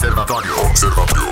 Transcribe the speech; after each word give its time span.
Observatório. 0.00 0.58
Observatório. 0.64 1.28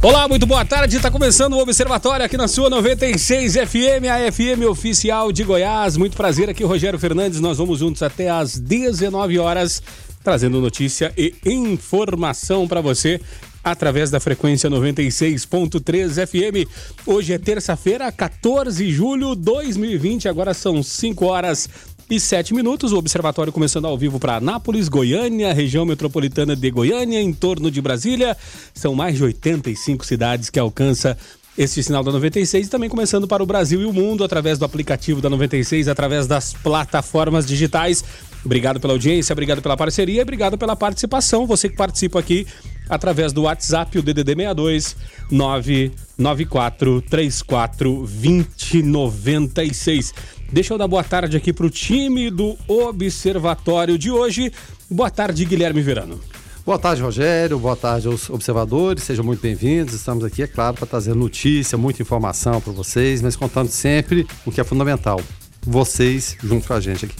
Olá, 0.00 0.28
muito 0.28 0.46
boa 0.46 0.64
tarde. 0.64 0.94
Está 0.94 1.10
começando 1.10 1.54
o 1.54 1.58
Observatório 1.58 2.24
aqui 2.24 2.36
na 2.36 2.46
sua 2.46 2.70
96 2.70 3.54
FM, 3.54 4.06
a 4.08 4.30
FM 4.30 4.70
oficial 4.70 5.32
de 5.32 5.42
Goiás. 5.42 5.96
Muito 5.96 6.16
prazer 6.16 6.48
aqui, 6.48 6.62
Rogério 6.62 7.00
Fernandes. 7.00 7.40
Nós 7.40 7.58
vamos 7.58 7.80
juntos 7.80 8.00
até 8.00 8.30
às 8.30 8.56
19 8.56 9.40
horas, 9.40 9.82
trazendo 10.22 10.60
notícia 10.60 11.12
e 11.16 11.34
informação 11.44 12.68
para 12.68 12.80
você 12.80 13.20
através 13.64 14.08
da 14.08 14.20
frequência 14.20 14.70
96.3 14.70 16.26
FM. 16.28 16.70
Hoje 17.04 17.32
é 17.32 17.38
terça-feira, 17.38 18.12
14 18.12 18.86
de 18.86 18.92
julho 18.92 19.34
de 19.34 19.42
2020. 19.42 20.28
Agora 20.28 20.54
são 20.54 20.80
5 20.80 21.26
horas 21.26 21.68
e 22.10 22.18
7 22.18 22.54
minutos. 22.54 22.92
O 22.92 22.96
observatório 22.96 23.52
começando 23.52 23.86
ao 23.86 23.98
vivo 23.98 24.18
para 24.18 24.36
Anápolis, 24.36 24.88
Goiânia, 24.88 25.52
região 25.52 25.84
metropolitana 25.84 26.56
de 26.56 26.70
Goiânia, 26.70 27.20
em 27.20 27.32
torno 27.32 27.70
de 27.70 27.80
Brasília. 27.80 28.36
São 28.74 28.94
mais 28.94 29.16
de 29.16 29.24
85 29.24 30.04
cidades 30.04 30.50
que 30.50 30.58
alcança 30.58 31.16
este 31.58 31.82
sinal 31.82 32.02
da 32.04 32.12
96 32.12 32.68
e 32.68 32.70
também 32.70 32.88
começando 32.88 33.26
para 33.26 33.42
o 33.42 33.46
Brasil 33.46 33.82
e 33.82 33.84
o 33.84 33.92
mundo 33.92 34.22
através 34.22 34.58
do 34.58 34.64
aplicativo 34.64 35.20
da 35.20 35.28
96, 35.28 35.88
através 35.88 36.28
das 36.28 36.54
plataformas 36.54 37.44
digitais. 37.44 38.04
Obrigado 38.44 38.78
pela 38.78 38.92
audiência, 38.92 39.32
obrigado 39.32 39.60
pela 39.60 39.76
parceria, 39.76 40.22
obrigado 40.22 40.56
pela 40.56 40.76
participação. 40.76 41.48
Você 41.48 41.68
que 41.68 41.74
participa 41.74 42.20
aqui 42.20 42.46
através 42.88 43.32
do 43.32 43.42
WhatsApp, 43.42 43.98
o 43.98 44.02
DDD 44.02 44.36
62 44.36 44.96
994 45.30 47.02
34 47.02 48.06
2096. 48.06 50.14
Deixa 50.50 50.72
eu 50.72 50.78
dar 50.78 50.88
boa 50.88 51.04
tarde 51.04 51.36
aqui 51.36 51.52
para 51.52 51.66
o 51.66 51.70
time 51.70 52.30
do 52.30 52.56
Observatório 52.66 53.98
de 53.98 54.10
hoje. 54.10 54.50
Boa 54.90 55.10
tarde, 55.10 55.44
Guilherme 55.44 55.82
Verano. 55.82 56.18
Boa 56.64 56.78
tarde, 56.78 57.02
Rogério. 57.02 57.58
Boa 57.58 57.76
tarde 57.76 58.08
aos 58.08 58.30
observadores. 58.30 59.02
Sejam 59.02 59.22
muito 59.22 59.40
bem-vindos. 59.40 59.94
Estamos 59.94 60.24
aqui, 60.24 60.42
é 60.42 60.46
claro, 60.46 60.74
para 60.76 60.86
trazer 60.86 61.14
notícia, 61.14 61.76
muita 61.76 62.00
informação 62.00 62.62
para 62.62 62.72
vocês, 62.72 63.20
mas 63.20 63.36
contando 63.36 63.68
sempre 63.68 64.26
o 64.46 64.50
que 64.50 64.58
é 64.58 64.64
fundamental. 64.64 65.20
Vocês 65.62 66.36
junto 66.42 66.66
com 66.66 66.72
a 66.72 66.80
gente 66.80 67.04
aqui. 67.04 67.16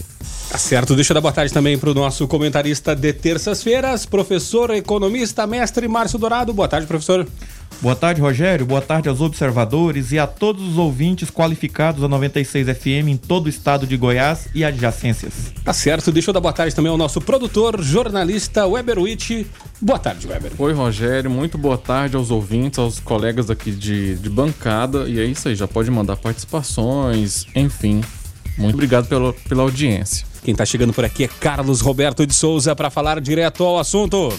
Tá 0.49 0.57
certo. 0.57 0.95
Deixa 0.95 1.11
eu 1.11 1.15
dar 1.15 1.21
boa 1.21 1.31
tarde 1.31 1.53
também 1.53 1.77
para 1.77 1.91
o 1.91 1.93
nosso 1.93 2.27
comentarista 2.27 2.95
de 2.95 3.13
terças-feiras, 3.13 4.07
professor, 4.07 4.71
economista, 4.71 5.45
mestre 5.45 5.87
Márcio 5.87 6.17
Dourado. 6.17 6.51
Boa 6.51 6.67
tarde, 6.67 6.87
professor. 6.87 7.27
Boa 7.81 7.95
tarde, 7.95 8.19
Rogério. 8.19 8.65
Boa 8.65 8.81
tarde 8.81 9.07
aos 9.07 9.21
observadores 9.21 10.11
e 10.11 10.19
a 10.19 10.27
todos 10.27 10.61
os 10.67 10.77
ouvintes 10.77 11.29
qualificados 11.29 12.01
da 12.01 12.09
96 12.09 12.67
FM 12.77 13.07
em 13.07 13.17
todo 13.17 13.45
o 13.45 13.49
estado 13.49 13.87
de 13.87 13.95
Goiás 13.95 14.49
e 14.53 14.65
adjacências. 14.65 15.53
Tá 15.63 15.71
certo. 15.71 16.11
Deixa 16.11 16.29
eu 16.29 16.33
dar 16.33 16.41
boa 16.41 16.51
tarde 16.51 16.75
também 16.75 16.91
ao 16.91 16.97
nosso 16.97 17.21
produtor, 17.21 17.81
jornalista 17.81 18.67
Weber 18.67 18.99
Witt. 18.99 19.47
Boa 19.79 19.97
tarde, 19.97 20.27
Weber. 20.27 20.51
Oi, 20.57 20.73
Rogério. 20.73 21.31
Muito 21.31 21.57
boa 21.57 21.77
tarde 21.77 22.17
aos 22.17 22.31
ouvintes, 22.31 22.79
aos 22.79 22.99
colegas 22.99 23.49
aqui 23.49 23.71
de, 23.71 24.15
de 24.15 24.29
bancada. 24.29 25.07
E 25.07 25.17
é 25.17 25.23
isso 25.23 25.47
aí. 25.47 25.55
Já 25.55 25.67
pode 25.67 25.89
mandar 25.89 26.17
participações, 26.17 27.45
enfim. 27.55 28.01
Muito 28.57 28.73
obrigado 28.73 29.07
pela, 29.07 29.31
pela 29.31 29.63
audiência. 29.63 30.27
Quem 30.43 30.53
tá 30.53 30.65
chegando 30.65 30.93
por 30.93 31.05
aqui 31.05 31.23
é 31.23 31.27
Carlos 31.27 31.79
Roberto 31.79 32.25
de 32.25 32.33
Souza 32.33 32.75
para 32.75 32.89
falar 32.89 33.21
direto 33.21 33.63
ao 33.63 33.79
assunto. 33.79 34.33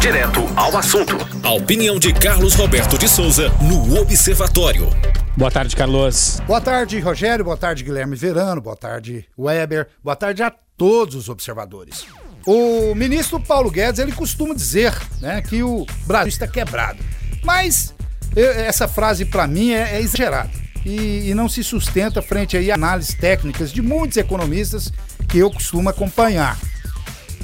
Direto 0.00 0.40
ao 0.54 0.76
assunto. 0.76 1.16
A 1.42 1.50
opinião 1.50 1.98
de 1.98 2.12
Carlos 2.12 2.54
Roberto 2.54 2.96
de 2.96 3.08
Souza 3.08 3.48
no 3.60 4.00
Observatório. 4.00 4.88
Boa 5.36 5.50
tarde, 5.50 5.74
Carlos. 5.74 6.40
Boa 6.46 6.60
tarde, 6.60 7.00
Rogério. 7.00 7.44
Boa 7.44 7.56
tarde, 7.56 7.82
Guilherme 7.82 8.14
Verano. 8.14 8.60
Boa 8.60 8.76
tarde, 8.76 9.26
Weber. 9.36 9.88
Boa 10.02 10.14
tarde 10.14 10.42
a 10.44 10.52
todos 10.76 11.16
os 11.16 11.28
observadores. 11.28 12.06
O 12.46 12.94
ministro 12.94 13.40
Paulo 13.40 13.70
Guedes, 13.70 13.98
ele 13.98 14.12
costuma 14.12 14.54
dizer 14.54 14.94
né, 15.20 15.42
que 15.42 15.64
o 15.64 15.84
Brasil 16.06 16.28
está 16.28 16.46
quebrado. 16.46 17.00
Mas 17.42 17.92
essa 18.36 18.86
frase, 18.86 19.24
para 19.24 19.48
mim, 19.48 19.72
é, 19.72 19.96
é 19.96 20.00
exagerada. 20.00 20.50
E, 20.86 21.28
e, 21.28 21.34
não 21.34 21.48
se 21.48 21.64
sustenta 21.64 22.22
frente 22.22 22.56
a 22.56 22.74
análises 22.74 23.14
técnicas 23.14 23.72
de 23.72 23.82
muitos 23.82 24.16
economistas 24.16 24.92
que 25.28 25.38
eu 25.38 25.50
costumo 25.50 25.88
acompanhar. 25.88 26.56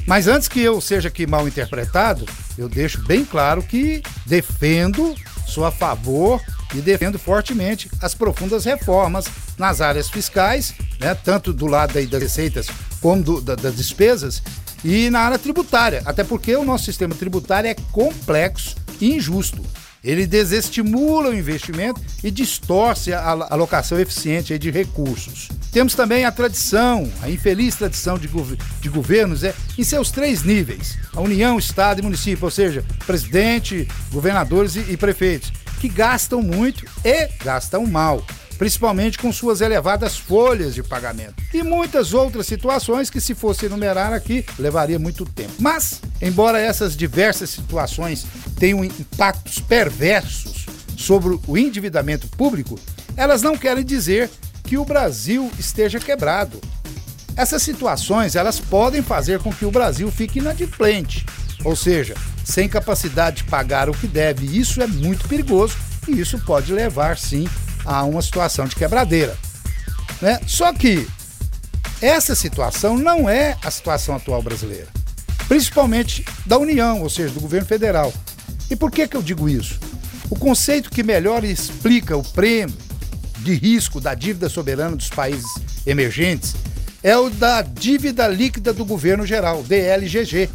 Mas 0.06 0.28
antes 0.28 0.48
que 0.48 0.60
eu 0.60 0.80
seja 0.80 1.08
aqui 1.08 1.26
mal 1.26 1.48
interpretado, 1.48 2.26
eu 2.58 2.68
deixo 2.68 3.02
bem 3.04 3.24
claro 3.24 3.62
que 3.62 4.02
defendo, 4.26 5.14
sou 5.46 5.64
a 5.64 5.72
favor 5.72 6.40
e 6.74 6.80
defendo 6.80 7.18
fortemente 7.18 7.90
as 8.00 8.14
profundas 8.14 8.64
reformas 8.64 9.26
nas 9.56 9.80
áreas 9.80 10.10
fiscais, 10.10 10.74
né, 11.00 11.14
tanto 11.14 11.52
do 11.52 11.66
lado 11.66 11.94
das 12.06 12.22
receitas 12.22 12.66
como 13.00 13.22
do, 13.22 13.40
da, 13.40 13.54
das 13.54 13.76
despesas, 13.76 14.42
e 14.84 15.08
na 15.08 15.20
área 15.20 15.38
tributária, 15.38 16.02
até 16.04 16.22
porque 16.22 16.54
o 16.54 16.64
nosso 16.64 16.84
sistema 16.84 17.14
tributário 17.14 17.70
é 17.70 17.74
complexo 17.92 18.76
e 19.00 19.14
injusto. 19.14 19.64
Ele 20.04 20.26
desestimula 20.26 21.30
o 21.30 21.34
investimento 21.34 21.98
e 22.22 22.30
distorce 22.30 23.12
a 23.12 23.30
alocação 23.50 23.98
eficiente 23.98 24.58
de 24.58 24.70
recursos. 24.70 25.48
Temos 25.72 25.94
também 25.94 26.26
a 26.26 26.30
tradição, 26.30 27.10
a 27.22 27.30
infeliz 27.30 27.74
tradição 27.74 28.18
de, 28.18 28.28
gov 28.28 28.56
de 28.80 28.88
governos 28.90 29.42
é, 29.42 29.54
em 29.78 29.82
seus 29.82 30.10
três 30.10 30.42
níveis: 30.42 30.98
a 31.14 31.20
União, 31.22 31.58
Estado 31.58 32.00
e 32.00 32.02
município, 32.02 32.44
ou 32.44 32.50
seja, 32.50 32.84
presidente, 33.06 33.88
governadores 34.12 34.76
e, 34.76 34.92
e 34.92 34.96
prefeitos, 34.96 35.50
que 35.80 35.88
gastam 35.88 36.42
muito 36.42 36.84
e 37.02 37.28
gastam 37.42 37.86
mal 37.86 38.24
principalmente 38.58 39.18
com 39.18 39.32
suas 39.32 39.60
elevadas 39.60 40.16
folhas 40.16 40.74
de 40.74 40.82
pagamento. 40.82 41.42
E 41.52 41.62
muitas 41.62 42.14
outras 42.14 42.46
situações 42.46 43.10
que, 43.10 43.20
se 43.20 43.34
fosse 43.34 43.66
enumerar 43.66 44.12
aqui, 44.12 44.44
levaria 44.58 44.98
muito 44.98 45.24
tempo. 45.24 45.52
Mas, 45.58 46.00
embora 46.20 46.60
essas 46.60 46.96
diversas 46.96 47.50
situações 47.50 48.26
tenham 48.58 48.84
impactos 48.84 49.58
perversos 49.58 50.66
sobre 50.96 51.38
o 51.46 51.58
endividamento 51.58 52.28
público, 52.28 52.78
elas 53.16 53.42
não 53.42 53.56
querem 53.56 53.84
dizer 53.84 54.30
que 54.62 54.78
o 54.78 54.84
Brasil 54.84 55.50
esteja 55.58 55.98
quebrado. 55.98 56.60
Essas 57.36 57.62
situações 57.62 58.36
elas 58.36 58.60
podem 58.60 59.02
fazer 59.02 59.40
com 59.40 59.52
que 59.52 59.64
o 59.64 59.70
Brasil 59.70 60.10
fique 60.10 60.38
inadimplente, 60.38 61.26
ou 61.64 61.74
seja, 61.74 62.14
sem 62.44 62.68
capacidade 62.68 63.38
de 63.38 63.44
pagar 63.44 63.88
o 63.88 63.94
que 63.94 64.06
deve. 64.06 64.58
Isso 64.58 64.80
é 64.80 64.86
muito 64.86 65.26
perigoso 65.28 65.76
e 66.06 66.20
isso 66.20 66.38
pode 66.38 66.72
levar 66.72 67.18
sim 67.18 67.48
a 67.84 68.04
uma 68.04 68.22
situação 68.22 68.66
de 68.66 68.76
quebradeira. 68.76 69.36
Né? 70.20 70.40
Só 70.46 70.72
que 70.72 71.06
essa 72.00 72.34
situação 72.34 72.98
não 72.98 73.28
é 73.28 73.56
a 73.62 73.70
situação 73.70 74.14
atual 74.14 74.42
brasileira, 74.42 74.88
principalmente 75.48 76.24
da 76.44 76.58
União, 76.58 77.02
ou 77.02 77.10
seja, 77.10 77.32
do 77.32 77.40
governo 77.40 77.66
federal. 77.66 78.12
E 78.70 78.76
por 78.76 78.90
que, 78.90 79.06
que 79.06 79.16
eu 79.16 79.22
digo 79.22 79.48
isso? 79.48 79.78
O 80.30 80.36
conceito 80.36 80.90
que 80.90 81.02
melhor 81.02 81.44
explica 81.44 82.16
o 82.16 82.24
prêmio 82.24 82.76
de 83.38 83.54
risco 83.54 84.00
da 84.00 84.14
dívida 84.14 84.48
soberana 84.48 84.96
dos 84.96 85.08
países 85.08 85.46
emergentes 85.86 86.54
é 87.02 87.16
o 87.16 87.28
da 87.28 87.60
dívida 87.60 88.26
líquida 88.26 88.72
do 88.72 88.84
governo 88.84 89.26
geral, 89.26 89.62
DLGG. 89.62 90.48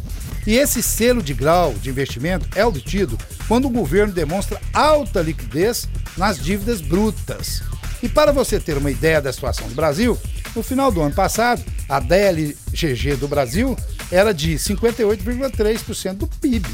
E 0.46 0.56
esse 0.56 0.82
selo 0.82 1.22
de 1.22 1.34
grau 1.34 1.74
de 1.74 1.90
investimento 1.90 2.46
é 2.54 2.64
obtido 2.64 3.18
quando 3.46 3.66
o 3.66 3.70
governo 3.70 4.12
demonstra 4.12 4.60
alta 4.72 5.20
liquidez 5.20 5.88
nas 6.16 6.42
dívidas 6.42 6.80
brutas. 6.80 7.62
E 8.02 8.08
para 8.08 8.32
você 8.32 8.58
ter 8.58 8.76
uma 8.78 8.90
ideia 8.90 9.20
da 9.20 9.32
situação 9.32 9.68
do 9.68 9.74
Brasil, 9.74 10.18
no 10.56 10.62
final 10.62 10.90
do 10.90 11.00
ano 11.00 11.14
passado, 11.14 11.62
a 11.88 12.00
DLGG 12.00 13.16
do 13.16 13.28
Brasil 13.28 13.76
era 14.10 14.32
de 14.32 14.54
58,3% 14.54 16.14
do 16.14 16.26
PIB. 16.26 16.68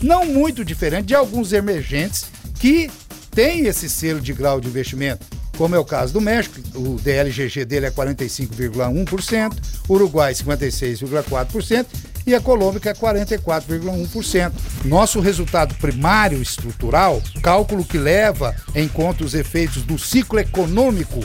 Não 0.00 0.24
muito 0.24 0.64
diferente 0.64 1.06
de 1.06 1.14
alguns 1.14 1.52
emergentes 1.52 2.26
que 2.58 2.90
têm 3.32 3.66
esse 3.66 3.88
selo 3.88 4.20
de 4.20 4.32
grau 4.32 4.60
de 4.60 4.68
investimento, 4.68 5.26
como 5.56 5.74
é 5.74 5.78
o 5.78 5.84
caso 5.84 6.14
do 6.14 6.20
México, 6.20 6.58
o 6.74 6.96
DLGG 7.02 7.66
dele 7.66 7.86
é 7.86 7.90
45,1%, 7.90 9.56
Uruguai 9.88 10.32
56,4% 10.32 11.86
e 12.26 12.34
a 12.34 12.40
Colômbia 12.40 12.80
é 12.90 12.94
44,1%. 12.94 14.52
Nosso 14.84 15.20
resultado 15.20 15.74
primário 15.76 16.40
estrutural, 16.40 17.22
cálculo 17.42 17.84
que 17.84 17.98
leva 17.98 18.54
em 18.74 18.88
conta 18.88 19.24
os 19.24 19.34
efeitos 19.34 19.82
do 19.82 19.98
ciclo 19.98 20.38
econômico 20.38 21.20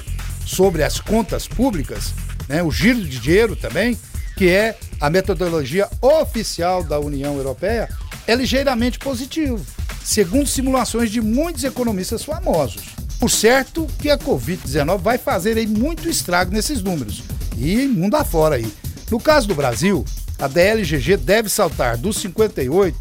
sobre 0.46 0.84
as 0.84 1.00
contas 1.00 1.48
públicas, 1.48 2.14
né, 2.48 2.62
o 2.62 2.72
giro 2.72 3.04
de 3.04 3.20
dinheiro 3.20 3.56
também, 3.56 3.98
que 4.38 4.50
é 4.50 4.78
a 5.00 5.10
metodologia 5.10 5.88
oficial 6.02 6.84
da 6.84 7.00
União 7.00 7.36
Europeia, 7.36 7.90
é 8.28 8.36
ligeiramente 8.36 9.00
positivo, 9.00 9.66
segundo 10.04 10.48
simulações 10.48 11.10
de 11.10 11.22
muitos 11.22 11.64
economistas 11.64 12.24
famosos. 12.24 12.96
Por 13.20 13.32
certo 13.32 13.88
que 14.00 14.10
a 14.10 14.18
Covid-19 14.18 14.98
vai 15.00 15.18
fazer 15.18 15.58
aí 15.58 15.66
muito 15.66 16.10
estrago 16.10 16.52
nesses 16.52 16.82
números 16.82 17.24
e 17.58 17.88
mundo 17.88 18.16
afora 18.16 18.56
aí. 18.56 18.72
No 19.10 19.20
caso 19.20 19.48
do 19.48 19.56
Brasil, 19.56 20.04
a 20.40 20.48
DLGG 20.48 21.18
deve 21.18 21.50
saltar 21.50 21.98
dos 21.98 22.18
58, 22.18 22.98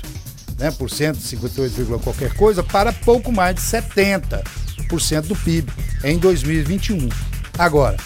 né, 0.59 0.71
por 0.71 0.91
cento, 0.91 1.19
58, 1.19 1.99
qualquer 2.01 2.35
coisa, 2.35 2.63
para 2.63 2.93
pouco 2.93 3.33
mais 3.33 3.57
de 3.57 3.63
70% 3.63 4.43
do 5.23 5.37
PIB 5.37 5.73
em 6.05 6.19
2021. 6.19 7.09
Agora, 7.59 7.97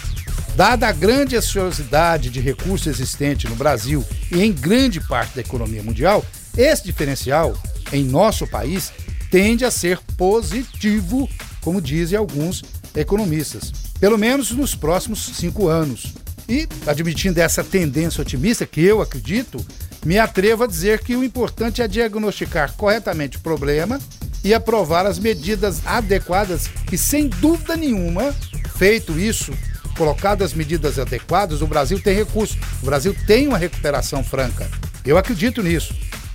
Dada 0.59 0.89
a 0.89 0.91
grande 0.91 1.37
ociosidade 1.37 2.29
de 2.29 2.41
recursos 2.41 2.87
existente 2.87 3.47
no 3.47 3.55
Brasil 3.55 4.05
e 4.29 4.43
em 4.43 4.51
grande 4.51 4.99
parte 4.99 5.35
da 5.35 5.39
economia 5.41 5.81
mundial, 5.81 6.25
esse 6.57 6.83
diferencial 6.83 7.57
em 7.93 8.03
nosso 8.03 8.45
país 8.45 8.91
tende 9.31 9.63
a 9.63 9.71
ser 9.71 9.99
positivo, 10.17 11.29
como 11.61 11.81
dizem 11.81 12.17
alguns 12.17 12.61
economistas, 12.93 13.71
pelo 14.01 14.17
menos 14.17 14.51
nos 14.51 14.75
próximos 14.75 15.31
cinco 15.33 15.69
anos. 15.69 16.13
E, 16.49 16.67
admitindo 16.87 17.39
essa 17.39 17.63
tendência 17.63 18.21
otimista, 18.21 18.65
que 18.65 18.81
eu 18.81 19.01
acredito, 19.01 19.63
me 20.03 20.17
atrevo 20.17 20.63
a 20.63 20.67
dizer 20.67 20.99
que 21.03 21.15
o 21.15 21.23
importante 21.23 21.81
é 21.81 21.87
diagnosticar 21.87 22.73
corretamente 22.73 23.37
o 23.37 23.41
problema 23.41 23.99
e 24.43 24.53
aprovar 24.53 25.05
as 25.05 25.19
medidas 25.19 25.85
adequadas, 25.85 26.67
que 26.87 26.97
sem 26.97 27.27
dúvida 27.27 27.75
nenhuma, 27.75 28.33
feito 28.77 29.19
isso, 29.19 29.53
colocado 29.95 30.43
as 30.43 30.53
medidas 30.53 30.97
adequadas, 30.97 31.61
o 31.61 31.67
Brasil 31.67 32.01
tem 32.01 32.15
recurso, 32.15 32.57
o 32.81 32.85
Brasil 32.85 33.15
tem 33.27 33.47
uma 33.47 33.57
recuperação 33.57 34.23
franca. 34.23 34.67
Eu 35.05 35.17
acredito 35.17 35.61
nisso. 35.61 35.93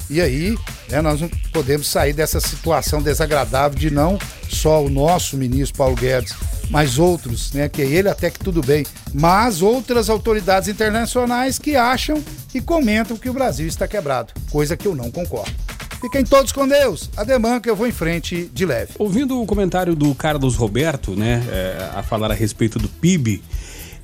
E 0.08 0.20
aí, 0.20 0.56
né, 0.90 1.00
nós 1.00 1.20
não 1.20 1.28
podemos 1.52 1.88
sair 1.88 2.12
dessa 2.12 2.38
situação 2.38 3.02
desagradável 3.02 3.76
de 3.76 3.90
não 3.90 4.18
só 4.50 4.84
o 4.84 4.90
nosso 4.90 5.36
ministro 5.36 5.78
Paulo 5.78 5.96
Guedes, 5.96 6.34
mas 6.70 6.98
outros, 6.98 7.52
né, 7.52 7.68
que 7.68 7.82
é 7.82 7.86
ele 7.86 8.08
até 8.08 8.30
que 8.30 8.38
tudo 8.38 8.62
bem, 8.62 8.84
mas 9.12 9.62
outras 9.62 10.08
autoridades 10.08 10.68
internacionais 10.68 11.58
que 11.58 11.76
acham 11.76 12.22
e 12.54 12.60
comentam 12.60 13.16
que 13.16 13.28
o 13.28 13.32
Brasil 13.32 13.66
está 13.66 13.86
quebrado, 13.86 14.32
coisa 14.50 14.76
que 14.76 14.86
eu 14.86 14.94
não 14.94 15.10
concordo. 15.10 15.52
Fiquem 16.00 16.22
todos 16.22 16.52
com 16.52 16.68
Deus. 16.68 17.08
Ademã 17.16 17.58
que 17.58 17.70
eu 17.70 17.74
vou 17.74 17.86
em 17.86 17.92
frente 17.92 18.50
de 18.52 18.66
leve. 18.66 18.92
Ouvindo 18.98 19.40
o 19.40 19.46
comentário 19.46 19.96
do 19.96 20.14
Carlos 20.14 20.54
Roberto, 20.54 21.16
né, 21.16 21.42
é, 21.48 21.90
a 21.94 22.02
falar 22.02 22.30
a 22.30 22.34
respeito 22.34 22.78
do 22.78 22.88
PIB, 22.88 23.42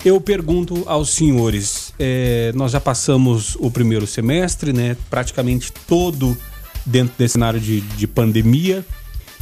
eu 0.03 0.19
pergunto 0.19 0.83
aos 0.87 1.11
senhores, 1.11 1.93
é, 1.99 2.53
nós 2.55 2.73
já 2.73 2.81
passamos 2.81 3.55
o 3.61 3.71
primeiro 3.71 4.07
semestre, 4.07 4.73
né, 4.73 4.97
praticamente 5.11 5.71
todo 5.87 6.35
dentro 6.87 7.13
desse 7.19 7.33
cenário 7.33 7.61
de, 7.61 7.83
de 7.83 8.07
pandemia. 8.07 8.83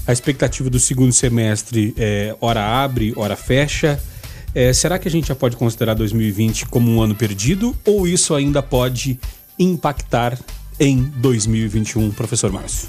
A 0.08 0.12
expectativa 0.12 0.70
do 0.70 0.81
segundo 0.81 1.12
semestre 1.12 1.93
é 1.99 2.34
hora 2.40 2.64
abre, 2.64 3.12
hora 3.14 3.37
fecha. 3.37 4.02
É, 4.55 4.72
será 4.72 4.99
que 4.99 5.06
a 5.06 5.10
gente 5.10 5.28
já 5.28 5.34
pode 5.34 5.55
considerar 5.55 5.93
2020 5.93 6.64
como 6.64 6.90
um 6.90 7.02
ano 7.02 7.14
perdido 7.14 7.76
ou 7.84 8.08
isso 8.08 8.34
ainda 8.34 8.62
pode 8.62 9.20
impactar 9.58 10.38
em 10.81 11.02
2021, 11.16 12.10
professor 12.12 12.50
Márcio? 12.50 12.88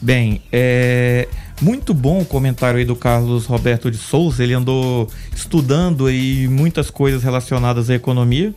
Bem, 0.00 0.42
é 0.50 1.28
muito 1.60 1.94
bom 1.94 2.22
o 2.22 2.24
comentário 2.24 2.80
aí 2.80 2.84
do 2.84 2.96
Carlos 2.96 3.46
Roberto 3.46 3.88
de 3.88 3.96
Souza. 3.96 4.42
Ele 4.42 4.52
andou 4.52 5.08
estudando 5.32 6.06
aí 6.06 6.48
muitas 6.48 6.90
coisas 6.90 7.22
relacionadas 7.22 7.88
à 7.88 7.94
economia. 7.94 8.52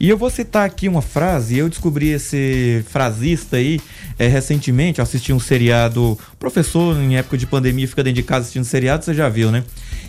E 0.00 0.08
eu 0.08 0.16
vou 0.16 0.30
citar 0.30 0.64
aqui 0.64 0.88
uma 0.88 1.02
frase. 1.02 1.58
Eu 1.58 1.68
descobri 1.68 2.10
esse 2.10 2.84
frasista 2.88 3.56
aí 3.56 3.80
é, 4.18 4.28
recentemente. 4.28 5.00
Eu 5.00 5.02
assisti 5.02 5.32
um 5.32 5.40
seriado. 5.40 6.16
Professor, 6.38 6.96
em 6.96 7.16
época 7.16 7.36
de 7.36 7.46
pandemia, 7.46 7.88
fica 7.88 8.04
dentro 8.04 8.22
de 8.22 8.22
casa 8.22 8.42
assistindo 8.42 8.64
seriado, 8.64 9.04
você 9.04 9.12
já 9.12 9.28
viu, 9.28 9.50
né? 9.50 9.64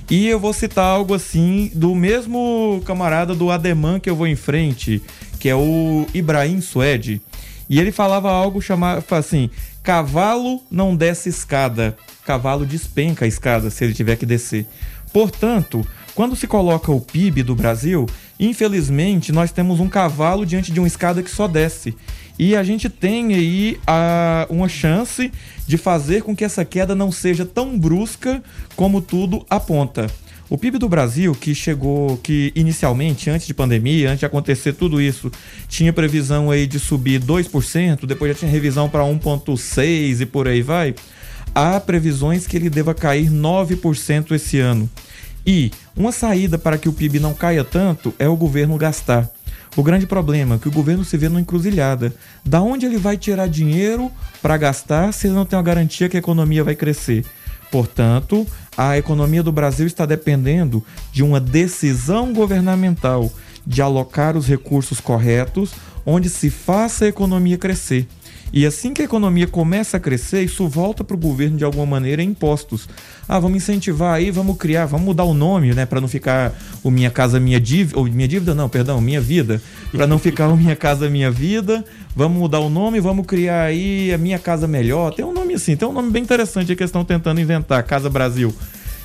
E 0.09 0.27
eu 0.27 0.39
vou 0.39 0.53
citar 0.53 0.85
algo 0.85 1.13
assim 1.13 1.71
do 1.73 1.95
mesmo 1.95 2.81
camarada 2.85 3.33
do 3.33 3.49
Ademan 3.49 3.99
que 3.99 4.09
eu 4.09 4.15
vou 4.15 4.27
em 4.27 4.35
frente, 4.35 5.01
que 5.39 5.49
é 5.49 5.55
o 5.55 6.05
Ibrahim 6.13 6.61
Suede. 6.61 7.21
E 7.69 7.79
ele 7.79 7.91
falava 7.91 8.31
algo 8.31 8.61
chamado 8.61 9.03
assim: 9.11 9.49
cavalo 9.83 10.61
não 10.69 10.95
desce 10.95 11.29
escada, 11.29 11.95
cavalo 12.25 12.65
despenca 12.65 13.25
a 13.25 13.27
escada 13.27 13.69
se 13.69 13.83
ele 13.83 13.93
tiver 13.93 14.15
que 14.15 14.25
descer. 14.25 14.65
Portanto, 15.13 15.85
quando 16.15 16.35
se 16.35 16.47
coloca 16.47 16.91
o 16.91 17.01
PIB 17.01 17.43
do 17.43 17.55
Brasil, 17.55 18.07
infelizmente 18.39 19.31
nós 19.31 19.51
temos 19.51 19.79
um 19.79 19.89
cavalo 19.89 20.45
diante 20.45 20.71
de 20.71 20.79
uma 20.79 20.87
escada 20.87 21.21
que 21.21 21.29
só 21.29 21.47
desce. 21.47 21.95
E 22.37 22.55
a 22.55 22.63
gente 22.63 22.87
tem 22.87 23.33
aí 23.33 23.77
a, 23.85 24.47
uma 24.49 24.69
chance 24.69 25.29
de 25.67 25.77
fazer 25.77 26.23
com 26.23 26.33
que 26.33 26.45
essa 26.45 26.63
queda 26.63 26.95
não 26.95 27.11
seja 27.11 27.45
tão 27.45 27.77
brusca 27.77 28.41
como 28.77 29.01
tudo 29.01 29.45
aponta. 29.49 30.07
O 30.49 30.57
PIB 30.57 30.79
do 30.79 30.89
Brasil, 30.89 31.35
que 31.35 31.53
chegou, 31.53 32.17
que 32.17 32.51
inicialmente, 32.55 33.29
antes 33.29 33.45
de 33.45 33.53
pandemia, 33.53 34.07
antes 34.07 34.21
de 34.21 34.25
acontecer 34.25 34.73
tudo 34.73 34.99
isso, 34.99 35.31
tinha 35.67 35.93
previsão 35.93 36.49
aí 36.49 36.65
de 36.65 36.79
subir 36.79 37.21
2%, 37.21 38.07
depois 38.07 38.31
já 38.31 38.39
tinha 38.39 38.51
revisão 38.51 38.89
para 38.89 39.03
1,6% 39.03 40.21
e 40.21 40.25
por 40.25 40.47
aí 40.47 40.63
vai. 40.63 40.95
Há 41.53 41.79
previsões 41.79 42.47
que 42.47 42.57
ele 42.57 42.69
deva 42.69 42.95
cair 42.95 43.29
9% 43.29 44.31
esse 44.31 44.59
ano. 44.59 44.89
E 45.45 45.71
uma 45.95 46.11
saída 46.11 46.57
para 46.57 46.77
que 46.77 46.89
o 46.89 46.93
PIB 46.93 47.19
não 47.19 47.33
caia 47.33 47.63
tanto 47.63 48.13
é 48.19 48.27
o 48.27 48.35
governo 48.35 48.77
gastar. 48.77 49.29
O 49.75 49.83
grande 49.83 50.07
problema 50.07 50.55
é 50.55 50.57
que 50.57 50.67
o 50.67 50.71
governo 50.71 51.05
se 51.05 51.17
vê 51.17 51.29
numa 51.29 51.41
encruzilhada. 51.41 52.13
Da 52.43 52.61
onde 52.61 52.85
ele 52.85 52.97
vai 52.97 53.17
tirar 53.17 53.47
dinheiro 53.47 54.11
para 54.41 54.57
gastar 54.57 55.13
se 55.13 55.27
ele 55.27 55.35
não 55.35 55.45
tem 55.45 55.57
uma 55.57 55.63
garantia 55.63 56.09
que 56.09 56.17
a 56.17 56.19
economia 56.19 56.63
vai 56.63 56.75
crescer? 56.75 57.25
Portanto, 57.71 58.47
a 58.75 58.97
economia 58.97 59.43
do 59.43 59.51
Brasil 59.51 59.85
está 59.85 60.05
dependendo 60.05 60.83
de 61.11 61.23
uma 61.23 61.39
decisão 61.39 62.33
governamental 62.33 63.31
de 63.65 63.81
alocar 63.81 64.35
os 64.35 64.47
recursos 64.47 64.99
corretos 64.99 65.71
onde 66.05 66.29
se 66.29 66.49
faça 66.49 67.05
a 67.05 67.07
economia 67.07 67.57
crescer. 67.57 68.07
E 68.51 68.65
assim 68.65 68.93
que 68.93 69.01
a 69.01 69.05
economia 69.05 69.45
começa 69.45 69.97
a 69.97 69.99
crescer, 69.99 70.43
isso 70.43 70.67
volta 70.67 71.03
para 71.03 71.15
o 71.15 71.19
governo 71.19 71.57
de 71.57 71.63
alguma 71.63 71.85
maneira 71.85 72.23
em 72.23 72.29
impostos. 72.29 72.89
Ah, 73.27 73.39
vamos 73.39 73.57
incentivar 73.57 74.15
aí, 74.15 74.31
vamos 74.31 74.57
criar, 74.57 74.87
vamos 74.87 75.05
mudar 75.05 75.23
o 75.23 75.35
nome, 75.35 75.73
né, 75.73 75.85
para 75.85 76.01
não 76.01 76.07
ficar 76.07 76.53
o 76.83 76.89
Minha 76.89 77.11
Casa 77.11 77.39
Minha 77.39 77.59
Dívida, 77.59 77.99
ou 77.99 78.05
Minha 78.05 78.27
Dívida 78.27 78.55
não, 78.55 78.67
perdão, 78.67 78.99
Minha 78.99 79.21
Vida, 79.21 79.61
para 79.91 80.07
não 80.07 80.17
ficar 80.17 80.47
o 80.47 80.57
Minha 80.57 80.75
Casa 80.75 81.09
Minha 81.09 81.29
Vida. 81.29 81.85
Vamos 82.15 82.39
mudar 82.39 82.59
o 82.59 82.69
nome, 82.69 82.99
vamos 82.99 83.25
criar 83.27 83.63
aí 83.63 84.11
a 84.11 84.17
Minha 84.17 84.39
Casa 84.39 84.67
Melhor. 84.67 85.13
Tem 85.13 85.23
um 85.23 85.31
nome 85.31 85.53
assim, 85.53 85.75
tem 85.75 85.87
um 85.87 85.93
nome 85.93 86.09
bem 86.09 86.23
interessante 86.23 86.75
que 86.75 86.81
eles 86.81 86.89
estão 86.89 87.05
tentando 87.05 87.39
inventar, 87.39 87.83
Casa 87.83 88.09
Brasil. 88.09 88.53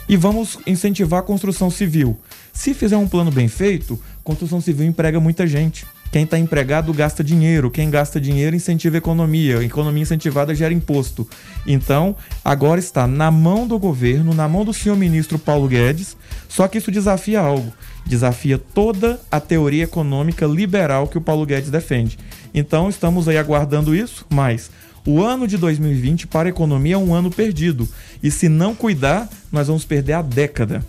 E 0.08 0.16
vamos 0.16 0.58
incentivar 0.66 1.20
a 1.20 1.22
construção 1.22 1.70
civil. 1.70 2.18
Se 2.52 2.72
fizer 2.72 2.96
um 2.96 3.08
plano 3.08 3.30
bem 3.30 3.48
feito, 3.48 4.00
construção 4.22 4.60
civil 4.60 4.86
emprega 4.86 5.20
muita 5.20 5.46
gente. 5.46 5.86
Quem 6.14 6.22
está 6.22 6.38
empregado 6.38 6.92
gasta 6.92 7.24
dinheiro, 7.24 7.72
quem 7.72 7.90
gasta 7.90 8.20
dinheiro 8.20 8.54
incentiva 8.54 8.96
a 8.96 8.98
economia, 8.98 9.64
economia 9.64 10.04
incentivada 10.04 10.54
gera 10.54 10.72
imposto. 10.72 11.28
Então, 11.66 12.14
agora 12.44 12.78
está 12.78 13.04
na 13.04 13.32
mão 13.32 13.66
do 13.66 13.76
governo, 13.80 14.32
na 14.32 14.46
mão 14.46 14.64
do 14.64 14.72
senhor 14.72 14.96
ministro 14.96 15.40
Paulo 15.40 15.66
Guedes, 15.66 16.16
só 16.48 16.68
que 16.68 16.78
isso 16.78 16.92
desafia 16.92 17.40
algo. 17.40 17.72
Desafia 18.06 18.58
toda 18.58 19.20
a 19.28 19.40
teoria 19.40 19.82
econômica 19.82 20.46
liberal 20.46 21.08
que 21.08 21.18
o 21.18 21.20
Paulo 21.20 21.44
Guedes 21.44 21.68
defende. 21.68 22.16
Então, 22.54 22.88
estamos 22.88 23.26
aí 23.26 23.36
aguardando 23.36 23.92
isso, 23.92 24.24
mas 24.32 24.70
o 25.04 25.20
ano 25.20 25.48
de 25.48 25.56
2020 25.56 26.28
para 26.28 26.48
a 26.48 26.50
economia 26.50 26.94
é 26.94 26.96
um 26.96 27.12
ano 27.12 27.28
perdido. 27.28 27.88
E 28.22 28.30
se 28.30 28.48
não 28.48 28.72
cuidar, 28.72 29.28
nós 29.50 29.66
vamos 29.66 29.84
perder 29.84 30.12
a 30.12 30.22
década. 30.22 30.80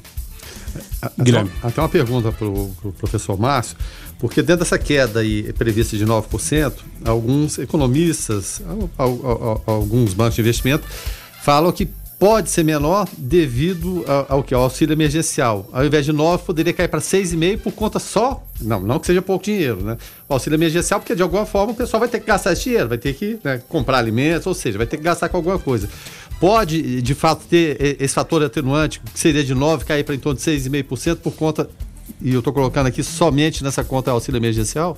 Guilherme. 1.20 1.51
Até 1.62 1.82
uma 1.82 1.89
pergunta 1.89 2.32
para 2.32 2.48
o 2.48 2.75
pro 2.82 2.91
professor 2.94 3.39
Márcio. 3.39 3.77
Porque 4.20 4.41
dentro 4.41 4.63
dessa 4.63 4.79
queda 4.79 5.20
aí 5.20 5.51
prevista 5.53 5.98
de 5.98 6.05
9%, 6.05 6.74
alguns 7.03 7.60
economistas, 7.60 8.62
alguns 9.67 10.13
bancos 10.13 10.36
de 10.36 10.41
investimento 10.41 10.86
falam 11.41 11.72
que 11.72 11.88
pode 12.17 12.50
ser 12.50 12.63
menor 12.63 13.08
devido 13.17 14.05
ao, 14.27 14.44
que? 14.44 14.53
Ao 14.53 14.63
auxílio 14.63 14.94
emergencial. 14.94 15.67
Ao 15.72 15.86
invés 15.86 16.05
de 16.05 16.13
9, 16.13 16.44
poderia 16.44 16.74
cair 16.74 16.88
para 16.88 17.00
6,5 17.00 17.60
por 17.60 17.74
conta 17.74 18.00
só. 18.00 18.44
Não, 18.62 18.79
não 18.79 19.00
que 19.00 19.08
seja 19.08 19.22
pouco 19.22 19.46
dinheiro, 19.46 19.84
né? 19.84 19.98
O 20.27 20.34
auxílio 20.34 20.55
emergencial, 20.55 21.00
porque 21.00 21.13
de 21.13 21.22
alguma 21.22 21.46
forma 21.46 21.74
o 21.74 21.75
pessoal 21.75 22.00
vai 22.00 22.10
ter 22.10 22.20
que 22.20 22.25
gastar 22.25 22.53
esse 22.53 22.63
dinheiro, 22.63 22.88
vai 22.88 22.98
ter 22.98 23.13
que 23.13 23.38
né, 23.44 23.62
comprar 23.67 23.98
alimentos, 23.98 24.48
ou 24.48 24.53
seja, 24.53 24.77
vai 24.77 24.88
ter 24.88 24.98
que 24.98 25.03
gastar 25.03 25.29
com 25.29 25.38
alguma 25.38 25.60
coisa. 25.60 25.89
Pode, 26.39 27.01
de 27.01 27.15
fato, 27.15 27.46
ter 27.48 27.98
esse 28.00 28.13
fator 28.13 28.44
atenuante, 28.44 29.00
que 29.00 29.20
seria 29.20 29.44
de 29.44 29.56
9, 29.56 29.86
cair 29.86 30.04
para 30.04 30.15
em 30.15 30.20
torno 30.20 30.38
de 30.38 30.46
6,5% 30.46 31.18
por 31.18 31.34
conta 31.34 31.70
e 32.22 32.34
eu 32.34 32.39
estou 32.39 32.54
colocando 32.54 32.88
aqui 32.88 33.04
somente 33.04 33.63
nessa 33.63 33.84
conta 33.84 34.12
auxílio 34.12 34.38
emergencial? 34.38 34.98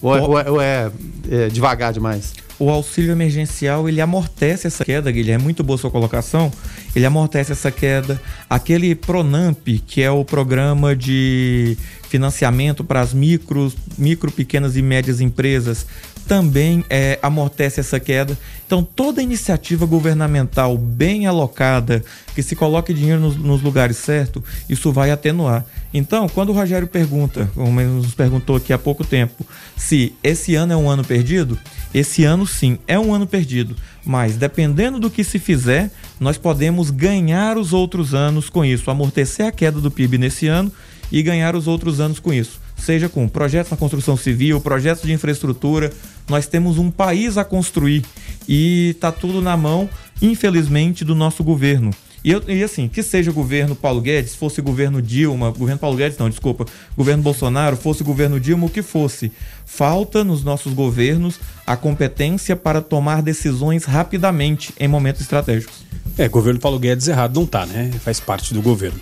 Ou, 0.00 0.16
é, 0.16 0.20
ou, 0.20 0.38
é, 0.38 0.50
ou 0.50 0.60
é, 0.60 0.90
é, 1.30 1.48
devagar 1.48 1.92
demais? 1.92 2.32
O 2.58 2.70
auxílio 2.70 3.12
emergencial 3.12 3.88
ele 3.88 4.00
amortece 4.00 4.66
essa 4.66 4.84
queda, 4.84 5.12
Guilherme. 5.12 5.42
É 5.42 5.44
muito 5.44 5.62
boa 5.62 5.78
sua 5.78 5.90
colocação. 5.90 6.50
Ele 6.94 7.06
amortece 7.06 7.52
essa 7.52 7.70
queda. 7.70 8.20
Aquele 8.50 8.94
Pronamp, 8.96 9.64
que 9.86 10.02
é 10.02 10.10
o 10.10 10.24
programa 10.24 10.96
de 10.96 11.76
financiamento 12.08 12.82
para 12.82 13.00
as 13.00 13.12
micro, 13.12 13.72
micro, 13.96 14.32
pequenas 14.32 14.76
e 14.76 14.82
médias 14.82 15.20
empresas, 15.20 15.86
também 16.28 16.84
é, 16.90 17.18
amortece 17.22 17.80
essa 17.80 17.98
queda. 17.98 18.38
Então, 18.66 18.84
toda 18.84 19.22
iniciativa 19.22 19.86
governamental 19.86 20.76
bem 20.76 21.26
alocada, 21.26 22.04
que 22.34 22.42
se 22.42 22.54
coloque 22.54 22.92
dinheiro 22.92 23.18
nos, 23.18 23.34
nos 23.34 23.62
lugares 23.62 23.96
certos, 23.96 24.42
isso 24.68 24.92
vai 24.92 25.10
atenuar. 25.10 25.64
Então, 25.92 26.28
quando 26.28 26.50
o 26.50 26.52
Rogério 26.52 26.86
pergunta, 26.86 27.50
ele 27.56 27.86
nos 27.86 28.14
perguntou 28.14 28.56
aqui 28.56 28.74
há 28.74 28.78
pouco 28.78 29.02
tempo, 29.04 29.44
se 29.74 30.14
esse 30.22 30.54
ano 30.54 30.74
é 30.74 30.76
um 30.76 30.90
ano 30.90 31.02
perdido, 31.02 31.58
esse 31.94 32.24
ano 32.24 32.46
sim 32.46 32.78
é 32.86 32.98
um 32.98 33.14
ano 33.14 33.26
perdido, 33.26 33.74
mas 34.04 34.36
dependendo 34.36 35.00
do 35.00 35.08
que 35.08 35.24
se 35.24 35.38
fizer, 35.38 35.90
nós 36.20 36.36
podemos 36.36 36.90
ganhar 36.90 37.56
os 37.56 37.72
outros 37.72 38.12
anos 38.12 38.50
com 38.50 38.62
isso, 38.62 38.90
amortecer 38.90 39.46
a 39.46 39.52
queda 39.52 39.80
do 39.80 39.90
PIB 39.90 40.18
nesse 40.18 40.46
ano 40.46 40.70
e 41.10 41.22
ganhar 41.22 41.56
os 41.56 41.66
outros 41.66 42.00
anos 42.00 42.20
com 42.20 42.34
isso. 42.34 42.60
Seja 42.78 43.08
com 43.08 43.28
projetos 43.28 43.70
na 43.70 43.76
construção 43.76 44.16
civil, 44.16 44.60
projetos 44.60 45.02
de 45.02 45.12
infraestrutura, 45.12 45.92
nós 46.28 46.46
temos 46.46 46.78
um 46.78 46.90
país 46.90 47.36
a 47.36 47.44
construir 47.44 48.04
e 48.48 48.90
está 48.90 49.12
tudo 49.12 49.42
na 49.42 49.56
mão, 49.56 49.88
infelizmente, 50.22 51.04
do 51.04 51.14
nosso 51.14 51.42
governo. 51.44 51.90
E, 52.24 52.30
eu, 52.32 52.42
e, 52.48 52.62
assim, 52.62 52.88
que 52.88 53.02
seja 53.02 53.30
o 53.30 53.34
governo 53.34 53.76
Paulo 53.76 54.00
Guedes, 54.00 54.34
fosse 54.34 54.60
governo 54.60 55.00
Dilma, 55.00 55.50
governo 55.50 55.78
Paulo 55.78 55.96
Guedes, 55.96 56.18
não, 56.18 56.28
desculpa, 56.28 56.66
governo 56.96 57.22
Bolsonaro, 57.22 57.76
fosse 57.76 58.02
governo 58.02 58.40
Dilma, 58.40 58.66
o 58.66 58.70
que 58.70 58.82
fosse. 58.82 59.30
Falta 59.64 60.24
nos 60.24 60.42
nossos 60.42 60.72
governos 60.72 61.38
a 61.66 61.76
competência 61.76 62.56
para 62.56 62.80
tomar 62.80 63.22
decisões 63.22 63.84
rapidamente 63.84 64.74
em 64.80 64.88
momentos 64.88 65.22
estratégicos. 65.22 65.84
É, 66.16 66.28
governo 66.28 66.58
Paulo 66.58 66.78
Guedes 66.78 67.06
errado 67.06 67.38
não 67.38 67.46
tá, 67.46 67.64
né? 67.64 67.92
Faz 68.00 68.18
parte 68.18 68.52
do 68.52 68.60
governo. 68.60 68.98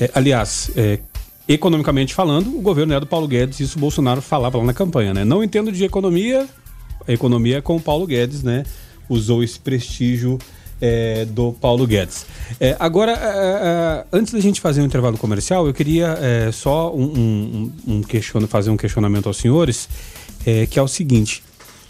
É, 0.00 0.10
aliás, 0.14 0.70
é, 0.76 0.98
economicamente 1.48 2.14
falando, 2.14 2.56
o 2.56 2.60
governo 2.60 2.92
é 2.94 3.00
do 3.00 3.06
Paulo 3.06 3.28
Guedes, 3.28 3.60
isso 3.60 3.76
o 3.78 3.80
Bolsonaro 3.80 4.20
falava 4.20 4.58
lá 4.58 4.64
na 4.64 4.74
campanha, 4.74 5.14
né? 5.14 5.24
Não 5.24 5.44
entendo 5.44 5.70
de 5.70 5.84
economia, 5.84 6.46
a 7.06 7.12
economia 7.12 7.58
é 7.58 7.60
com 7.60 7.76
o 7.76 7.80
Paulo 7.80 8.06
Guedes, 8.06 8.42
né? 8.42 8.64
Usou 9.08 9.42
esse 9.44 9.58
prestígio 9.58 10.38
é, 10.80 11.24
do 11.24 11.52
Paulo 11.52 11.86
Guedes. 11.86 12.26
É, 12.60 12.76
agora, 12.78 13.12
é, 13.12 13.14
é 13.14 14.06
antes 14.12 14.32
da 14.32 14.40
gente 14.40 14.60
fazer 14.60 14.82
um 14.82 14.84
intervalo 14.84 15.16
comercial, 15.16 15.66
eu 15.66 15.74
queria 15.74 16.18
é, 16.20 16.50
só 16.52 16.94
um, 16.94 17.72
um, 17.86 18.02
um 18.04 18.46
fazer 18.48 18.70
um 18.70 18.76
questionamento 18.76 19.26
aos 19.26 19.36
senhores, 19.36 19.88
é, 20.44 20.66
que 20.66 20.78
é 20.78 20.82
o 20.82 20.88
seguinte: 20.88 21.44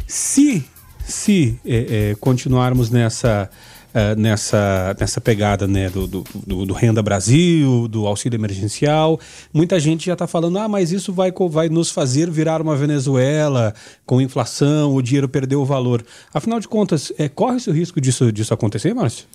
se, 0.07 0.65
se 1.03 1.59
continuarmos 2.21 2.91
nessa 2.91 3.51
uh, 3.97 4.21
nessa, 4.21 4.95
nessa 5.01 5.21
pegada 5.21 5.67
né, 5.67 5.89
do, 5.89 6.07
do, 6.07 6.25
do, 6.47 6.67
do, 6.67 6.75
Renda 6.75 7.03
Brasil, 7.03 7.89
do 7.89 8.07
auxílio 8.07 8.37
emergencial. 8.37 9.19
Muita 9.53 9.81
gente 9.81 10.07
já 10.07 10.13
está 10.13 10.27
falando, 10.27 10.59
ah, 10.59 10.69
mas 10.69 10.93
isso 10.93 11.13
vai, 11.13 11.33
vai 11.51 11.71
nos 11.71 11.91
fazer 11.91 12.31
virar 12.31 12.61
uma 12.61 12.77
Venezuela 12.77 13.75
com 14.05 14.21
inflação, 14.21 14.95
o 14.95 15.01
dinheiro 15.01 15.29
perdeu 15.29 15.63
o 15.63 15.65
valor. 15.65 16.05
Afinal 16.33 16.61
de 16.61 16.69
contas, 16.69 17.11
é, 17.17 17.29
corre-se 17.29 17.71
o 17.71 17.73
risco 17.73 18.01
disso, 18.01 18.31
disso 18.31 18.53
acontecer, 18.53 18.95
Márcio? 18.95 19.27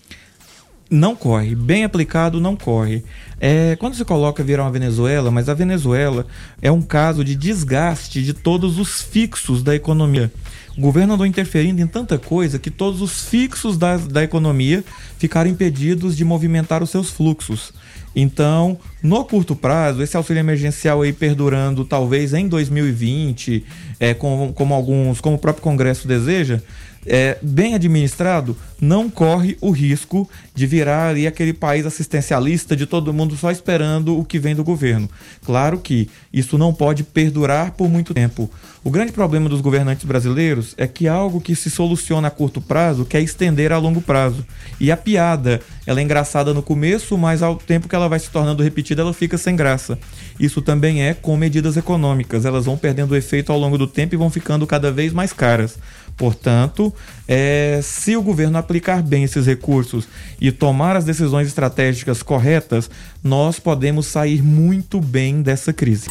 Não 0.92 1.16
corre, 1.16 1.56
bem 1.56 1.86
aplicado 1.86 2.42
não 2.42 2.54
corre. 2.54 3.02
É, 3.40 3.78
quando 3.78 3.96
se 3.96 4.04
coloca 4.04 4.44
virar 4.44 4.64
uma 4.64 4.72
Venezuela, 4.72 5.32
mas 5.32 5.48
a 5.48 5.54
Venezuela 5.54 6.28
é 6.62 6.70
um 6.70 6.82
caso 6.82 7.24
de 7.24 7.34
desgaste 7.34 8.22
de 8.22 8.34
todos 8.34 8.78
os 8.78 9.02
fixos 9.02 9.64
da 9.64 9.74
economia. 9.74 10.30
O 10.78 10.82
governo 10.82 11.14
andou 11.14 11.26
interferindo 11.26 11.82
em 11.82 11.88
tanta 11.88 12.18
coisa 12.18 12.60
que 12.60 12.70
todos 12.70 13.02
os 13.02 13.24
fixos 13.24 13.78
da, 13.78 13.96
da 13.96 14.22
economia 14.22 14.84
ficaram 15.18 15.50
impedidos 15.50 16.18
de 16.18 16.26
movimentar 16.26 16.84
os 16.84 16.90
seus 16.90 17.10
fluxos. 17.10 17.72
Então, 18.14 18.78
no 19.02 19.24
curto 19.24 19.56
prazo, 19.56 20.04
esse 20.04 20.18
auxílio 20.18 20.42
emergencial 20.42 21.02
aí 21.02 21.14
perdurando 21.14 21.86
talvez 21.86 22.34
em 22.34 22.50
2020, 22.50 23.64
é, 23.98 24.14
como, 24.14 24.52
como 24.52 24.74
alguns, 24.74 25.22
como 25.22 25.38
o 25.38 25.40
próprio 25.40 25.64
Congresso 25.64 26.06
deseja, 26.06 26.62
é, 27.06 27.38
bem 27.42 27.74
administrado, 27.74 28.56
não 28.80 29.10
corre 29.10 29.58
o 29.62 29.72
risco 29.72 30.30
de 30.54 30.66
virar 30.66 31.10
ali 31.10 31.28
aquele 31.28 31.54
país 31.54 31.86
assistencialista 31.86 32.76
de 32.76 32.86
todo 32.86 33.14
mundo 33.14 33.36
só 33.36 33.52
esperando 33.52 34.18
o 34.18 34.26
que 34.26 34.40
vem 34.40 34.56
do 34.56 34.64
governo. 34.64 35.10
Claro 35.46 35.80
que 35.80 36.10
isso 36.34 36.58
não 36.58 36.74
pode 36.74 37.04
perdurar 37.04 37.72
por 37.72 37.90
muito 37.90 38.14
tempo. 38.14 38.50
O 38.84 38.90
grande 38.90 39.12
problema 39.12 39.48
dos 39.48 39.62
governantes 39.62 40.06
brasileiros 40.06 40.74
é 40.76 40.88
que 40.88 41.08
algo 41.08 41.40
que 41.40 41.56
se 41.56 41.70
soluciona 41.70 42.30
a 42.30 42.32
curto 42.32 42.60
prazo 42.60 43.06
quer 43.06 43.22
estender 43.22 43.72
a 43.72 43.78
longo 43.78 44.02
prazo. 44.02 44.44
E 44.80 44.92
a 44.92 44.98
piada, 44.98 45.62
ela 45.86 46.00
é 46.00 46.04
engraçada 46.04 46.52
no 46.52 46.64
começo, 46.64 47.16
mas 47.16 47.44
ao 47.44 47.56
tempo 47.56 47.88
que 47.88 47.96
ela 47.96 48.10
vai 48.10 48.18
se 48.18 48.32
tornando 48.32 48.64
repetida, 48.64 49.04
ela 49.04 49.14
fica 49.14 49.38
sem 49.38 49.56
graça. 49.56 50.00
Isso 50.40 50.64
também 50.64 51.04
é 51.04 51.14
com 51.14 51.38
medidas 51.38 51.78
econômicas. 51.78 52.44
Elas 52.44 52.66
vão 52.66 52.76
perdendo 52.76 53.16
efeito 53.16 53.52
ao 53.52 53.60
longo 53.60 53.78
do 53.78 53.86
tempo 53.86 54.16
e 54.16 54.18
vão 54.18 54.32
ficando 54.32 54.66
cada 54.66 54.92
vez 54.92 55.14
mais 55.14 55.32
caras. 55.32 55.78
Portanto, 56.22 56.94
é, 57.28 57.80
se 57.82 58.16
o 58.16 58.22
governo 58.22 58.56
aplicar 58.56 59.02
bem 59.02 59.24
esses 59.24 59.48
recursos 59.48 60.08
e 60.40 60.52
tomar 60.52 60.96
as 60.96 61.04
decisões 61.04 61.48
estratégicas 61.48 62.22
corretas, 62.22 62.92
nós 63.24 63.58
podemos 63.58 64.06
sair 64.06 64.40
muito 64.40 65.02
bem 65.02 65.42
dessa 65.42 65.74
crise. 65.74 66.10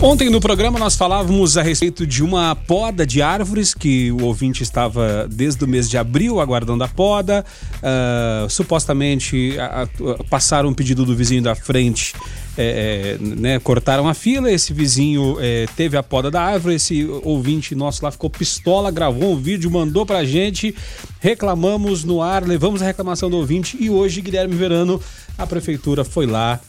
Ontem 0.00 0.30
no 0.30 0.40
programa 0.40 0.78
nós 0.78 0.96
falávamos 0.96 1.58
a 1.58 1.62
respeito 1.62 2.06
de 2.06 2.24
uma 2.24 2.56
poda 2.56 3.06
de 3.06 3.20
árvores 3.20 3.74
que 3.74 4.10
o 4.10 4.24
ouvinte 4.24 4.62
estava 4.62 5.28
desde 5.30 5.62
o 5.62 5.68
mês 5.68 5.88
de 5.88 5.98
abril 5.98 6.40
aguardando 6.40 6.82
a 6.82 6.88
poda. 6.88 7.44
Uh, 7.76 8.48
supostamente 8.48 9.56
a, 9.60 9.82
a, 9.82 10.24
passaram 10.24 10.70
um 10.70 10.74
pedido 10.74 11.04
do 11.04 11.14
vizinho 11.14 11.42
da 11.42 11.54
frente, 11.54 12.14
é, 12.56 13.16
é, 13.20 13.24
né, 13.24 13.58
cortaram 13.58 14.08
a 14.08 14.14
fila. 14.14 14.50
Esse 14.50 14.72
vizinho 14.72 15.36
é, 15.40 15.66
teve 15.76 15.96
a 15.96 16.02
poda 16.02 16.30
da 16.30 16.42
árvore. 16.42 16.74
Esse 16.74 17.04
ouvinte 17.22 17.74
nosso 17.74 18.04
lá 18.04 18.10
ficou 18.10 18.28
pistola, 18.28 18.90
gravou 18.90 19.32
um 19.32 19.36
vídeo, 19.36 19.70
mandou 19.70 20.04
pra 20.04 20.24
gente. 20.24 20.74
Reclamamos 21.20 22.04
no 22.04 22.20
ar, 22.20 22.44
levamos 22.44 22.82
a 22.82 22.86
reclamação 22.86 23.30
do 23.30 23.36
ouvinte 23.36 23.76
e 23.80 23.88
hoje, 23.88 24.20
Guilherme 24.20 24.54
Verano, 24.54 25.00
a 25.38 25.46
prefeitura 25.46 26.04
foi 26.04 26.26
lá 26.26 26.60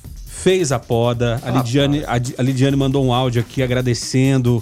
fez 0.43 0.73
a 0.73 0.79
poda. 0.79 1.39
A 1.41 1.49
Lidiane, 1.51 2.03
a, 2.05 2.41
Lidiane 2.41 2.75
mandou 2.75 3.05
um 3.05 3.13
áudio 3.13 3.39
aqui 3.41 3.63
agradecendo 3.63 4.61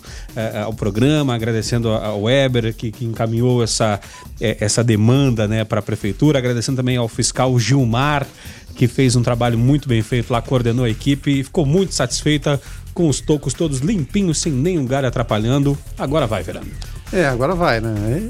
ao 0.64 0.72
programa, 0.74 1.34
agradecendo 1.34 1.90
ao 1.90 2.22
Weber 2.24 2.72
que, 2.76 2.92
que 2.92 3.04
encaminhou 3.04 3.64
essa, 3.64 4.00
eh, 4.40 4.58
essa 4.60 4.84
demanda 4.84 5.48
né, 5.48 5.64
para 5.64 5.80
a 5.80 5.82
prefeitura, 5.82 6.38
agradecendo 6.38 6.78
também 6.78 6.98
ao 6.98 7.08
fiscal 7.08 7.58
Gilmar, 7.58 8.28
que 8.76 8.88
fez 8.88 9.16
um 9.16 9.22
trabalho 9.22 9.58
muito 9.58 9.88
bem 9.88 10.02
feito 10.02 10.32
lá, 10.32 10.42
coordenou 10.42 10.86
a 10.86 10.90
equipe 10.90 11.40
e 11.40 11.44
ficou 11.44 11.66
muito 11.66 11.94
satisfeita 11.94 12.62
com 12.94 13.08
os 13.08 13.22
tocos 13.22 13.54
todos 13.54 13.80
limpinhos, 13.80 14.40
sem 14.40 14.52
nenhum 14.52 14.86
galho 14.86 15.08
atrapalhando. 15.08 15.78
Agora 15.98 16.28
vai, 16.28 16.44
Verano. 16.44 16.68
É, 17.12 17.26
agora 17.26 17.56
vai, 17.56 17.80
né? 17.80 18.30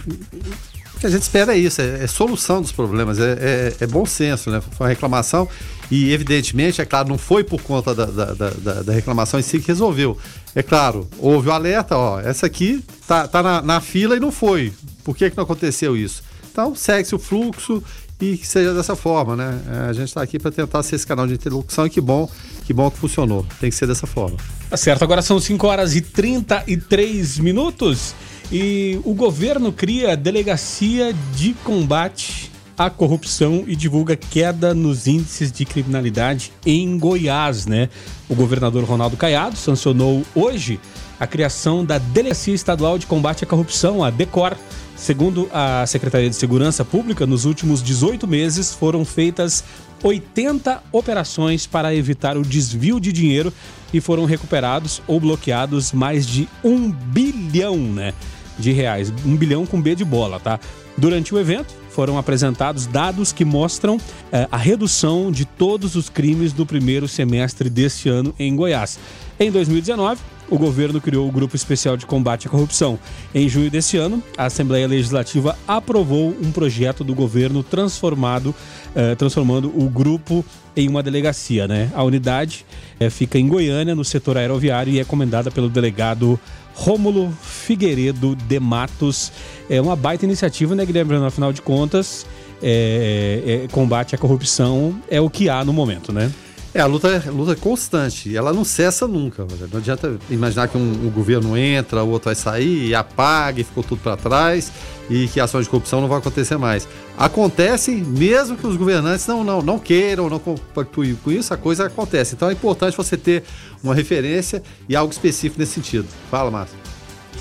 O 0.95 0.99
que 0.99 1.07
a 1.07 1.09
gente 1.09 1.23
espera 1.23 1.55
é 1.55 1.57
isso, 1.57 1.81
é, 1.81 2.03
é 2.03 2.07
solução 2.07 2.61
dos 2.61 2.71
problemas, 2.71 3.19
é, 3.19 3.31
é, 3.31 3.75
é, 3.79 3.87
bom 3.87 4.05
senso, 4.05 4.49
né? 4.51 4.61
Foi 4.61 4.85
uma 4.85 4.89
reclamação 4.89 5.47
e, 5.89 6.11
evidentemente, 6.13 6.81
é 6.81 6.85
claro, 6.85 7.09
não 7.09 7.17
foi 7.17 7.43
por 7.43 7.61
conta 7.61 7.93
da, 7.93 8.05
da, 8.05 8.33
da, 8.33 8.81
da 8.83 8.93
reclamação 8.93 9.39
em 9.39 9.43
si 9.43 9.59
que 9.59 9.67
resolveu. 9.67 10.17
É 10.55 10.61
claro, 10.61 11.07
houve 11.17 11.49
o 11.49 11.51
alerta, 11.51 11.97
ó, 11.97 12.19
essa 12.19 12.45
aqui 12.45 12.83
tá, 13.07 13.27
tá 13.27 13.41
na, 13.41 13.61
na 13.61 13.81
fila 13.81 14.15
e 14.15 14.19
não 14.19 14.31
foi. 14.31 14.73
Por 15.03 15.15
que, 15.15 15.29
que 15.29 15.37
não 15.37 15.43
aconteceu 15.43 15.97
isso? 15.97 16.23
Então, 16.51 16.75
segue-se 16.75 17.15
o 17.15 17.19
fluxo 17.19 17.83
e 18.21 18.37
que 18.37 18.47
seja 18.47 18.73
dessa 18.73 18.95
forma, 18.95 19.35
né? 19.35 19.59
É, 19.67 19.89
a 19.89 19.93
gente 19.93 20.09
está 20.09 20.21
aqui 20.21 20.37
para 20.37 20.51
tentar 20.51 20.83
ser 20.83 20.95
esse 20.95 21.07
canal 21.07 21.25
de 21.25 21.33
interlocução 21.33 21.87
e 21.87 21.89
que 21.89 21.99
bom, 21.99 22.29
que 22.65 22.73
bom 22.73 22.89
que 22.91 22.97
funcionou. 22.97 23.45
Tem 23.59 23.69
que 23.69 23.75
ser 23.75 23.87
dessa 23.87 24.05
forma. 24.05 24.37
Tá 24.69 24.77
certo, 24.77 25.03
agora 25.03 25.21
são 25.21 25.39
5 25.39 25.67
horas 25.67 25.95
e 25.95 26.01
33 26.01 27.39
minutos 27.39 28.13
e 28.51 28.99
o 29.03 29.13
governo 29.13 29.71
cria 29.71 30.13
a 30.13 30.15
delegacia 30.15 31.13
de 31.35 31.53
combate 31.63 32.51
a 32.77 32.89
corrupção 32.89 33.63
e 33.67 33.75
divulga 33.75 34.15
queda 34.15 34.73
nos 34.73 35.05
índices 35.05 35.51
de 35.51 35.65
criminalidade 35.65 36.51
em 36.65 36.97
Goiás, 36.97 37.67
né? 37.67 37.89
O 38.27 38.33
governador 38.33 38.83
Ronaldo 38.85 39.15
Caiado 39.15 39.55
sancionou 39.55 40.23
hoje 40.33 40.79
a 41.21 41.27
criação 41.27 41.85
da 41.85 41.99
Delegacia 41.99 42.55
Estadual 42.55 42.97
de 42.97 43.05
Combate 43.05 43.43
à 43.43 43.47
Corrupção, 43.47 44.03
a 44.03 44.09
DECOR. 44.09 44.57
Segundo 44.95 45.47
a 45.53 45.85
Secretaria 45.85 46.27
de 46.27 46.35
Segurança 46.35 46.83
Pública, 46.83 47.27
nos 47.27 47.45
últimos 47.45 47.83
18 47.83 48.27
meses 48.27 48.73
foram 48.73 49.05
feitas 49.05 49.63
80 50.01 50.81
operações 50.91 51.67
para 51.67 51.93
evitar 51.93 52.37
o 52.37 52.41
desvio 52.41 52.99
de 52.99 53.11
dinheiro 53.13 53.53
e 53.93 54.01
foram 54.01 54.25
recuperados 54.25 54.99
ou 55.05 55.19
bloqueados 55.19 55.91
mais 55.91 56.25
de 56.25 56.49
um 56.63 56.89
bilhão 56.89 57.77
né, 57.77 58.15
de 58.57 58.71
reais. 58.71 59.13
Um 59.23 59.37
bilhão 59.37 59.63
com 59.63 59.79
B 59.79 59.93
de 59.93 60.03
bola, 60.03 60.39
tá? 60.39 60.59
Durante 60.97 61.35
o 61.35 61.39
evento, 61.39 61.71
foram 61.91 62.17
apresentados 62.17 62.87
dados 62.87 63.31
que 63.31 63.45
mostram 63.45 63.99
eh, 64.31 64.47
a 64.51 64.57
redução 64.57 65.31
de 65.31 65.45
todos 65.45 65.95
os 65.95 66.09
crimes 66.09 66.51
do 66.51 66.65
primeiro 66.65 67.07
semestre 67.07 67.69
deste 67.69 68.09
ano 68.09 68.33
em 68.39 68.55
Goiás. 68.55 68.97
Em 69.39 69.51
2019, 69.51 70.19
o 70.51 70.57
governo 70.57 70.99
criou 70.99 71.27
o 71.27 71.31
Grupo 71.31 71.55
Especial 71.55 71.95
de 71.95 72.05
Combate 72.05 72.47
à 72.47 72.49
Corrupção. 72.49 72.99
Em 73.33 73.47
junho 73.47 73.71
deste 73.71 73.95
ano, 73.95 74.21
a 74.37 74.45
Assembleia 74.45 74.85
Legislativa 74.85 75.57
aprovou 75.65 76.35
um 76.41 76.51
projeto 76.51 77.05
do 77.05 77.15
governo 77.15 77.63
transformado, 77.63 78.53
eh, 78.93 79.15
transformando 79.15 79.69
o 79.69 79.89
grupo 79.89 80.45
em 80.75 80.89
uma 80.89 81.01
delegacia. 81.01 81.69
Né? 81.69 81.89
A 81.95 82.03
unidade 82.03 82.65
eh, 82.99 83.09
fica 83.09 83.39
em 83.39 83.47
Goiânia, 83.47 83.95
no 83.95 84.03
setor 84.03 84.37
aeroviário, 84.37 84.91
e 84.91 84.99
é 84.99 85.05
comandada 85.05 85.49
pelo 85.49 85.69
delegado 85.69 86.37
Rômulo 86.75 87.31
Figueiredo 87.41 88.35
de 88.35 88.59
Matos. 88.59 89.31
É 89.69 89.79
uma 89.79 89.95
baita 89.95 90.25
iniciativa, 90.25 90.75
né, 90.75 90.85
Guilherme? 90.85 91.15
Afinal 91.15 91.53
de 91.53 91.61
contas, 91.61 92.25
é, 92.61 93.63
é, 93.63 93.67
combate 93.71 94.15
à 94.15 94.17
corrupção 94.17 94.99
é 95.09 95.21
o 95.21 95.29
que 95.29 95.47
há 95.47 95.63
no 95.63 95.71
momento, 95.71 96.11
né? 96.11 96.29
É, 96.73 96.79
a 96.79 96.85
luta, 96.85 97.09
é- 97.09 97.29
luta 97.29 97.51
é 97.51 97.55
constante, 97.55 98.35
ela 98.35 98.53
não 98.53 98.63
cessa 98.63 99.05
nunca. 99.05 99.45
Não 99.71 99.79
adianta 99.79 100.17
imaginar 100.29 100.69
que 100.69 100.77
um, 100.77 100.81
um 100.81 101.09
governo 101.09 101.57
entra, 101.57 102.01
o 102.01 102.09
outro 102.09 102.25
vai 102.25 102.35
sair 102.35 102.87
e 102.87 102.95
apaga 102.95 103.59
e 103.59 103.63
ficou 103.63 103.83
tudo 103.83 104.01
para 104.01 104.15
trás 104.15 104.71
e 105.09 105.27
que 105.27 105.41
ações 105.41 105.65
de 105.65 105.69
corrupção 105.69 105.99
não 105.99 106.07
vão 106.07 106.17
acontecer 106.17 106.57
mais. 106.57 106.87
Acontecem 107.17 107.97
mesmo 107.97 108.55
que 108.55 108.65
os 108.65 108.77
governantes 108.77 109.27
não, 109.27 109.43
não, 109.43 109.61
não 109.61 109.77
queiram, 109.77 110.29
não 110.29 110.39
compactuem 110.39 111.15
com 111.15 111.29
isso, 111.29 111.53
a 111.53 111.57
coisa 111.57 111.87
acontece. 111.87 112.35
Então 112.35 112.49
é 112.49 112.53
importante 112.53 112.95
você 112.95 113.17
ter 113.17 113.43
uma 113.83 113.93
referência 113.93 114.63
e 114.87 114.95
algo 114.95 115.11
específico 115.11 115.59
nesse 115.59 115.73
sentido. 115.73 116.07
Fala, 116.29 116.49
Márcio. 116.49 116.77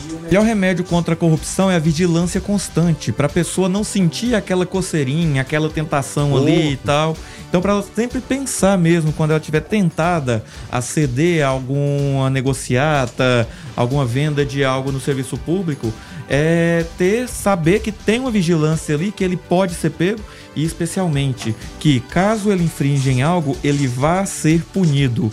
O 0.09 0.23
melhor 0.23 0.45
remédio 0.45 0.85
contra 0.85 1.15
a 1.15 1.17
corrupção 1.17 1.71
é 1.71 1.77
a 1.77 1.79
vigilância 1.79 2.41
constante, 2.41 3.13
para 3.13 3.27
a 3.27 3.31
pessoa 3.31 3.69
não 3.69 3.85
sentir 3.85 4.35
aquela 4.35 4.65
coceirinha, 4.65 5.43
aquela 5.43 5.69
tentação 5.69 6.37
ali 6.37 6.73
e 6.73 6.77
tal. 6.77 7.17
Então, 7.49 7.61
para 7.61 7.73
ela 7.73 7.85
sempre 7.95 8.21
pensar 8.21 8.79
mesmo 8.79 9.13
quando 9.13 9.31
ela 9.31 9.41
estiver 9.41 9.61
tentada 9.61 10.45
a 10.71 10.81
ceder 10.81 11.45
a 11.45 11.49
alguma 11.49 12.31
negociata, 12.31 13.49
alguma 13.77 14.07
venda 14.07 14.45
de 14.45 14.65
algo 14.65 14.93
no 14.93 15.01
serviço 15.01 15.37
público, 15.37 15.93
é 16.29 16.87
ter 16.97 17.29
saber 17.29 17.81
que 17.81 17.91
tem 17.91 18.21
uma 18.21 18.31
vigilância 18.31 18.95
ali 18.95 19.11
que 19.11 19.25
ele 19.25 19.37
pode 19.37 19.75
ser 19.75 19.91
pego 19.91 20.21
e 20.55 20.65
especialmente 20.65 21.55
que 21.81 21.99
caso 21.99 22.53
ele 22.53 22.65
infringe 22.65 23.11
em 23.11 23.23
algo, 23.23 23.57
ele 23.65 23.89
vá 23.89 24.25
ser 24.25 24.63
punido. 24.73 25.31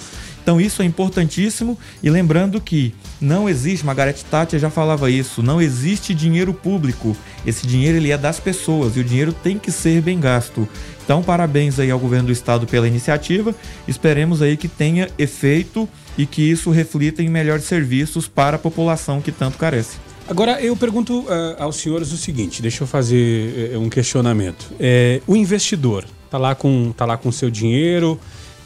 Então 0.48 0.62
isso 0.62 0.82
é 0.82 0.86
importantíssimo 0.86 1.78
e 2.02 2.10
lembrando 2.10 2.62
que 2.62 2.96
não 3.20 3.50
existe, 3.50 3.86
Margaret 3.86 4.16
Thatcher 4.32 4.58
já 4.58 4.70
falava 4.70 5.12
isso, 5.12 5.44
não 5.44 5.62
existe 5.62 6.14
dinheiro 6.14 6.54
público. 6.54 7.18
Esse 7.46 7.68
dinheiro 7.68 7.98
ele 7.98 8.12
é 8.12 8.18
das 8.18 8.40
pessoas 8.40 8.96
e 8.96 9.02
o 9.02 9.04
dinheiro 9.04 9.34
tem 9.34 9.60
que 9.60 9.74
ser 9.74 10.02
bem 10.02 10.22
gasto. 10.22 10.66
Então 11.04 11.22
parabéns 11.22 11.82
aí 11.82 11.92
ao 11.92 12.00
governo 12.00 12.28
do 12.28 12.32
estado 12.32 12.66
pela 12.66 12.88
iniciativa. 12.88 13.54
Esperemos 13.90 14.42
aí 14.42 14.56
que 14.56 14.70
tenha 14.70 15.10
efeito 15.18 15.86
e 16.18 16.26
que 16.26 16.44
isso 16.44 16.72
reflita 16.72 17.22
em 17.22 17.28
melhores 17.28 17.66
serviços 17.66 18.26
para 18.26 18.56
a 18.56 18.60
população 18.60 19.20
que 19.20 19.34
tanto 19.34 19.58
carece. 19.58 19.98
Agora, 20.30 20.62
eu 20.62 20.78
pergunto 20.78 21.24
uh, 21.24 21.28
aos 21.60 21.76
senhores 21.76 22.14
o 22.14 22.18
seguinte, 22.18 22.62
deixa 22.62 22.84
eu 22.84 22.88
fazer 22.88 23.76
uh, 23.76 23.80
um 23.82 23.90
questionamento. 23.90 24.72
É, 24.80 25.22
o 25.28 25.36
investidor 25.36 26.06
está 26.24 26.38
lá 26.38 26.56
com 26.56 26.94
tá 26.96 27.06
lá 27.06 27.18
com 27.18 27.30
seu 27.34 27.50
dinheiro 27.50 28.18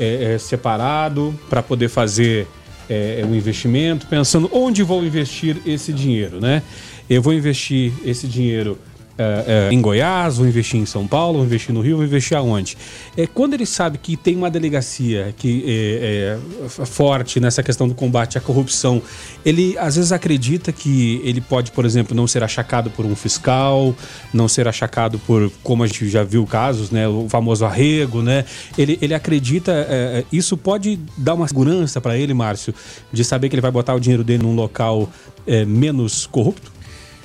é, 0.02 0.34
é, 0.34 0.38
separado 0.40 1.40
para 1.48 1.62
poder 1.62 1.88
fazer 1.88 2.48
é, 2.90 3.24
um 3.24 3.36
investimento, 3.36 4.08
pensando 4.08 4.50
onde 4.52 4.82
vou 4.82 5.06
investir 5.06 5.58
esse 5.64 5.94
dinheiro, 5.94 6.42
né? 6.42 6.64
Eu 7.08 7.22
vou 7.22 7.34
investir 7.34 7.94
esse 8.04 8.28
dinheiro 8.28 8.80
é, 9.18 9.70
é, 9.70 9.74
em 9.74 9.82
Goiás, 9.82 10.38
vou 10.38 10.48
investir 10.48 10.80
em 10.80 10.86
São 10.86 11.06
Paulo, 11.06 11.38
vou 11.40 11.46
investir 11.46 11.74
no 11.74 11.82
Rio, 11.82 11.98
vou 11.98 12.06
investir 12.06 12.36
aonde? 12.38 12.78
É, 13.16 13.28
quando 13.28 13.54
ele 13.54 13.66
sabe 13.66 13.98
que 13.98 14.16
tem 14.16 14.36
uma 14.36 14.50
delegacia 14.50 15.34
que 15.38 15.64
é, 15.68 16.38
é, 16.38 16.70
forte 16.86 17.40
nessa 17.40 17.62
questão 17.62 17.88
do 17.88 17.94
combate 17.94 18.38
à 18.38 18.42
corrupção, 18.42 19.02
ele 19.46 19.78
às 19.78 19.96
vezes 19.96 20.12
acredita 20.12 20.72
que 20.72 21.22
ele 21.24 21.42
pode, 21.42 21.72
por 21.72 21.86
exemplo, 21.86 22.16
não 22.16 22.26
ser 22.26 22.44
achacado 22.44 22.90
por 22.90 23.06
um 23.06 23.16
fiscal, 23.16 23.96
não 24.34 24.48
ser 24.48 24.68
achacado 24.68 25.20
por, 25.20 25.52
como 25.64 25.84
a 25.84 25.88
gente 25.88 26.10
já 26.10 26.24
viu 26.24 26.46
casos, 26.46 26.90
né, 26.90 27.08
o 27.08 27.28
famoso 27.30 27.66
arrego, 27.66 28.22
né? 28.22 28.46
Ele, 28.78 28.98
ele 29.02 29.14
acredita, 29.14 29.72
é, 29.90 30.24
isso 30.32 30.58
pode 30.58 31.00
dar 31.18 31.34
uma 31.34 31.48
segurança 31.48 32.00
para 32.00 32.18
ele, 32.18 32.34
Márcio, 32.34 32.74
de 33.12 33.24
saber 33.24 33.50
que 33.50 33.56
ele 33.56 33.62
vai 33.62 33.72
botar 33.72 33.94
o 33.94 34.00
dinheiro 34.00 34.24
dele 34.24 34.44
num 34.44 34.56
local 34.56 35.10
é, 35.46 35.66
menos 35.66 36.26
corrupto? 36.26 36.81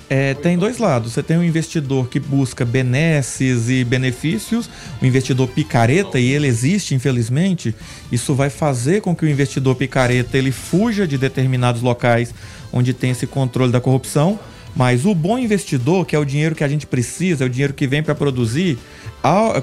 É, 0.08 0.34
tem 0.34 0.56
dois 0.56 0.78
lados. 0.78 1.12
Você 1.12 1.22
tem 1.22 1.36
um 1.36 1.42
investidor 1.42 2.08
que 2.08 2.20
busca 2.20 2.64
benesses 2.64 3.68
e 3.68 3.82
benefícios, 3.82 4.70
o 5.02 5.06
investidor 5.06 5.48
picareta, 5.48 6.18
e 6.18 6.30
ele 6.30 6.46
existe, 6.46 6.94
infelizmente. 6.94 7.74
Isso 8.10 8.34
vai 8.34 8.48
fazer 8.48 9.00
com 9.00 9.16
que 9.16 9.24
o 9.24 9.28
investidor 9.28 9.74
picareta 9.74 10.38
ele 10.38 10.52
fuja 10.52 11.06
de 11.06 11.18
determinados 11.18 11.82
locais 11.82 12.32
onde 12.72 12.94
tem 12.94 13.10
esse 13.10 13.26
controle 13.26 13.72
da 13.72 13.80
corrupção. 13.80 14.38
Mas 14.76 15.06
o 15.06 15.14
bom 15.14 15.38
investidor, 15.38 16.04
que 16.04 16.14
é 16.14 16.18
o 16.18 16.24
dinheiro 16.24 16.54
que 16.54 16.62
a 16.62 16.68
gente 16.68 16.86
precisa, 16.86 17.44
é 17.44 17.46
o 17.46 17.50
dinheiro 17.50 17.72
que 17.72 17.86
vem 17.86 18.02
para 18.02 18.14
produzir, 18.14 18.78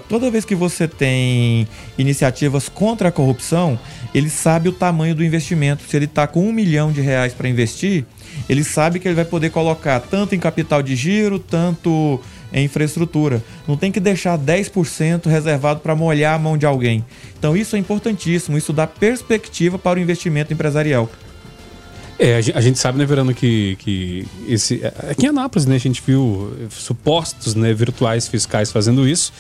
toda 0.10 0.32
vez 0.32 0.44
que 0.44 0.56
você 0.56 0.88
tem 0.88 1.68
iniciativas 2.00 2.68
contra 2.68 3.10
a 3.10 3.12
corrupção, 3.12 3.80
ele 4.12 4.28
sabe 4.28 4.70
o 4.70 4.72
tamanho 4.72 5.14
do 5.14 5.24
investimento. 5.24 5.84
Se 5.88 5.96
ele 5.96 6.06
está 6.06 6.26
com 6.26 6.50
um 6.50 6.52
milhão 6.52 6.92
de 6.92 7.00
reais 7.00 7.32
para 7.32 7.48
investir, 7.48 8.06
ele 8.48 8.64
sabe 8.64 9.00
que 9.00 9.08
ele 9.08 9.16
vai 9.16 9.26
poder 9.26 9.50
colocar 9.50 10.00
tanto 10.00 10.36
em 10.36 10.40
capital 10.40 10.82
de 10.82 10.96
giro, 10.96 11.40
tanto 11.40 12.20
em 12.52 12.66
infraestrutura. 12.66 13.44
Não 13.68 13.76
tem 13.76 13.92
que 13.92 14.00
deixar 14.00 14.38
10% 14.38 15.26
reservado 15.28 15.80
para 15.80 15.96
molhar 15.96 16.36
a 16.36 16.40
mão 16.40 16.58
de 16.58 16.66
alguém. 16.66 17.04
Então 17.38 17.56
isso 17.56 17.76
é 17.76 17.80
importantíssimo, 17.80 18.58
isso 18.58 18.74
dá 18.74 18.86
perspectiva 18.86 19.80
para 19.80 20.00
o 20.00 20.02
investimento 20.02 20.54
empresarial. 20.54 21.10
É, 22.20 22.38
a 22.38 22.62
gente 22.62 22.78
sabe, 22.78 23.00
né, 23.00 23.06
Verano, 23.06 23.34
que, 23.34 23.76
que 23.80 24.26
esse, 24.48 24.82
aqui 25.10 25.26
em 25.26 25.30
Anápolis, 25.30 25.66
né, 25.66 25.76
a 25.76 25.80
gente 25.80 26.02
viu 26.06 26.54
supostos 26.70 27.56
né, 27.56 27.74
virtuais 27.74 28.28
fiscais 28.28 28.72
fazendo 28.72 29.08
isso 29.08 29.34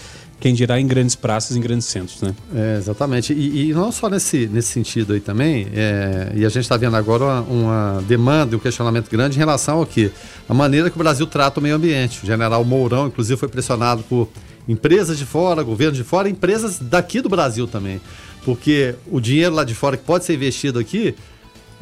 quem 0.43 0.53
dirá 0.53 0.77
em 0.77 0.85
grandes 0.85 1.15
praças, 1.15 1.55
em 1.55 1.61
grandes 1.61 1.87
centros, 1.87 2.21
né? 2.21 2.35
É, 2.53 2.75
exatamente. 2.77 3.31
E, 3.31 3.69
e, 3.69 3.73
não 3.73 3.93
só 3.93 4.09
nesse, 4.09 4.45
nesse 4.47 4.73
sentido 4.73 5.13
aí 5.13 5.21
também, 5.21 5.69
é, 5.73 6.33
e 6.35 6.45
a 6.45 6.49
gente 6.49 6.63
está 6.63 6.75
vendo 6.75 6.97
agora 6.97 7.23
uma, 7.23 7.41
uma 7.43 8.03
demanda 8.05 8.53
e 8.53 8.57
um 8.57 8.59
questionamento 8.59 9.09
grande 9.09 9.37
em 9.37 9.39
relação 9.39 9.77
ao 9.77 9.85
que? 9.85 10.11
A 10.49 10.53
maneira 10.53 10.89
que 10.89 10.97
o 10.97 10.99
Brasil 10.99 11.25
trata 11.27 11.61
o 11.61 11.63
meio 11.63 11.77
ambiente. 11.77 12.21
O 12.21 12.27
general 12.27 12.65
Mourão, 12.65 13.07
inclusive, 13.07 13.39
foi 13.39 13.47
pressionado 13.47 14.03
por 14.03 14.27
empresas 14.67 15.17
de 15.17 15.25
fora, 15.25 15.63
governo 15.63 15.93
de 15.93 16.03
fora, 16.03 16.27
empresas 16.27 16.77
daqui 16.77 17.21
do 17.21 17.29
Brasil 17.29 17.65
também. 17.65 18.01
Porque 18.43 18.95
o 19.09 19.21
dinheiro 19.21 19.55
lá 19.55 19.63
de 19.63 19.73
fora 19.73 19.95
que 19.95 20.03
pode 20.03 20.25
ser 20.25 20.33
investido 20.33 20.77
aqui, 20.77 21.15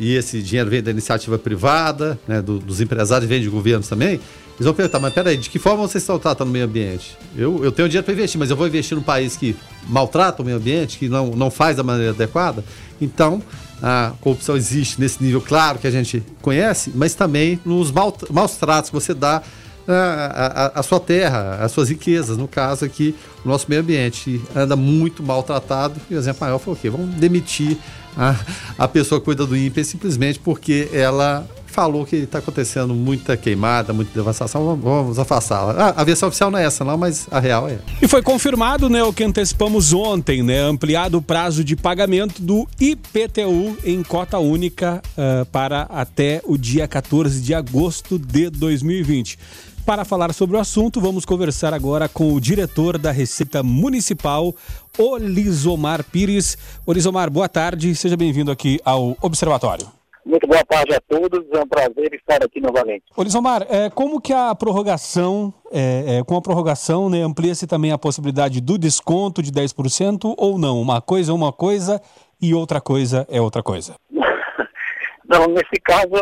e 0.02 0.16
esse 0.16 0.42
dinheiro 0.42 0.68
vem 0.68 0.82
da 0.82 0.90
iniciativa 0.90 1.38
privada, 1.38 2.20
né, 2.28 2.42
do, 2.42 2.58
dos 2.58 2.82
empresários, 2.82 3.30
vem 3.30 3.40
de 3.40 3.48
governos 3.48 3.88
também, 3.88 4.14
eles 4.14 4.66
vão 4.66 4.74
perguntar, 4.74 5.00
mas 5.00 5.14
peraí, 5.14 5.38
de 5.38 5.48
que 5.48 5.60
forma 5.60 5.88
vocês 5.88 6.02
estão 6.02 6.18
tratando 6.18 6.48
o 6.48 6.52
meio 6.52 6.66
ambiente? 6.66 7.16
Eu, 7.38 7.64
eu 7.64 7.72
tenho 7.72 7.88
dinheiro 7.88 8.04
para 8.04 8.12
investir, 8.12 8.40
mas 8.40 8.50
eu 8.50 8.56
vou 8.56 8.66
investir 8.66 8.98
num 8.98 9.04
país 9.04 9.38
que 9.38 9.56
maltrata 9.88 10.42
o 10.42 10.46
meio 10.46 10.58
ambiente, 10.58 10.98
que 10.98 11.08
não, 11.08 11.28
não 11.36 11.52
faz 11.52 11.78
da 11.78 11.84
maneira 11.84 12.14
adequada? 12.14 12.64
Então, 13.00 13.44
a 13.80 14.14
corrupção 14.22 14.58
existe 14.58 15.00
nesse 15.00 15.24
nível 15.24 15.40
claro 15.40 15.78
que 15.78 15.86
a 15.86 15.92
gente 15.92 16.24
conhece, 16.42 16.92
mas 16.96 17.14
também 17.14 17.60
nos 17.64 17.92
mal, 17.92 18.18
maus 18.32 18.56
tratos 18.56 18.90
que 18.90 18.96
você 18.96 19.14
dá 19.14 19.44
a, 19.88 20.72
a, 20.76 20.80
a, 20.80 20.84
sua 20.84 21.00
terra, 21.00 21.60
as 21.62 21.72
suas 21.72 21.90
riquezas. 21.90 22.38
No 22.38 22.48
caso 22.48 22.86
aqui, 22.86 23.16
o 23.46 23.48
nosso 23.48 23.68
meio 23.70 23.82
ambiente 23.82 24.42
anda 24.56 24.76
muito 24.76 25.22
maltratado. 25.22 25.96
E 26.10 26.16
o 26.16 26.18
exemplo 26.18 26.42
maior 26.42 26.58
foi 26.58 26.74
o 26.74 26.76
quê? 26.76 26.90
Vamos 26.90 27.14
demitir 27.16 27.78
a, 28.15 28.36
a 28.78 28.88
pessoa 28.88 29.19
cuida 29.21 29.45
do 29.45 29.56
INPE 29.56 29.84
simplesmente 29.84 30.39
porque 30.39 30.89
ela 30.93 31.47
falou 31.71 32.06
que 32.06 32.17
está 32.17 32.39
acontecendo 32.39 32.93
muita 32.93 33.36
queimada, 33.38 33.93
muita 33.93 34.12
devastação, 34.13 34.65
vamos, 34.65 34.84
vamos 34.84 35.19
afastá-la. 35.19 35.74
Ah, 35.78 36.02
a 36.02 36.04
versão 36.04 36.28
oficial 36.28 36.52
não 36.52 36.60
é 36.60 36.65
essa, 36.65 36.84
não, 36.84 36.97
mas 36.97 37.28
a 37.32 37.39
real 37.39 37.67
é. 37.67 37.80
E 38.02 38.08
foi 38.08 38.21
confirmado, 38.21 38.89
né, 38.89 39.02
o 39.02 39.13
que 39.13 39.24
antecipamos 39.24 39.93
ontem, 39.93 40.43
né, 40.43 40.60
ampliado 40.60 41.17
o 41.17 41.21
prazo 41.21 41.63
de 41.63 41.76
pagamento 41.76 42.41
do 42.41 42.67
IPTU 42.80 43.78
em 43.84 44.04
cota 44.04 44.38
única 44.38 45.02
uh, 45.17 45.45
para 45.45 45.84
até 45.84 46.41
o 46.43 46.58
dia 46.58 46.88
14 46.88 47.41
de 47.41 47.54
agosto 47.54 48.19
de 48.19 48.50
2020. 48.50 49.39
Para 49.86 50.06
falar 50.06 50.32
sobre 50.34 50.56
o 50.56 50.60
assunto, 50.60 51.02
vamos 51.02 51.26
conversar 51.26 51.74
agora 51.74 52.08
com 52.08 52.34
o 52.34 52.39
diretor 52.39 53.00
da 53.00 53.12
Receita 53.12 53.63
Municipal, 53.63 54.54
Olisomar 54.98 56.04
Pires. 56.04 56.56
Olisomar, 56.86 57.32
boa 57.32 57.50
tarde, 57.50 57.94
seja 57.96 58.15
bem-vindo 58.15 58.52
aqui 58.52 58.80
ao 58.86 59.17
Observatório. 59.22 59.88
Muito 60.24 60.48
boa 60.48 60.63
tarde 60.65 60.94
a 60.94 61.02
todos, 61.02 61.46
é 61.52 61.60
um 61.60 61.67
prazer 61.67 62.13
estar 62.13 62.44
aqui 62.44 62.62
novamente. 62.62 63.04
Olisomar, 63.17 63.65
é, 63.70 63.89
como 63.89 64.22
que 64.22 64.32
a 64.32 64.54
prorrogação, 64.54 65.52
é, 65.72 66.20
é, 66.20 66.24
com 66.24 66.38
a 66.38 66.41
prorrogação, 66.41 67.10
né, 67.10 67.24
amplia-se 67.24 67.65
também 67.65 67.91
a 67.91 67.98
possibilidade 67.98 68.62
do 68.62 68.78
desconto 68.78 69.41
de 69.41 69.52
10% 69.52 70.36
ou 70.38 70.60
não? 70.60 70.80
Uma 70.80 71.02
coisa 71.02 71.32
é 71.32 71.36
uma 71.36 71.52
coisa 71.52 72.00
e 72.39 72.54
outra 72.54 72.80
coisa 72.80 73.26
é 73.30 73.41
outra 73.41 73.63
coisa? 73.63 73.96
não, 75.28 75.48
nesse 75.48 75.82
caso 75.84 76.13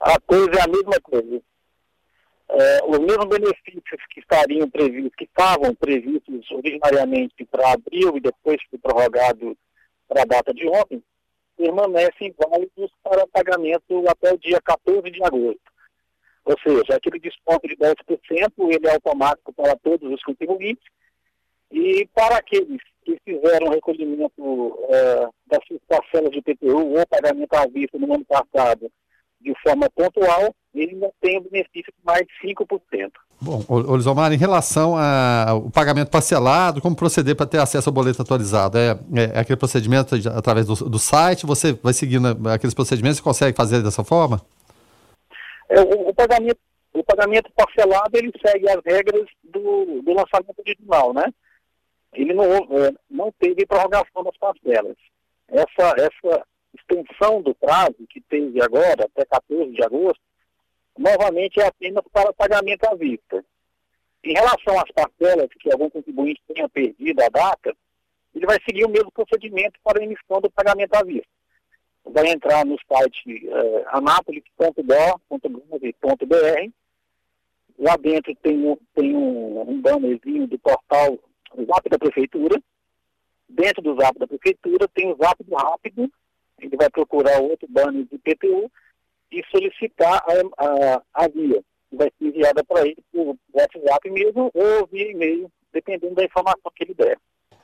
a, 0.00 0.12
a 0.12 0.20
coisa 0.20 0.52
é 0.54 0.62
a 0.62 0.68
mesma 0.68 1.00
coisa. 1.02 1.42
É, 2.54 2.84
os 2.84 2.98
mesmos 2.98 3.26
benefícios 3.26 4.00
que 4.10 4.20
estariam 4.20 4.68
previstos, 4.68 5.14
que 5.16 5.24
estavam 5.24 5.74
previstos 5.74 6.50
originariamente 6.50 7.46
para 7.46 7.72
abril 7.72 8.14
e 8.16 8.20
depois 8.20 8.60
foi 8.68 8.78
prorrogado 8.78 9.56
para 10.06 10.22
a 10.22 10.26
data 10.26 10.52
de 10.52 10.68
ontem, 10.68 11.02
permanecem 11.56 12.34
válidos 12.36 12.90
para 13.02 13.26
pagamento 13.28 14.04
até 14.06 14.34
o 14.34 14.38
dia 14.38 14.60
14 14.60 15.10
de 15.10 15.24
agosto. 15.24 15.72
Ou 16.44 16.56
seja, 16.62 16.96
aquele 16.96 17.18
desconto 17.20 17.66
de 17.66 17.76
10% 17.76 17.94
ele 18.68 18.86
é 18.86 18.94
automático 18.94 19.52
para 19.54 19.74
todos 19.76 20.12
os 20.12 20.22
contribuintes 20.22 20.84
e 21.70 22.06
para 22.14 22.36
aqueles 22.36 22.82
que 23.02 23.18
fizeram 23.24 23.70
recolhimento 23.70 24.78
é, 24.90 25.28
das 25.46 25.64
parcelas 25.88 26.30
de 26.32 26.42
PTU 26.42 26.98
ou 26.98 27.06
pagamento 27.06 27.54
à 27.54 27.66
vista 27.66 27.98
no 27.98 28.12
ano 28.12 28.24
passado 28.26 28.92
de 29.40 29.54
forma 29.62 29.88
pontual, 29.90 30.54
ele 30.74 30.92
ainda 30.92 31.10
tem 31.20 31.38
o 31.38 31.42
benefício 31.42 31.92
de 31.92 32.04
mais 32.04 32.26
5%. 32.42 33.12
Bom, 33.40 33.64
Olisomar, 33.68 34.32
em 34.32 34.36
relação 34.36 34.94
ao 34.96 35.70
pagamento 35.70 36.10
parcelado, 36.10 36.80
como 36.80 36.96
proceder 36.96 37.36
para 37.36 37.46
ter 37.46 37.58
acesso 37.58 37.88
ao 37.88 37.92
boleto 37.92 38.22
atualizado? 38.22 38.78
É, 38.78 38.92
é, 39.14 39.36
é 39.36 39.38
aquele 39.40 39.58
procedimento 39.58 40.18
de, 40.18 40.28
através 40.28 40.66
do, 40.66 40.74
do, 40.88 40.98
site? 40.98 41.44
Você 41.44 41.72
vai 41.72 41.92
seguindo 41.92 42.28
aqueles 42.48 42.74
procedimentos 42.74 43.18
e 43.18 43.22
consegue 43.22 43.56
fazer 43.56 43.82
dessa 43.82 44.04
forma? 44.04 44.40
É, 45.68 45.80
o, 45.80 46.08
o, 46.08 46.14
pagamento, 46.14 46.60
o 46.94 47.04
pagamento 47.04 47.50
parcelado 47.54 48.16
ele 48.16 48.32
segue 48.44 48.70
as 48.70 48.80
regras 48.84 49.26
do, 49.44 50.02
do 50.02 50.12
lançamento 50.12 50.58
original, 50.58 51.12
né? 51.12 51.24
Ele 52.14 52.32
não, 52.32 52.44
é, 52.44 52.92
não 53.10 53.32
teve 53.38 53.66
prorrogação 53.66 54.22
das 54.22 54.36
parcelas. 54.38 54.96
Essa, 55.48 55.94
essa 55.98 56.44
extensão 56.74 57.42
do 57.42 57.54
prazo 57.54 57.96
que 58.08 58.20
teve 58.20 58.62
agora, 58.62 59.04
até 59.04 59.24
14 59.24 59.72
de 59.72 59.82
agosto, 59.82 60.20
novamente 60.98 61.60
é 61.60 61.66
apenas 61.66 62.04
para 62.12 62.32
pagamento 62.32 62.84
à 62.84 62.94
vista. 62.94 63.44
Em 64.24 64.34
relação 64.34 64.78
às 64.78 64.90
parcelas 64.92 65.48
que 65.58 65.72
algum 65.72 65.90
contribuinte 65.90 66.40
tenha 66.46 66.68
perdido 66.68 67.20
a 67.22 67.28
data, 67.28 67.74
ele 68.34 68.46
vai 68.46 68.58
seguir 68.64 68.84
o 68.84 68.90
mesmo 68.90 69.10
procedimento 69.10 69.80
para 69.82 70.00
a 70.00 70.04
emissão 70.04 70.40
do 70.40 70.50
pagamento 70.50 70.94
à 70.94 71.02
vista. 71.02 71.28
Vai 72.04 72.28
entrar 72.28 72.64
no 72.64 72.76
site 72.88 73.48
eh, 73.48 73.84
anápolis.gov.br. 73.88 76.70
Lá 77.78 77.96
dentro 77.96 78.34
tem, 78.36 78.66
um, 78.66 78.76
tem 78.94 79.16
um, 79.16 79.70
um 79.70 79.80
bannerzinho 79.80 80.46
do 80.46 80.58
portal 80.58 81.18
Zap 81.66 81.88
da 81.88 81.98
Prefeitura. 81.98 82.60
Dentro 83.48 83.82
do 83.82 83.96
Zap 84.00 84.18
da 84.18 84.26
Prefeitura 84.26 84.88
tem 84.88 85.12
o 85.12 85.16
Zap 85.16 85.42
do 85.42 85.54
Rápido. 85.54 86.10
Ele 86.60 86.76
vai 86.76 86.90
procurar 86.90 87.40
outro 87.40 87.66
banner 87.68 88.04
de 88.04 88.18
PTU 88.18 88.70
e 89.32 89.42
solicitar 89.50 90.22
a, 90.26 90.64
a, 90.64 91.02
a 91.14 91.28
via. 91.28 91.62
Vai 91.90 92.12
ser 92.18 92.26
enviada 92.26 92.62
para 92.64 92.86
ele 92.86 93.02
por 93.10 93.36
WhatsApp 93.52 94.10
mesmo 94.10 94.50
ou 94.54 94.86
via 94.86 95.10
e-mail, 95.10 95.50
dependendo 95.72 96.14
da 96.14 96.24
informação 96.24 96.70
que 96.74 96.84
ele 96.84 96.94
der. 96.94 97.18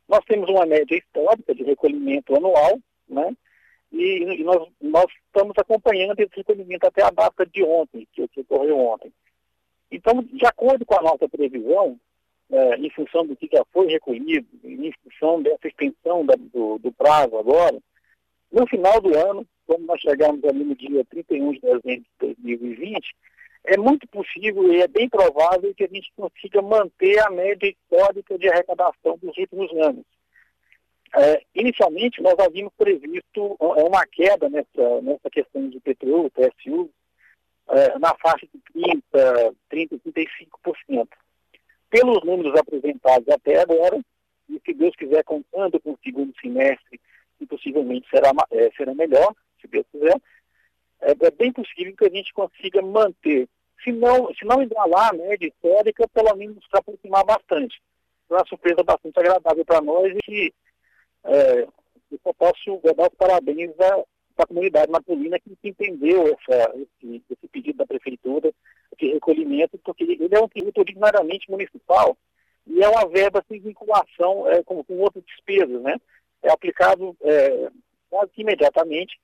Nós 0.08 0.24
temos 0.24 0.48
uma 0.48 0.64
média 0.64 0.96
histórica 0.96 1.54
de 1.54 1.64
recolhimento 1.64 2.36
anual, 2.36 2.78
né? 3.08 3.34
E, 3.92 4.40
e 4.40 4.44
nós, 4.44 4.68
nós, 4.80 5.06
estamos 5.26 5.54
acompanhando 5.56 6.18
esse 6.20 6.36
recolhimento 6.36 6.86
até 6.86 7.02
a 7.02 7.10
data 7.10 7.46
de 7.46 7.62
ontem, 7.62 8.06
que, 8.12 8.26
que 8.28 8.40
ocorreu 8.40 8.78
ontem. 8.78 9.12
Então, 9.90 10.22
de 10.22 10.44
acordo 10.44 10.84
com 10.84 10.98
a 10.98 11.02
nossa 11.02 11.28
previsão, 11.28 11.98
é, 12.50 12.76
em 12.76 12.90
função 12.90 13.26
do 13.26 13.36
que 13.36 13.48
já 13.52 13.64
foi 13.72 13.86
recolhido, 13.86 14.46
em 14.64 14.92
função 15.02 15.42
dessa 15.42 15.68
extensão 15.68 16.24
da, 16.24 16.34
do, 16.36 16.78
do 16.78 16.92
prazo 16.92 17.36
agora, 17.36 17.78
no 18.50 18.66
final 18.66 19.00
do 19.00 19.16
ano, 19.16 19.46
quando 19.66 19.84
nós 19.84 20.00
chegarmos 20.00 20.44
ali 20.44 20.64
no 20.64 20.74
dia 20.74 21.04
31 21.04 21.52
de 21.52 21.60
dezembro 21.60 21.82
de 22.20 22.34
2020, 22.34 23.14
é 23.64 23.76
muito 23.76 24.06
possível 24.08 24.72
e 24.72 24.80
é 24.80 24.86
bem 24.86 25.08
provável 25.08 25.74
que 25.74 25.84
a 25.84 25.88
gente 25.88 26.12
consiga 26.16 26.62
manter 26.62 27.18
a 27.18 27.30
média 27.30 27.68
histórica 27.68 28.38
de 28.38 28.48
arrecadação 28.48 29.18
dos 29.18 29.36
últimos 29.36 29.70
anos. 29.72 30.04
É, 31.14 31.42
inicialmente, 31.54 32.20
nós 32.20 32.34
havíamos 32.38 32.72
previsto 32.76 33.56
é, 33.60 33.82
uma 33.84 34.06
queda 34.06 34.48
nessa, 34.48 35.00
nessa 35.02 35.30
questão 35.30 35.68
de 35.68 35.80
PTU, 35.80 36.30
PSU, 36.30 36.90
é, 37.68 37.98
na 37.98 38.14
faixa 38.16 38.46
de 38.46 38.60
30%, 39.12 39.54
30%, 39.70 40.00
35%. 40.06 41.08
Pelos 41.88 42.24
números 42.24 42.58
apresentados 42.58 43.28
até 43.28 43.60
agora, 43.60 44.00
e 44.48 44.60
se 44.64 44.74
Deus 44.74 44.94
quiser, 44.96 45.22
contando 45.24 45.80
com 45.80 45.92
o 45.92 45.98
segundo 46.04 46.32
semestre, 46.40 47.00
que 47.38 47.46
possivelmente 47.46 48.08
será, 48.08 48.30
é, 48.50 48.70
será 48.76 48.94
melhor, 48.94 49.34
se 49.60 49.68
Deus 49.68 49.86
quiser, 49.92 50.20
é, 51.00 51.10
é 51.10 51.30
bem 51.30 51.52
possível 51.52 51.94
que 51.96 52.06
a 52.06 52.10
gente 52.10 52.32
consiga 52.32 52.82
manter 52.82 53.48
se 53.82 53.92
não, 53.92 54.34
se 54.34 54.44
não 54.44 54.62
igualar 54.62 55.10
a 55.10 55.16
média 55.16 55.46
histórica, 55.46 56.08
pelo 56.08 56.34
menos 56.34 56.56
se 56.64 56.76
aproximar 56.76 57.24
bastante. 57.24 57.80
Uma 58.28 58.44
surpresa 58.46 58.82
bastante 58.82 59.18
agradável 59.18 59.64
para 59.64 59.80
nós 59.80 60.12
e 60.12 60.18
que 60.24 60.54
é, 61.26 61.66
eu 62.10 62.20
só 62.22 62.32
posso 62.32 62.80
dar 62.96 63.08
os 63.08 63.16
parabéns 63.16 63.72
à, 63.80 64.04
à 64.42 64.46
comunidade 64.46 64.90
napolina 64.90 65.38
que 65.38 65.56
entendeu 65.64 66.26
essa, 66.26 66.74
esse, 66.76 67.22
esse, 67.30 67.48
pedido 67.48 67.78
da 67.78 67.86
prefeitura 67.86 68.52
de 68.98 69.12
recolhimento, 69.12 69.78
porque 69.78 70.04
ele 70.04 70.28
é 70.34 70.40
um 70.40 70.48
tributo 70.48 70.80
originariamente 70.80 71.50
municipal 71.50 72.16
e 72.66 72.82
é 72.82 72.88
uma 72.88 73.08
verba 73.08 73.44
sem 73.48 73.60
vinculação 73.60 74.48
é, 74.48 74.62
com, 74.62 74.82
com 74.84 74.98
outras 74.98 75.24
despesas, 75.24 75.80
né? 75.82 75.96
É 76.42 76.50
aplicado 76.50 77.16
é, 77.22 77.70
quase 78.10 78.30
que 78.32 78.42
imediatamente 78.42 79.18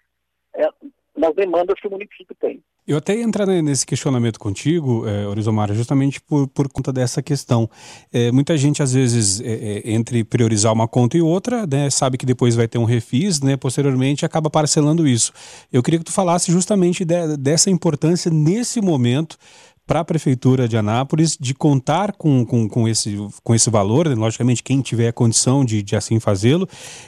é, 0.55 0.69
nas 1.17 1.35
demandas 1.35 1.79
que 1.81 1.89
o 1.89 1.91
município 1.91 2.35
tem. 2.41 2.63
Eu 2.87 2.97
até 2.97 3.15
ia 3.15 3.23
entrar 3.23 3.47
nesse 3.47 3.87
questionamento 3.87 4.41
contigo, 4.41 5.05
é, 5.07 5.25
justamente 5.73 6.21
por, 6.21 6.49
por 6.49 6.69
conta 6.69 6.93
dessa 6.93 7.23
questão. 7.23 7.71
É, 8.13 8.33
muita 8.33 8.59
gente, 8.59 8.83
às 8.83 8.93
vezes, 8.93 9.41
é, 9.41 9.53
é, 9.53 9.93
entre 9.93 10.25
priorizar 10.25 10.73
uma 10.73 10.89
conta 10.89 11.17
e 11.17 11.23
outra, 11.23 11.65
né, 11.65 11.89
sabe 11.91 12.19
que 12.19 12.27
depois 12.27 12.57
vai 12.57 12.67
ter 12.67 12.79
um 12.79 12.85
refis, 12.85 13.41
né, 13.41 13.57
posteriormente 13.57 14.27
acaba 14.27 14.51
parcelando 14.51 15.07
isso. 15.07 15.33
Eu 15.73 15.81
queria 15.81 16.01
que 16.01 16.05
tu 16.05 16.13
falasse 16.13 16.51
justamente 16.51 17.05
de, 17.05 17.37
dessa 17.37 17.71
importância 17.71 18.29
nesse 18.29 18.81
momento 18.81 19.39
para 19.87 20.01
a 20.01 20.05
Prefeitura 20.05 20.69
de 20.69 20.77
Anápolis 20.77 21.37
de 21.37 21.55
contar 21.55 22.13
com, 22.13 22.45
com, 22.47 22.69
com, 22.69 22.89
esse, 22.89 23.17
com 23.43 23.55
esse 23.55 23.69
valor, 23.69 24.09
né? 24.09 24.15
logicamente 24.15 24.63
quem 24.63 24.81
tiver 24.81 25.09
a 25.09 25.13
condição 25.13 25.65
de, 25.65 25.83
de 25.83 25.97
assim 25.97 26.21
fazê-lo, 26.21 26.67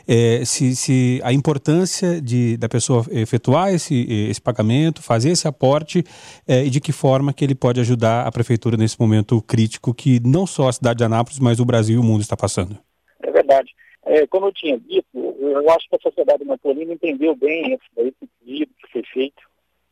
é, 0.08 0.44
se, 0.44 0.74
se 0.74 1.20
a 1.22 1.32
importância 1.32 2.20
de, 2.20 2.56
da 2.56 2.68
pessoa 2.68 3.04
efetuar 3.10 3.72
esse, 3.72 4.06
esse 4.28 4.40
pagamento, 4.40 5.02
fazer 5.02 5.30
esse 5.30 5.46
aporte 5.46 6.04
é, 6.46 6.64
e 6.64 6.70
de 6.70 6.80
que 6.80 6.92
forma 6.92 7.32
que 7.32 7.44
ele 7.44 7.54
pode 7.54 7.80
ajudar 7.80 8.26
a 8.26 8.32
Prefeitura 8.32 8.76
nesse 8.76 8.98
momento 9.00 9.40
crítico 9.42 9.94
que 9.94 10.20
não 10.20 10.46
só 10.46 10.68
a 10.68 10.72
cidade 10.72 10.98
de 10.98 11.04
Anápolis, 11.04 11.38
mas 11.38 11.60
o 11.60 11.64
Brasil 11.64 11.96
e 11.96 11.98
o 11.98 12.04
mundo 12.04 12.22
está 12.22 12.36
passando. 12.36 12.78
É 13.22 13.30
verdade. 13.30 13.72
É, 14.06 14.26
como 14.26 14.46
eu 14.46 14.52
tinha 14.52 14.78
dito, 14.78 15.06
eu 15.14 15.70
acho 15.70 15.88
que 15.88 15.96
a 15.96 16.02
sociedade 16.02 16.44
napolina 16.44 16.92
entendeu 16.92 17.34
bem 17.34 17.72
esse, 17.72 18.08
esse 18.08 18.30
pedido 18.38 18.72
que 18.78 18.92
foi 18.92 19.02
feito 19.12 19.42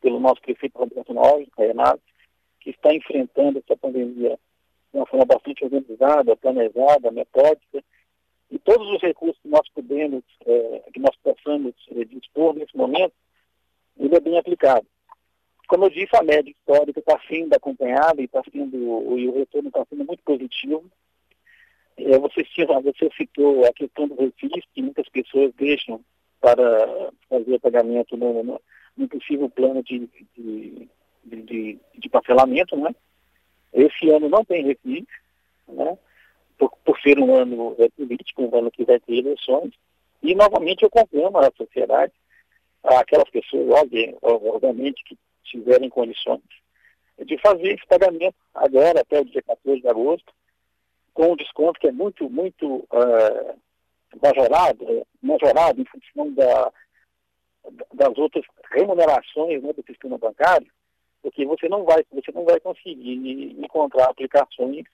pelo 0.02 0.20
nosso 0.20 0.42
prefeito 0.42 0.78
Roberto 0.78 1.14
Noves, 1.14 1.48
Renato, 1.56 2.02
que 2.62 2.70
está 2.70 2.94
enfrentando 2.94 3.58
essa 3.58 3.76
pandemia 3.76 4.38
de 4.92 4.98
uma 4.98 5.06
forma 5.06 5.24
bastante 5.24 5.64
organizada, 5.64 6.36
planejada, 6.36 7.10
metódica, 7.10 7.82
e 8.50 8.58
todos 8.58 8.86
os 8.88 9.00
recursos 9.00 9.40
que 9.40 9.48
nós 9.48 9.66
podemos, 9.74 10.22
é, 10.46 10.82
que 10.92 11.00
nós 11.00 11.16
possamos 11.22 11.74
é, 11.96 12.04
dispor 12.04 12.54
nesse 12.54 12.76
momento, 12.76 13.14
ele 13.98 14.14
é 14.14 14.20
bem 14.20 14.38
aplicado. 14.38 14.86
Como 15.66 15.86
eu 15.86 15.90
disse, 15.90 16.14
a 16.14 16.22
média 16.22 16.50
histórica 16.50 17.00
está 17.00 17.18
sendo 17.26 17.54
acompanhada 17.54 18.20
e, 18.20 18.26
está 18.26 18.42
sendo, 18.52 18.76
e 19.18 19.28
o 19.28 19.38
retorno 19.38 19.68
está 19.68 19.84
sendo 19.86 20.04
muito 20.04 20.22
positivo. 20.22 20.84
É, 21.96 22.18
você, 22.18 22.42
você 22.44 23.10
citou 23.16 23.64
a 23.64 23.72
questão 23.72 24.06
do 24.06 24.14
refis, 24.16 24.64
que 24.74 24.82
muitas 24.82 25.08
pessoas 25.08 25.52
deixam 25.54 26.04
para 26.40 27.10
fazer 27.30 27.58
pagamento 27.60 28.16
no, 28.16 28.42
no, 28.42 28.60
no 28.96 29.08
possível 29.08 29.48
plano 29.48 29.82
de, 29.82 30.10
de, 30.36 30.88
de, 31.24 31.78
de, 31.98 32.08
parcelamento. 32.08 32.76
Né? 32.76 32.94
Esse 33.72 34.10
ano 34.10 34.28
não 34.28 34.44
tem 34.44 34.64
refis, 34.64 35.06
né? 35.68 35.96
por, 36.58 36.70
por 36.84 37.00
ser 37.00 37.18
um 37.18 37.34
ano 37.34 37.74
é, 37.78 37.88
político, 37.90 38.42
um 38.42 38.58
ano 38.58 38.70
que 38.70 38.84
vai 38.84 39.00
ter 39.00 39.18
eleições. 39.18 39.72
E, 40.22 40.34
novamente, 40.34 40.82
eu 40.82 40.90
conclamo 40.90 41.38
a 41.38 41.50
sociedade, 41.56 42.12
aquelas 42.84 43.28
pessoas, 43.30 43.68
obviamente, 44.22 45.02
que 45.04 45.18
tiverem 45.44 45.90
condições 45.90 46.42
de 47.24 47.38
fazer 47.38 47.74
esse 47.74 47.86
pagamento 47.86 48.36
agora, 48.54 49.00
até 49.00 49.20
o 49.20 49.24
dia 49.24 49.42
14 49.42 49.80
de 49.80 49.88
agosto, 49.88 50.32
com 51.14 51.32
um 51.32 51.36
desconto 51.36 51.78
que 51.78 51.88
é 51.88 51.92
muito, 51.92 52.28
muito 52.28 52.76
uh, 52.76 53.58
majorado, 54.20 54.84
é, 54.88 55.02
majorado 55.20 55.80
em 55.80 55.84
função 55.84 56.32
da, 56.32 56.72
das 57.94 58.16
outras 58.16 58.44
remunerações 58.70 59.62
né, 59.62 59.72
do 59.72 59.84
sistema 59.86 60.18
bancário, 60.18 60.70
porque 61.22 61.46
você 61.46 61.68
não 61.68 61.84
vai, 61.84 62.04
você 62.12 62.32
não 62.32 62.44
vai 62.44 62.58
conseguir 62.60 63.56
encontrar 63.58 64.10
aplicações 64.10 64.84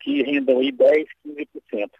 que 0.00 0.22
rendam 0.22 0.58
aí 0.58 0.72
10, 0.72 1.06
15% 1.26 1.90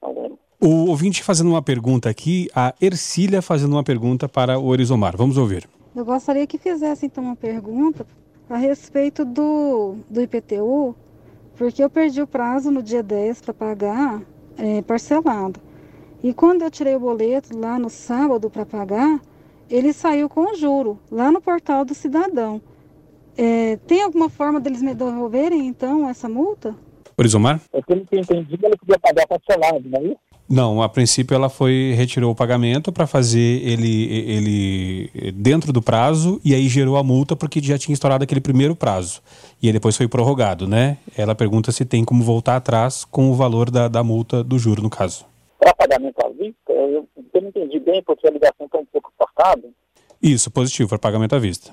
ao 0.00 0.26
ano. 0.26 0.38
O 0.60 0.88
ouvinte 0.88 1.22
fazendo 1.22 1.50
uma 1.50 1.62
pergunta 1.62 2.08
aqui, 2.08 2.48
a 2.54 2.74
Ercília 2.80 3.40
fazendo 3.42 3.72
uma 3.72 3.84
pergunta 3.84 4.28
para 4.28 4.58
o 4.58 4.66
Orizomar. 4.66 5.16
Vamos 5.16 5.36
ouvir. 5.36 5.68
Eu 5.94 6.04
gostaria 6.04 6.46
que 6.46 6.58
fizesse 6.58 7.06
então 7.06 7.22
uma 7.22 7.36
pergunta 7.36 8.06
a 8.48 8.56
respeito 8.56 9.24
do, 9.24 9.96
do 10.10 10.20
IPTU, 10.20 10.96
porque 11.56 11.82
eu 11.82 11.88
perdi 11.88 12.20
o 12.20 12.26
prazo 12.26 12.70
no 12.70 12.82
dia 12.82 13.02
10 13.02 13.42
para 13.42 13.54
pagar 13.54 14.22
é, 14.58 14.82
parcelado. 14.82 15.60
E 16.22 16.32
quando 16.32 16.62
eu 16.62 16.70
tirei 16.70 16.96
o 16.96 17.00
boleto 17.00 17.56
lá 17.56 17.78
no 17.78 17.90
sábado 17.90 18.50
para 18.50 18.64
pagar, 18.64 19.20
ele 19.70 19.92
saiu 19.92 20.28
com 20.28 20.54
juro 20.54 20.98
lá 21.10 21.30
no 21.30 21.40
portal 21.40 21.84
do 21.84 21.94
cidadão. 21.94 22.60
É, 23.36 23.76
tem 23.86 24.02
alguma 24.02 24.28
forma 24.28 24.60
deles 24.60 24.82
me 24.82 24.94
devolverem 24.94 25.66
então 25.66 26.08
essa 26.08 26.28
multa? 26.28 26.74
Orizomar? 27.16 27.60
É 27.72 27.80
pelo 27.82 28.04
que 28.06 28.16
eu 28.16 28.20
entendi, 28.20 28.58
ele 28.62 28.76
podia 28.76 28.98
pagar 28.98 29.26
parcelado, 29.26 29.88
não 29.88 30.00
é 30.00 30.04
isso? 30.04 30.18
Não, 30.48 30.82
a 30.82 30.88
princípio 30.90 31.34
ela 31.34 31.48
foi 31.48 31.94
retirou 31.96 32.30
o 32.30 32.34
pagamento 32.34 32.92
para 32.92 33.06
fazer 33.06 33.40
ele 33.40 34.12
ele 34.12 35.32
dentro 35.32 35.72
do 35.72 35.80
prazo 35.80 36.38
e 36.44 36.54
aí 36.54 36.68
gerou 36.68 36.98
a 36.98 37.02
multa 37.02 37.34
porque 37.34 37.62
já 37.62 37.78
tinha 37.78 37.94
estourado 37.94 38.24
aquele 38.24 38.42
primeiro 38.42 38.76
prazo 38.76 39.22
e 39.62 39.68
aí 39.68 39.72
depois 39.72 39.96
foi 39.96 40.06
prorrogado, 40.06 40.68
né? 40.68 40.98
Ela 41.16 41.34
pergunta 41.34 41.72
se 41.72 41.86
tem 41.86 42.04
como 42.04 42.22
voltar 42.22 42.56
atrás 42.56 43.06
com 43.06 43.30
o 43.30 43.34
valor 43.34 43.70
da, 43.70 43.88
da 43.88 44.04
multa 44.04 44.44
do 44.44 44.58
juro 44.58 44.82
no 44.82 44.90
caso. 44.90 45.24
Para 45.58 45.74
pagamento 45.74 46.18
à 46.22 46.28
vista, 46.28 46.72
eu, 46.72 47.08
eu 47.32 47.40
não 47.40 47.48
entendi 47.48 47.80
bem 47.80 48.02
porque 48.02 48.28
a 48.28 48.30
ligação 48.30 48.66
está 48.66 48.78
um 48.78 48.84
pouco 48.84 49.10
cortada. 49.16 49.66
Isso, 50.22 50.50
positivo 50.50 50.90
para 50.90 50.98
pagamento 50.98 51.34
à 51.34 51.38
vista. 51.38 51.72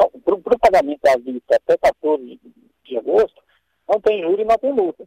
Então, 0.00 0.40
para 0.40 0.54
o 0.54 0.58
pagamento 0.58 1.06
à 1.06 1.16
vista 1.18 1.56
até 1.56 1.76
14 1.76 2.40
de 2.84 2.96
agosto, 2.96 3.42
não 3.86 4.00
tem 4.00 4.22
juro 4.22 4.40
e 4.40 4.44
não 4.44 4.56
tem 4.56 4.72
multa. 4.72 5.04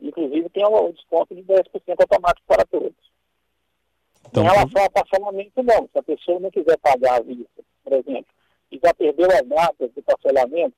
Inclusive 0.00 0.48
tem 0.50 0.64
um 0.64 0.92
desconto 0.92 1.34
de 1.34 1.42
10% 1.42 1.64
automático 2.00 2.46
para 2.46 2.64
todos. 2.64 2.94
Então, 4.28 4.44
em 4.44 4.46
relação 4.46 4.82
ao 4.82 4.90
parcelamento, 4.90 5.62
não. 5.62 5.88
Se 5.92 5.98
a 5.98 6.02
pessoa 6.02 6.40
não 6.40 6.50
quiser 6.50 6.78
pagar 6.78 7.16
a 7.16 7.22
vista, 7.22 7.62
por 7.82 7.92
exemplo, 7.92 8.26
e 8.70 8.80
já 8.82 8.94
perdeu 8.94 9.26
as 9.30 9.46
datas 9.46 9.90
de 9.94 10.02
parcelamento, 10.02 10.74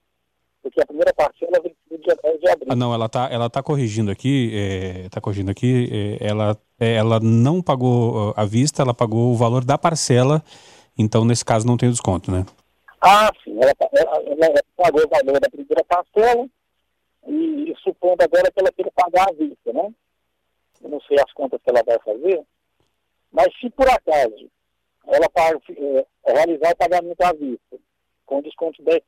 porque 0.62 0.80
a 0.80 0.86
primeira 0.86 1.12
parcela 1.12 1.60
vem 1.62 1.76
no 1.90 1.98
dia 1.98 2.16
10 2.22 2.40
de 2.40 2.48
abril. 2.48 2.72
Ah, 2.72 2.76
não, 2.76 2.94
ela 2.94 3.06
está 3.06 3.28
ela 3.30 3.50
tá 3.50 3.62
corrigindo 3.62 4.10
aqui, 4.10 4.50
está 5.04 5.18
é, 5.18 5.20
corrigindo 5.20 5.50
aqui, 5.50 6.18
é, 6.20 6.26
ela, 6.26 6.58
é, 6.80 6.94
ela 6.94 7.20
não 7.20 7.60
pagou 7.60 8.32
à 8.34 8.44
vista, 8.46 8.82
ela 8.82 8.94
pagou 8.94 9.32
o 9.32 9.36
valor 9.36 9.64
da 9.64 9.76
parcela, 9.76 10.42
então 10.96 11.24
nesse 11.24 11.44
caso 11.44 11.66
não 11.66 11.76
tem 11.76 11.90
desconto, 11.90 12.30
né? 12.30 12.46
Ah, 13.06 13.30
sim, 13.44 13.54
ela, 13.60 13.74
ela, 13.92 14.46
ela 14.46 14.64
pagou 14.76 15.04
o 15.04 15.08
valor 15.08 15.38
da 15.38 15.50
primeira 15.50 15.84
parcela, 15.84 16.48
e, 17.26 17.70
e 17.70 17.76
supondo 17.82 18.24
agora 18.24 18.50
que 18.50 18.58
ela 18.58 18.72
queira 18.72 18.90
pagar 18.92 19.28
à 19.28 19.32
vista, 19.32 19.72
né? 19.74 19.92
Eu 20.82 20.88
não 20.88 21.00
sei 21.02 21.18
as 21.20 21.30
contas 21.34 21.60
que 21.62 21.68
ela 21.68 21.82
vai 21.82 21.98
fazer, 21.98 22.42
mas 23.30 23.48
se 23.60 23.68
por 23.68 23.86
acaso 23.90 24.50
ela 25.06 25.28
paga, 25.28 25.60
é, 25.76 26.32
realizar 26.32 26.72
o 26.72 26.76
pagamento 26.76 27.20
à 27.20 27.32
vista, 27.34 27.78
com 28.24 28.40
desconto 28.40 28.82
de 28.82 28.90
10%, 28.90 29.02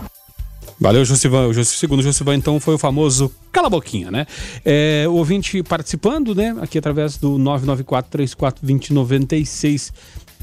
Valeu, 0.82 1.04
Josivan. 1.04 1.46
O 1.46 1.64
segundo 1.64 2.02
Josivan, 2.02 2.34
então, 2.34 2.58
foi 2.58 2.74
o 2.74 2.78
famoso 2.78 3.32
cala 3.52 3.68
a 3.68 3.70
boquinha, 3.70 4.10
né? 4.10 4.26
É, 4.64 5.04
o 5.06 5.12
ouvinte 5.12 5.62
participando, 5.62 6.34
né? 6.34 6.56
Aqui 6.60 6.76
através 6.76 7.16
do 7.16 7.38
994-34-2096. 7.38 9.92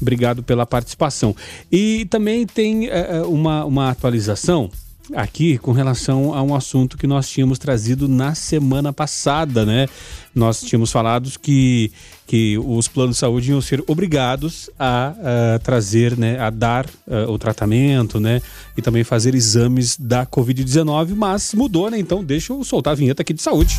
Obrigado 0.00 0.42
pela 0.42 0.64
participação. 0.64 1.36
E 1.70 2.06
também 2.06 2.46
tem 2.46 2.88
é, 2.88 3.18
é, 3.18 3.20
uma, 3.20 3.66
uma 3.66 3.90
atualização 3.90 4.70
aqui 5.14 5.58
com 5.58 5.72
relação 5.72 6.34
a 6.34 6.42
um 6.42 6.54
assunto 6.54 6.96
que 6.96 7.06
nós 7.06 7.28
tínhamos 7.28 7.58
trazido 7.58 8.08
na 8.08 8.34
semana 8.34 8.92
passada, 8.92 9.64
né? 9.64 9.86
Nós 10.34 10.60
tínhamos 10.60 10.92
falado 10.92 11.30
que, 11.40 11.90
que 12.26 12.56
os 12.58 12.88
planos 12.88 13.16
de 13.16 13.20
saúde 13.20 13.50
iam 13.50 13.60
ser 13.60 13.82
obrigados 13.86 14.70
a, 14.78 15.14
a 15.54 15.58
trazer, 15.58 16.16
né, 16.16 16.38
a 16.38 16.50
dar 16.50 16.86
uh, 16.86 17.30
o 17.30 17.38
tratamento, 17.38 18.20
né, 18.20 18.40
e 18.76 18.82
também 18.82 19.02
fazer 19.02 19.34
exames 19.34 19.96
da 19.98 20.24
Covid-19, 20.24 21.14
mas 21.16 21.52
mudou, 21.54 21.90
né? 21.90 21.98
Então 21.98 22.22
deixa 22.22 22.52
eu 22.52 22.62
soltar 22.62 22.92
a 22.92 22.96
vinheta 22.96 23.22
aqui 23.22 23.32
de 23.32 23.42
saúde. 23.42 23.78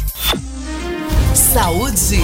Saúde. 1.34 2.22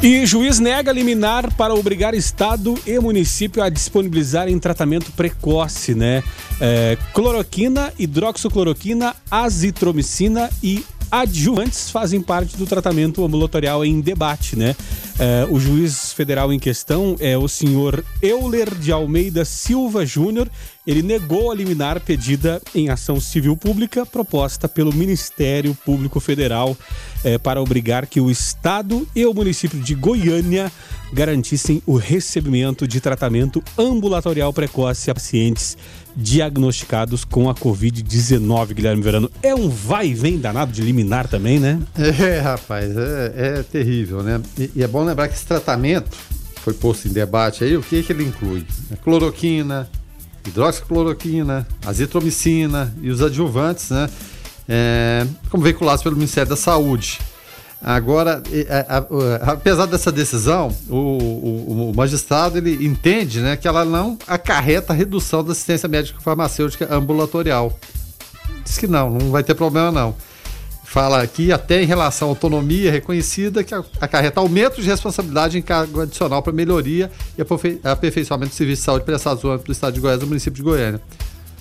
E 0.00 0.24
juiz 0.24 0.60
nega 0.60 0.92
liminar 0.92 1.52
para 1.56 1.74
obrigar 1.74 2.14
Estado 2.14 2.78
e 2.86 2.96
município 3.00 3.60
a 3.60 3.68
disponibilizarem 3.68 4.56
tratamento 4.56 5.10
precoce, 5.10 5.92
né? 5.92 6.22
É, 6.60 6.96
cloroquina, 7.12 7.92
hidroxicloroquina, 7.98 9.16
azitromicina 9.28 10.48
e 10.62 10.84
adjuvantes 11.10 11.90
fazem 11.90 12.20
parte 12.20 12.56
do 12.56 12.64
tratamento 12.64 13.24
ambulatorial 13.24 13.84
em 13.84 14.00
debate, 14.00 14.54
né? 14.54 14.76
É, 15.20 15.44
o 15.50 15.58
juiz 15.58 16.12
federal 16.12 16.52
em 16.52 16.60
questão 16.60 17.16
é 17.18 17.36
o 17.36 17.48
senhor 17.48 18.04
Euler 18.22 18.72
de 18.76 18.92
Almeida 18.92 19.44
Silva 19.44 20.06
Júnior. 20.06 20.48
Ele 20.86 21.02
negou 21.02 21.50
a 21.50 21.54
liminar 21.54 22.00
pedida 22.00 22.62
em 22.72 22.88
ação 22.88 23.20
civil 23.20 23.56
pública 23.56 24.06
proposta 24.06 24.68
pelo 24.68 24.94
Ministério 24.94 25.76
Público 25.84 26.20
Federal 26.20 26.76
é, 27.24 27.36
para 27.36 27.60
obrigar 27.60 28.06
que 28.06 28.20
o 28.20 28.30
Estado 28.30 29.06
e 29.14 29.26
o 29.26 29.34
município 29.34 29.80
de 29.80 29.94
Goiânia 29.94 30.70
garantissem 31.12 31.82
o 31.84 31.96
recebimento 31.96 32.86
de 32.86 33.00
tratamento 33.00 33.62
ambulatorial 33.76 34.52
precoce 34.52 35.10
a 35.10 35.14
pacientes 35.14 35.76
diagnosticados 36.18 37.24
com 37.24 37.48
a 37.48 37.54
Covid-19, 37.54 38.74
Guilherme 38.74 39.02
Verano. 39.02 39.30
É 39.40 39.54
um 39.54 39.68
vai 39.68 40.08
e 40.08 40.14
vem 40.14 40.36
danado 40.36 40.72
de 40.72 40.82
liminar 40.82 41.28
também, 41.28 41.60
né? 41.60 41.80
É, 42.28 42.40
rapaz, 42.40 42.96
é, 42.96 43.32
é 43.36 43.62
terrível, 43.62 44.22
né? 44.22 44.40
E, 44.58 44.70
e, 44.76 44.82
é 44.82 44.88
bom 44.88 45.04
lembrar 45.08 45.28
que 45.28 45.34
esse 45.34 45.46
tratamento 45.46 46.16
foi 46.62 46.74
posto 46.74 47.08
em 47.08 47.12
debate 47.12 47.64
aí, 47.64 47.76
o 47.76 47.82
que, 47.82 48.02
que 48.02 48.12
ele 48.12 48.24
inclui? 48.24 48.64
É 48.92 48.96
cloroquina, 48.96 49.88
hidroxicloroquina, 50.46 51.66
azitromicina 51.86 52.94
e 53.00 53.10
os 53.10 53.22
adjuvantes, 53.22 53.90
né? 53.90 54.08
É, 54.68 55.26
como 55.50 55.62
veiculados 55.62 56.02
pelo 56.02 56.14
Ministério 56.14 56.50
da 56.50 56.56
Saúde. 56.56 57.18
Agora, 57.80 58.42
apesar 59.42 59.86
dessa 59.86 60.10
decisão, 60.10 60.74
o, 60.88 60.96
o, 60.96 61.90
o, 61.90 61.96
magistrado 61.96 62.58
ele 62.58 62.84
entende 62.84 63.40
né, 63.40 63.56
que 63.56 63.68
ela 63.68 63.84
não 63.84 64.18
acarreta 64.26 64.92
a 64.92 64.96
redução 64.96 65.44
da 65.44 65.52
assistência 65.52 65.88
médica 65.88 66.20
farmacêutica 66.20 66.92
ambulatorial. 66.92 67.78
Diz 68.64 68.76
que 68.76 68.88
não, 68.88 69.10
não 69.10 69.30
vai 69.30 69.44
ter 69.44 69.54
problema 69.54 69.92
não. 69.92 70.14
Fala 70.90 71.20
aqui 71.20 71.52
até 71.52 71.82
em 71.82 71.84
relação 71.84 72.28
à 72.28 72.30
autonomia 72.30 72.90
reconhecida 72.90 73.62
que 73.62 73.74
acarreta 74.00 74.40
aumento 74.40 74.80
de 74.80 74.88
responsabilidade 74.88 75.58
em 75.58 75.60
cargo 75.60 76.00
adicional 76.00 76.42
para 76.42 76.50
melhoria 76.50 77.10
e 77.36 77.42
aperfeiçoamento 77.86 78.52
do 78.52 78.56
serviço 78.56 78.80
de 78.80 78.86
saúde 78.86 79.04
prestados 79.04 79.42
no 79.42 79.50
âmbito 79.50 79.66
do 79.66 79.72
Estado 79.72 79.92
de 79.92 80.00
Goiás 80.00 80.16
e 80.16 80.20
do 80.20 80.26
município 80.26 80.56
de 80.56 80.62
Goiânia. 80.62 80.98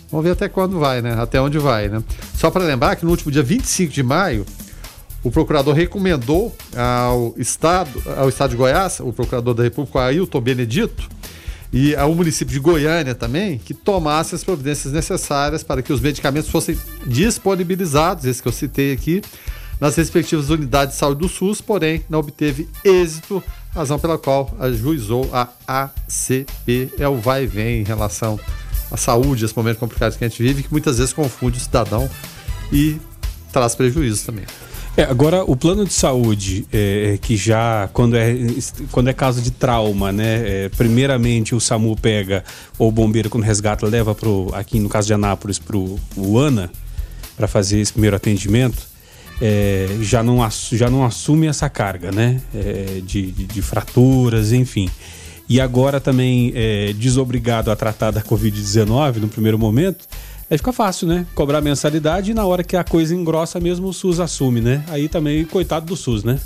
Vamos 0.10 0.24
ver 0.26 0.32
até 0.32 0.48
quando 0.48 0.80
vai, 0.80 1.02
né? 1.02 1.14
Até 1.20 1.42
onde 1.42 1.58
vai, 1.60 1.90
né? 1.90 2.02
Só 2.36 2.50
para 2.50 2.64
lembrar 2.64 2.96
que 2.96 3.04
no 3.04 3.12
último 3.12 3.30
dia 3.30 3.44
25 3.44 3.92
de 3.92 4.02
maio, 4.02 4.46
o 5.22 5.30
procurador 5.30 5.76
recomendou 5.76 6.56
ao 6.74 7.34
Estado, 7.38 8.02
ao 8.16 8.30
Estado 8.30 8.52
de 8.52 8.56
Goiás, 8.56 9.02
o 9.02 9.12
procurador 9.12 9.54
da 9.54 9.64
República, 9.64 10.04
Ailton 10.04 10.40
Benedito, 10.40 11.10
e 11.72 11.96
ao 11.96 12.14
município 12.14 12.54
de 12.54 12.60
Goiânia 12.60 13.14
também, 13.14 13.58
que 13.58 13.74
tomasse 13.74 14.34
as 14.34 14.44
providências 14.44 14.94
necessárias 14.94 15.64
para 15.64 15.82
que 15.82 15.92
os 15.92 16.00
medicamentos 16.00 16.50
fossem 16.50 16.78
disponibilizados, 17.06 18.26
esse 18.26 18.42
que 18.42 18.48
eu 18.48 18.54
citei 18.54 18.94
aqui, 18.94 19.22
nas 19.80 19.96
respectivas 19.96 20.50
unidades 20.50 20.96
de 20.96 21.00
saúde 21.00 21.22
do 21.22 21.30
SUS, 21.30 21.62
porém 21.62 22.04
não 22.10 22.20
obteve 22.20 22.68
êxito, 22.84 23.44
razão 23.74 24.00
pela 24.00 24.18
qual 24.18 24.56
ajuizou 24.60 25.30
a 25.32 25.50
ACP. 25.68 26.92
É 26.98 27.08
o 27.08 27.18
vai 27.18 27.44
e 27.44 27.48
vem 27.48 27.82
em 27.82 27.84
relação 27.84 28.40
à 28.92 28.98
saúde, 28.98 29.46
esse 29.46 29.56
momento 29.56 29.78
complicado 29.78 30.18
que 30.18 30.24
a 30.24 30.28
gente 30.28 30.42
vive, 30.42 30.64
que 30.64 30.72
muitas 30.72 30.98
vezes 30.98 31.14
confunde 31.14 31.58
o 31.58 31.62
cidadão 31.62 32.10
e 32.72 33.00
traz 33.52 33.76
prejuízos 33.76 34.24
também. 34.24 34.46
É, 34.98 35.04
agora, 35.04 35.44
o 35.44 35.56
plano 35.56 35.86
de 35.86 35.94
saúde, 35.94 36.66
é, 36.74 37.14
é, 37.14 37.18
que 37.20 37.38
já, 37.38 37.88
quando 37.94 38.18
é, 38.18 38.36
quando 38.92 39.08
é 39.10 39.14
caso 39.14 39.44
de 39.44 39.52
trauma, 39.52 40.12
né? 40.12 40.66
É, 40.66 40.70
primeiramente 40.70 41.54
o 41.54 41.62
SAMU 41.62 41.96
pega, 41.96 42.44
ou 42.80 42.90
o 42.90 42.92
bombeiro, 42.92 43.30
quando 43.30 43.44
resgata, 43.44 43.86
leva 43.86 44.16
pro, 44.16 44.50
aqui 44.54 44.80
no 44.80 44.90
caso 44.90 45.06
de 45.06 45.14
Anápolis, 45.14 45.60
para 45.60 45.78
o 45.78 46.00
UANA, 46.18 46.72
para 47.36 47.48
fazer 47.48 47.80
esse 47.80 47.94
primeiro 47.94 48.16
atendimento, 48.16 48.88
é, 49.40 49.88
já, 50.02 50.24
não, 50.24 50.40
já 50.72 50.90
não 50.90 51.06
assume 51.06 51.46
essa 51.46 51.70
carga, 51.70 52.12
né? 52.12 52.42
É, 52.56 53.00
de, 53.06 53.32
de, 53.32 53.46
de, 53.46 53.62
fraturas, 53.62 54.52
enfim. 54.52 54.90
E 55.48 55.62
agora 55.62 56.02
também 56.02 56.54
desobrigado 56.98 57.72
a 57.72 57.76
tratar 57.76 58.12
da 58.12 58.22
Covid-19 58.22 59.18
no 59.18 59.30
primeiro 59.30 59.58
momento 59.58 60.06
Aí 60.50 60.58
fica 60.58 60.72
fácil, 60.72 61.08
né? 61.08 61.26
Cobrar 61.36 61.60
mensalidade 61.60 62.32
e 62.32 62.34
na 62.34 62.46
hora 62.46 62.64
que 62.64 62.78
a 62.78 62.84
coisa 62.84 63.14
engrossa 63.14 63.60
mesmo 63.60 63.88
o 63.88 63.94
SUS 63.94 64.20
assume, 64.20 64.62
né? 64.62 64.84
Aí 64.88 65.10
também, 65.10 65.44
coitado 65.44 65.86
do 65.86 65.96
SUS, 65.96 66.24
né? 66.24 66.40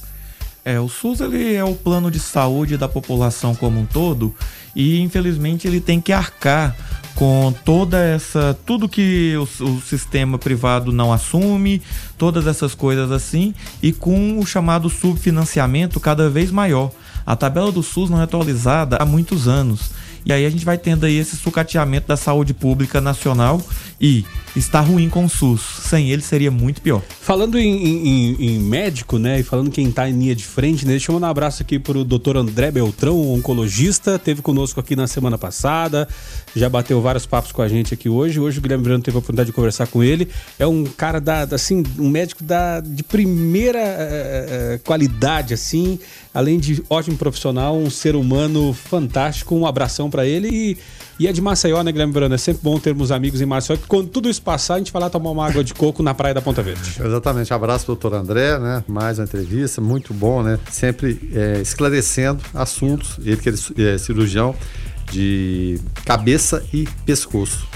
É, 0.65 0.79
o 0.79 0.87
SUS 0.87 1.21
ele 1.21 1.53
é 1.53 1.63
o 1.63 1.75
plano 1.75 2.09
de 2.11 2.19
saúde 2.19 2.77
da 2.77 2.87
população 2.87 3.55
como 3.55 3.79
um 3.79 3.85
todo 3.85 4.33
e 4.75 4.99
infelizmente 5.01 5.67
ele 5.67 5.81
tem 5.81 5.99
que 5.99 6.13
arcar 6.13 6.75
com 7.15 7.53
toda 7.65 7.99
essa 7.99 8.57
tudo 8.65 8.87
que 8.87 9.35
o, 9.37 9.43
o, 9.63 9.81
sistema 9.81 10.37
privado 10.37 10.91
não 10.91 11.11
assume, 11.11 11.81
todas 12.17 12.45
essas 12.45 12.75
coisas 12.75 13.11
assim 13.11 13.53
e 13.81 13.91
com 13.91 14.39
o 14.39 14.45
chamado 14.45 14.89
subfinanciamento 14.89 15.99
cada 15.99 16.29
vez 16.29 16.51
maior. 16.51 16.91
A 17.25 17.35
tabela 17.35 17.71
do 17.71 17.83
SUS 17.83 18.09
não 18.09 18.19
é 18.19 18.23
atualizada 18.23 18.97
há 18.97 19.05
muitos 19.05 19.47
anos. 19.47 19.91
E 20.23 20.31
aí 20.31 20.45
a 20.45 20.49
gente 20.49 20.63
vai 20.63 20.77
tendo 20.77 21.05
aí 21.05 21.17
esse 21.17 21.35
sucateamento 21.35 22.07
da 22.07 22.15
saúde 22.15 22.53
pública 22.53 23.01
nacional 23.01 23.59
e 24.01 24.25
está 24.55 24.81
ruim 24.81 25.07
com 25.09 25.25
o 25.25 25.29
SUS. 25.29 25.61
Sem 25.61 26.11
ele 26.11 26.21
seria 26.21 26.49
muito 26.49 26.81
pior. 26.81 27.01
Falando 27.21 27.57
em, 27.57 27.71
em, 27.71 28.35
em 28.39 28.59
médico, 28.59 29.19
né? 29.19 29.39
E 29.39 29.43
falando 29.43 29.69
quem 29.69 29.87
está 29.87 30.09
em 30.09 30.17
linha 30.17 30.35
de 30.35 30.43
frente, 30.43 30.85
né? 30.85 30.91
Deixa 30.91 31.11
eu 31.11 31.13
mandar 31.13 31.27
um 31.27 31.31
abraço 31.31 31.61
aqui 31.61 31.77
para 31.77 31.97
o 31.97 32.03
doutor 32.03 32.35
André 32.35 32.71
Beltrão, 32.71 33.31
oncologista. 33.31 34.17
Teve 34.17 34.41
conosco 34.41 34.79
aqui 34.79 34.95
na 34.95 35.05
semana 35.07 35.37
passada. 35.37 36.07
Já 36.55 36.67
bateu 36.67 36.99
vários 36.99 37.25
papos 37.25 37.51
com 37.51 37.61
a 37.61 37.67
gente 37.67 37.93
aqui 37.93 38.09
hoje. 38.09 38.39
Hoje 38.39 38.57
o 38.57 38.61
Guilherme 38.61 38.83
Verano 38.83 39.03
teve 39.03 39.15
a 39.15 39.19
oportunidade 39.19 39.47
de 39.47 39.53
conversar 39.53 39.87
com 39.87 40.03
ele. 40.03 40.27
É 40.57 40.65
um 40.65 40.83
cara 40.83 41.21
da, 41.21 41.43
assim, 41.43 41.83
um 41.99 42.09
médico 42.09 42.43
da, 42.43 42.79
de 42.79 43.03
primeira 43.03 43.79
uh, 43.79 44.79
qualidade, 44.83 45.53
assim. 45.53 45.99
Além 46.33 46.59
de 46.59 46.83
ótimo 46.89 47.17
profissional, 47.17 47.77
um 47.77 47.89
ser 47.89 48.15
humano 48.15 48.73
fantástico. 48.73 49.55
Um 49.55 49.67
abração 49.67 50.09
para 50.09 50.25
ele 50.25 50.49
e, 50.49 50.77
e 51.21 51.27
é 51.27 51.31
de 51.31 51.39
Maceió, 51.39 51.83
né, 51.83 51.91
Guilherme 51.91 52.11
Verano? 52.11 52.33
É 52.33 52.37
sempre 52.39 52.63
bom 52.63 52.79
termos 52.79 53.11
amigos 53.11 53.41
em 53.41 53.45
Maceió. 53.45 53.77
Que 53.77 53.85
quando 53.85 54.07
tudo 54.07 54.27
isso 54.27 54.41
passar, 54.41 54.73
a 54.73 54.77
gente 54.79 54.91
vai 54.91 55.03
lá 55.03 55.07
tomar 55.07 55.29
uma 55.29 55.47
água 55.47 55.63
de 55.63 55.71
coco 55.71 56.01
na 56.01 56.15
praia 56.15 56.33
da 56.33 56.41
Ponta 56.41 56.63
Verde. 56.63 56.95
Exatamente. 56.99 57.53
Abraço, 57.53 57.85
doutor 57.85 58.15
André, 58.15 58.57
né? 58.57 58.83
Mais 58.87 59.19
uma 59.19 59.25
entrevista, 59.25 59.79
muito 59.79 60.15
bom, 60.15 60.41
né? 60.41 60.57
Sempre 60.71 61.29
é, 61.31 61.61
esclarecendo 61.61 62.41
assuntos. 62.55 63.19
Ele 63.19 63.37
que 63.37 63.49
é 63.83 63.97
cirurgião 63.99 64.55
de 65.11 65.79
cabeça 66.05 66.65
e 66.73 66.87
pescoço. 67.05 67.67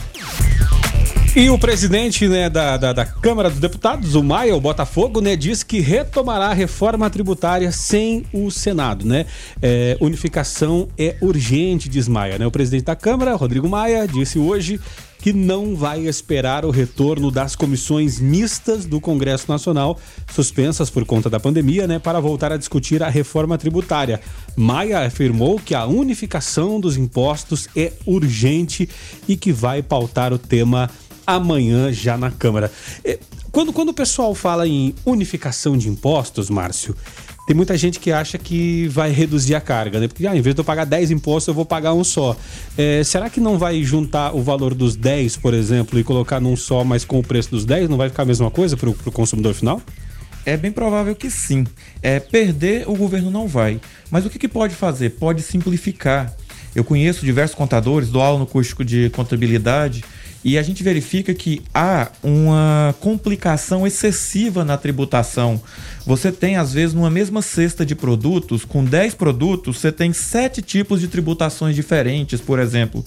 E 1.36 1.50
o 1.50 1.60
presidente 1.60 2.30
né, 2.30 2.50
da, 2.50 2.78
da, 2.78 2.94
da, 2.94 3.06
Câmara 3.06 3.50
dos 3.50 3.60
Deputados, 3.60 4.16
o 4.16 4.24
Maia, 4.24 4.56
o 4.56 4.62
Botafogo, 4.62 5.20
né, 5.20 5.36
diz 5.36 5.64
que 5.64 5.82
retomará 5.82 6.46
a 6.46 6.54
reforma 6.54 7.10
tributária 7.10 7.74
sem 7.74 8.24
o 8.32 8.50
Senado. 8.50 9.06
Né? 9.06 9.26
É, 9.62 9.98
unificação 10.00 10.88
é 10.98 11.18
urgente, 11.20 11.90
diz 11.90 12.08
Maia. 12.08 12.40
Né? 12.40 12.48
O 12.48 12.52
presidente 12.52 12.86
da 12.86 12.96
Câmara, 12.96 13.36
Rodrigo 13.36 13.68
Maia, 13.68 14.08
disse 14.08 14.40
hoje 14.40 14.80
que 15.20 15.34
não 15.34 15.76
vai 15.76 16.02
esperar 16.02 16.64
o 16.64 16.70
retorno 16.70 17.32
das 17.32 17.56
comissões 17.56 18.20
mistas 18.20 18.86
do 18.86 19.02
Congresso 19.02 19.52
Nacional, 19.52 20.00
suspensas 20.32 20.90
por 20.90 21.04
conta 21.04 21.30
da 21.30 21.40
pandemia, 21.40 21.88
né, 21.88 21.98
para 21.98 22.20
voltar 22.20 22.52
a 22.52 22.58
discutir 22.58 23.02
a 23.02 23.10
reforma 23.10 23.58
tributária. 23.58 24.22
Maia 24.56 25.00
afirmou 25.00 25.60
que 25.60 25.74
a 25.74 25.86
unificação 25.86 26.80
dos 26.80 26.96
impostos 26.96 27.68
é 27.76 27.92
urgente 28.06 28.88
e 29.28 29.36
que 29.36 29.52
vai 29.52 29.82
pautar 29.82 30.32
o 30.32 30.38
tema 30.38 30.92
amanhã 31.26 31.92
já 31.92 32.18
na 32.18 32.32
Câmara. 32.32 32.72
É, 33.04 33.20
quando, 33.52 33.72
quando 33.72 33.90
o 33.90 33.94
pessoal 33.94 34.36
fala 34.36 34.68
em 34.68 34.94
unificação 35.06 35.78
de 35.78 35.88
impostos, 35.88 36.50
Márcio, 36.50 36.96
tem 37.48 37.56
muita 37.56 37.78
gente 37.78 38.00
que 38.00 38.12
acha 38.12 38.38
que 38.38 38.88
vai 38.88 39.12
reduzir 39.12 39.54
a 39.54 39.62
carga, 39.62 40.00
né? 40.00 40.08
Porque 40.08 40.26
ah, 40.26 40.36
em 40.36 40.42
vez 40.42 40.56
de 40.56 40.62
eu 40.62 40.66
pagar 40.66 40.84
10 40.84 41.12
impostos, 41.12 41.48
eu 41.48 41.54
vou 41.54 41.66
pagar 41.66 41.94
um 41.94 42.04
só. 42.04 42.36
É, 42.76 43.04
será 43.04 43.30
que 43.30 43.40
não 43.40 43.58
vai 43.58 43.84
juntar 43.84 44.36
o 44.36 44.42
valor 44.42 44.74
dos 44.74 44.96
10, 44.96 45.38
por 45.38 45.54
exemplo, 45.54 46.00
e 46.00 46.04
colocar 46.04 46.40
num 46.40 46.56
só, 46.56 46.84
mas 46.84 47.06
com 47.06 47.20
o 47.20 47.24
preço 47.24 47.52
dos 47.52 47.64
10? 47.64 47.88
Não 47.88 47.98
vai 47.98 48.10
ficar 48.10 48.24
a 48.24 48.26
mesma 48.26 48.50
coisa 48.50 48.76
para 48.76 48.90
o 48.90 49.12
consumidor 49.12 49.54
final? 49.54 49.80
É 50.44 50.58
bem 50.58 50.72
provável 50.72 51.16
que 51.16 51.30
sim. 51.30 51.66
É, 52.02 52.20
perder 52.20 52.90
o 52.90 52.96
governo 52.96 53.30
não 53.30 53.48
vai. 53.48 53.80
Mas 54.10 54.26
o 54.26 54.30
que, 54.30 54.40
que 54.40 54.48
pode 54.48 54.76
fazer? 54.76 55.12
Pode 55.12 55.42
simplificar 55.42 56.36
Eu 56.76 56.84
conheço 56.84 57.24
diversos 57.24 57.56
contadores, 57.56 58.10
dou 58.10 58.22
aula 58.22 58.40
no 58.40 58.46
curso 58.46 58.84
de 58.84 59.10
contabilidade 59.12 60.04
e 60.46 60.60
a 60.60 60.62
gente 60.62 60.84
verifica 60.84 61.34
que 61.34 61.64
há 61.74 62.12
uma 62.22 62.94
complicação 63.00 63.88
excessiva 63.88 64.64
na 64.64 64.78
tributação. 64.78 65.60
Você 66.06 66.32
tem, 66.32 66.56
às 66.56 66.72
vezes, 66.72 66.94
numa 66.94 67.10
mesma 67.10 67.42
cesta 67.42 67.84
de 67.84 67.96
produtos, 67.96 68.64
com 68.64 68.86
10 68.86 69.16
produtos, 69.16 69.78
você 69.78 69.92
tem 69.92 70.14
sete 70.14 70.62
tipos 70.62 71.02
de 71.02 71.08
tributações 71.08 71.76
diferentes, 71.76 72.40
por 72.40 72.60
exemplo. 72.60 73.04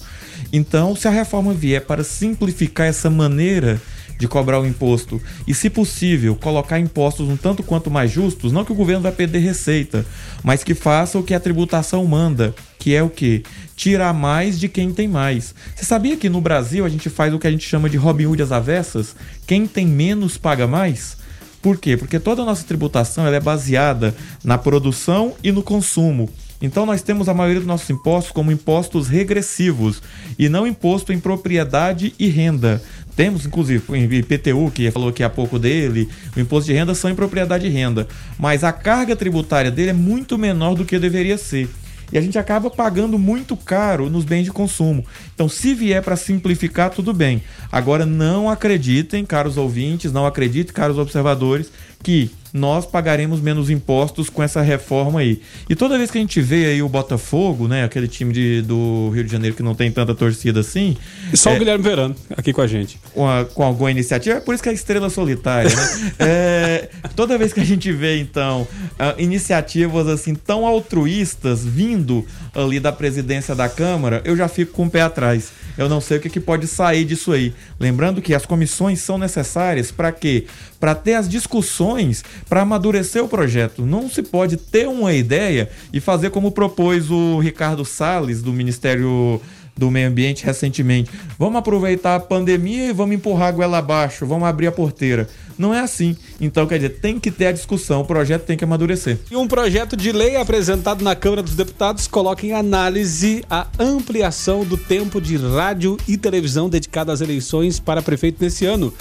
Então, 0.51 0.93
se 0.97 1.07
a 1.07 1.11
reforma 1.11 1.53
vier 1.53 1.85
para 1.85 2.03
simplificar 2.03 2.87
essa 2.87 3.09
maneira 3.09 3.81
de 4.19 4.27
cobrar 4.27 4.59
o 4.59 4.67
imposto 4.67 5.19
e, 5.47 5.53
se 5.53 5.69
possível, 5.69 6.35
colocar 6.35 6.77
impostos 6.77 7.29
um 7.29 7.37
tanto 7.37 7.63
quanto 7.63 7.89
mais 7.89 8.11
justos, 8.11 8.51
não 8.51 8.65
que 8.65 8.71
o 8.71 8.75
governo 8.75 9.01
vai 9.01 9.13
perder 9.13 9.39
receita, 9.39 10.05
mas 10.43 10.63
que 10.63 10.75
faça 10.75 11.17
o 11.17 11.23
que 11.23 11.33
a 11.33 11.39
tributação 11.39 12.05
manda, 12.05 12.53
que 12.77 12.93
é 12.93 13.01
o 13.01 13.09
que? 13.09 13.43
Tirar 13.77 14.13
mais 14.13 14.59
de 14.59 14.67
quem 14.67 14.91
tem 14.91 15.07
mais. 15.07 15.55
Você 15.73 15.85
sabia 15.85 16.17
que 16.17 16.27
no 16.27 16.41
Brasil 16.41 16.85
a 16.85 16.89
gente 16.89 17.09
faz 17.09 17.33
o 17.33 17.39
que 17.39 17.47
a 17.47 17.51
gente 17.51 17.67
chama 17.67 17.89
de 17.89 17.95
Robin 17.95 18.25
Hood 18.25 18.43
às 18.43 18.51
avessas? 18.51 19.15
Quem 19.47 19.65
tem 19.65 19.87
menos 19.87 20.37
paga 20.37 20.67
mais? 20.67 21.17
Por 21.61 21.77
quê? 21.77 21.95
Porque 21.95 22.19
toda 22.19 22.41
a 22.41 22.45
nossa 22.45 22.65
tributação 22.65 23.25
ela 23.25 23.37
é 23.37 23.39
baseada 23.39 24.13
na 24.43 24.57
produção 24.57 25.33
e 25.41 25.51
no 25.51 25.63
consumo. 25.63 26.29
Então 26.61 26.85
nós 26.85 27.01
temos 27.01 27.29
a 27.29 27.33
maioria 27.33 27.59
dos 27.59 27.67
nossos 27.67 27.89
impostos 27.89 28.31
como 28.31 28.51
impostos 28.51 29.07
regressivos 29.07 30.01
e 30.37 30.49
não 30.49 30.67
imposto 30.67 31.13
em 31.13 31.19
propriedade 31.19 32.13
e 32.19 32.27
renda. 32.27 32.81
Temos, 33.15 33.45
inclusive, 33.45 33.83
o 33.87 33.95
IPTU, 33.95 34.71
que 34.71 34.89
falou 34.91 35.09
aqui 35.09 35.23
há 35.23 35.29
pouco 35.29 35.59
dele, 35.59 36.07
o 36.35 36.39
imposto 36.39 36.67
de 36.67 36.73
renda 36.73 36.95
são 36.95 37.09
em 37.09 37.15
propriedade 37.15 37.67
e 37.67 37.69
renda. 37.69 38.07
Mas 38.37 38.63
a 38.63 38.71
carga 38.71 39.15
tributária 39.15 39.69
dele 39.69 39.89
é 39.89 39.93
muito 39.93 40.37
menor 40.37 40.75
do 40.75 40.85
que 40.85 40.97
deveria 40.97 41.37
ser 41.37 41.69
e 42.11 42.17
a 42.17 42.21
gente 42.21 42.37
acaba 42.37 42.69
pagando 42.69 43.17
muito 43.17 43.55
caro 43.55 44.09
nos 44.09 44.25
bens 44.25 44.45
de 44.45 44.51
consumo. 44.51 45.05
Então, 45.33 45.47
se 45.47 45.73
vier 45.73 46.01
para 46.01 46.15
simplificar, 46.15 46.89
tudo 46.89 47.13
bem. 47.13 47.43
Agora, 47.71 48.05
não 48.05 48.49
acreditem, 48.49 49.25
caros 49.25 49.57
ouvintes, 49.57 50.11
não 50.11 50.25
acreditem, 50.25 50.73
caros 50.73 50.97
observadores, 50.97 51.71
que 52.03 52.31
nós 52.53 52.85
pagaremos 52.85 53.39
menos 53.41 53.69
impostos 53.69 54.29
com 54.29 54.41
essa 54.41 54.61
reforma 54.61 55.19
aí. 55.19 55.41
E 55.69 55.75
toda 55.75 55.97
vez 55.97 56.09
que 56.09 56.17
a 56.17 56.21
gente 56.21 56.41
vê 56.41 56.65
aí 56.67 56.81
o 56.81 56.89
Botafogo, 56.89 57.67
né, 57.67 57.83
aquele 57.83 58.07
time 58.07 58.33
de, 58.33 58.61
do 58.61 59.11
Rio 59.13 59.23
de 59.23 59.31
Janeiro 59.31 59.55
que 59.55 59.63
não 59.63 59.75
tem 59.75 59.91
tanta 59.91 60.15
torcida 60.15 60.59
assim. 60.59 60.97
E 61.31 61.37
só 61.37 61.51
é, 61.51 61.55
o 61.55 61.59
Guilherme 61.59 61.83
Verano 61.83 62.15
aqui 62.35 62.51
com 62.51 62.61
a 62.61 62.67
gente. 62.67 62.99
Com, 63.13 63.27
a, 63.27 63.45
com 63.45 63.63
alguma 63.63 63.91
iniciativa, 63.91 64.37
é 64.37 64.39
por 64.39 64.53
isso 64.53 64.63
que 64.63 64.69
é 64.69 64.73
estrela 64.73 65.09
solitária, 65.09 65.69
né? 65.69 66.13
é, 66.19 66.89
toda 67.15 67.37
vez 67.37 67.53
que 67.53 67.59
a 67.59 67.65
gente 67.65 67.91
vê, 67.91 68.19
então, 68.19 68.67
uh, 68.93 69.21
iniciativas 69.21 70.07
assim 70.07 70.33
tão 70.33 70.65
altruístas 70.65 71.63
vindo 71.63 72.25
ali 72.53 72.79
da 72.79 72.91
presidência 72.91 73.55
da 73.55 73.69
Câmara, 73.69 74.21
eu 74.25 74.35
já 74.35 74.47
fico 74.47 74.73
com 74.73 74.85
o 74.85 74.89
pé 74.89 75.01
atrás. 75.01 75.51
Eu 75.77 75.87
não 75.87 76.01
sei 76.01 76.17
o 76.17 76.19
que, 76.19 76.29
que 76.29 76.39
pode 76.39 76.67
sair 76.67 77.05
disso 77.05 77.31
aí. 77.31 77.53
Lembrando 77.79 78.21
que 78.21 78.33
as 78.33 78.45
comissões 78.45 78.99
são 78.99 79.17
necessárias 79.17 79.91
para 79.91 80.11
quê? 80.11 80.45
Para 80.79 80.95
ter 80.95 81.15
as 81.15 81.27
discussões, 81.27 82.23
para 82.47 82.61
amadurecer 82.61 83.23
o 83.23 83.27
projeto. 83.27 83.85
Não 83.85 84.09
se 84.09 84.23
pode 84.23 84.57
ter 84.57 84.87
uma 84.87 85.13
ideia 85.13 85.69
e 85.91 85.99
fazer 85.99 86.29
como 86.29 86.51
propôs 86.51 87.11
o 87.11 87.39
Ricardo 87.39 87.83
Salles, 87.83 88.41
do 88.41 88.53
Ministério 88.53 89.41
do 89.79 89.89
meio 89.89 90.09
ambiente 90.09 90.45
recentemente. 90.45 91.09
Vamos 91.39 91.57
aproveitar 91.57 92.15
a 92.15 92.19
pandemia 92.19 92.89
e 92.89 92.93
vamos 92.93 93.15
empurrar 93.15 93.47
a 93.47 93.51
goela 93.51 93.77
abaixo, 93.77 94.25
vamos 94.25 94.47
abrir 94.47 94.67
a 94.67 94.71
porteira. 94.71 95.27
Não 95.57 95.73
é 95.73 95.79
assim. 95.79 96.15
Então, 96.39 96.67
quer 96.67 96.75
dizer, 96.75 96.99
tem 96.99 97.19
que 97.19 97.31
ter 97.31 97.47
a 97.47 97.51
discussão, 97.51 98.01
o 98.01 98.05
projeto 98.05 98.43
tem 98.43 98.57
que 98.57 98.63
amadurecer. 98.63 99.17
E 99.31 99.35
um 99.35 99.47
projeto 99.47 99.95
de 99.95 100.11
lei 100.11 100.35
apresentado 100.35 101.03
na 101.03 101.15
Câmara 101.15 101.41
dos 101.41 101.55
Deputados 101.55 102.07
coloca 102.07 102.45
em 102.45 102.53
análise 102.53 103.43
a 103.49 103.67
ampliação 103.79 104.63
do 104.63 104.77
tempo 104.77 105.19
de 105.19 105.37
rádio 105.37 105.97
e 106.07 106.17
televisão 106.17 106.69
dedicado 106.69 107.11
às 107.11 107.21
eleições 107.21 107.79
para 107.79 108.01
prefeito 108.01 108.43
nesse 108.43 108.65
ano. 108.65 108.93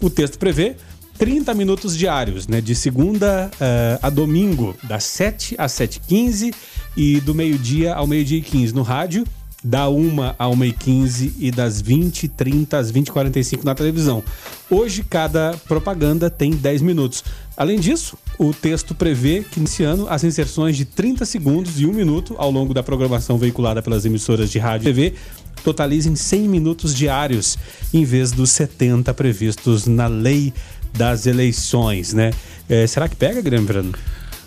O 0.00 0.10
texto 0.10 0.38
prevê 0.38 0.76
30 1.18 1.54
minutos 1.54 1.96
diários, 1.96 2.48
né? 2.48 2.60
De 2.60 2.74
segunda 2.74 3.50
uh, 3.54 3.98
a 4.02 4.10
domingo, 4.10 4.74
das 4.84 5.04
7 5.04 5.54
às 5.58 5.72
7h15 5.72 6.54
e 6.96 7.20
do 7.20 7.34
meio-dia 7.34 7.94
ao 7.94 8.06
meio-dia 8.06 8.38
e 8.38 8.42
15 8.42 8.74
no 8.74 8.82
rádio 8.82 9.24
da 9.64 9.88
1 9.88 10.34
a 10.38 10.48
1 10.48 10.64
e 10.64 10.72
15 10.72 11.50
das 11.52 11.80
20 11.80 12.28
30 12.28 12.78
às 12.78 12.90
20 12.90 13.12
45 13.12 13.64
na 13.64 13.74
televisão. 13.74 14.24
Hoje, 14.68 15.04
cada 15.08 15.56
propaganda 15.68 16.28
tem 16.28 16.50
10 16.50 16.82
minutos. 16.82 17.22
Além 17.56 17.78
disso, 17.78 18.18
o 18.38 18.52
texto 18.52 18.94
prevê 18.94 19.44
que 19.48 19.60
nesse 19.60 19.84
ano 19.84 20.08
as 20.08 20.24
inserções 20.24 20.76
de 20.76 20.84
30 20.84 21.24
segundos 21.24 21.80
e 21.80 21.86
1 21.86 21.92
minuto 21.92 22.34
ao 22.38 22.50
longo 22.50 22.74
da 22.74 22.82
programação 22.82 23.38
veiculada 23.38 23.80
pelas 23.80 24.04
emissoras 24.04 24.50
de 24.50 24.58
rádio 24.58 24.88
e 24.88 24.92
TV 24.92 25.14
totalizem 25.62 26.16
100 26.16 26.48
minutos 26.48 26.92
diários, 26.92 27.56
em 27.94 28.04
vez 28.04 28.32
dos 28.32 28.50
70 28.50 29.14
previstos 29.14 29.86
na 29.86 30.08
lei 30.08 30.52
das 30.92 31.26
eleições, 31.26 32.12
né? 32.12 32.32
É, 32.68 32.86
será 32.86 33.08
que 33.08 33.16
pega, 33.16 33.40
Guilherme 33.40 33.66
Verano? 33.66 33.92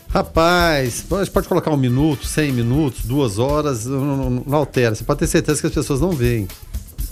Rapaz, 0.09 1.01
pode, 1.01 1.29
pode 1.29 1.47
colocar 1.47 1.71
um 1.71 1.77
minuto, 1.77 2.25
cem 2.25 2.51
minutos, 2.51 3.03
duas 3.03 3.37
horas, 3.37 3.85
não, 3.85 4.17
não, 4.17 4.29
não, 4.45 4.57
altera. 4.57 4.95
Você 4.95 5.03
pode 5.03 5.19
ter 5.19 5.27
certeza 5.27 5.59
que 5.59 5.67
as 5.67 5.73
pessoas 5.73 5.99
não 5.99 6.11
veem. 6.11 6.47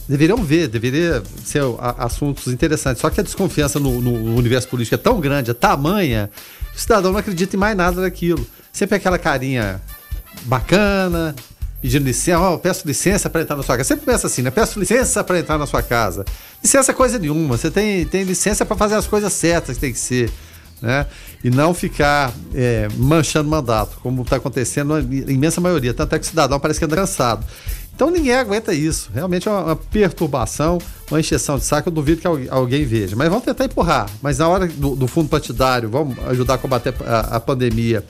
Deveriam 0.07 0.38
ver, 0.38 0.69
deveria 0.69 1.21
ser 1.43 1.63
assuntos 1.97 2.47
interessantes. 2.47 3.01
Só 3.01 3.09
que 3.09 3.19
a 3.19 3.23
desconfiança 3.23 3.79
no, 3.79 4.01
no 4.01 4.36
universo 4.36 4.69
político 4.69 4.95
é 4.95 4.97
tão 4.97 5.19
grande, 5.19 5.51
é 5.51 5.53
tamanha, 5.53 6.29
que 6.71 6.77
o 6.77 6.79
cidadão 6.79 7.11
não 7.11 7.19
acredita 7.19 7.55
em 7.55 7.59
mais 7.59 7.75
nada 7.75 8.01
daquilo. 8.01 8.45
Sempre 8.71 8.95
aquela 8.95 9.17
carinha 9.17 9.81
bacana, 10.45 11.36
pedindo 11.84 12.05
licença, 12.05 12.39
oh, 12.39 12.57
peço 12.57 12.88
licença 12.88 13.29
para 13.29 13.41
entrar 13.41 13.57
na 13.57 13.61
sua 13.61 13.77
casa. 13.77 13.89
Sempre 13.89 14.05
pensa 14.05 14.27
assim, 14.27 14.41
né? 14.41 14.49
Peço 14.49 14.79
licença 14.79 15.21
para 15.21 15.38
entrar 15.38 15.57
na 15.57 15.67
sua 15.67 15.84
casa. 15.84 16.23
Licença 16.63 16.91
é 16.91 16.95
coisa 16.95 17.19
nenhuma. 17.19 17.57
Você 17.57 17.69
tem, 17.69 18.05
tem 18.05 18.23
licença 18.23 18.65
para 18.65 18.77
fazer 18.77 18.95
as 18.95 19.05
coisas 19.05 19.34
certas 19.34 19.75
que 19.75 19.81
tem 19.81 19.91
que 19.91 19.99
ser 19.99 20.31
né? 20.84 21.05
E 21.41 21.49
não 21.49 21.73
ficar 21.73 22.34
é, 22.53 22.89
manchando 22.97 23.49
mandato, 23.49 23.97
como 24.03 24.21
está 24.21 24.36
acontecendo 24.36 25.01
na 25.01 25.31
imensa 25.31 25.61
maioria. 25.61 25.93
Tanto 25.93 26.13
é 26.13 26.19
que 26.19 26.25
o 26.25 26.27
cidadão 26.27 26.59
parece 26.59 26.77
que 26.77 26.86
anda 26.86 26.95
cansado. 26.95 27.45
Então 27.95 28.11
ninguém 28.11 28.34
aguenta 28.34 28.73
isso. 28.73 29.09
Realmente 29.13 29.47
é 29.47 29.51
uma, 29.51 29.63
uma 29.63 29.75
perturbação, 29.77 30.79
uma 31.09 31.21
encheção 31.21 31.57
de 31.57 31.63
saco. 31.63 31.88
Eu 31.88 31.93
duvido 31.93 32.19
que 32.19 32.27
alguém, 32.27 32.47
alguém 32.49 32.86
veja. 32.86 33.15
Mas 33.15 33.29
vamos 33.29 33.45
tentar 33.45 33.63
empurrar. 33.63 34.09
Mas 34.21 34.39
na 34.39 34.47
hora 34.49 34.67
do, 34.67 34.93
do 34.93 35.07
fundo 35.07 35.29
partidário, 35.29 35.89
vamos 35.89 36.17
ajudar 36.27 36.55
a 36.55 36.57
combater 36.57 36.93
a, 37.05 37.38
a 37.38 37.39
pandemia 37.39 38.03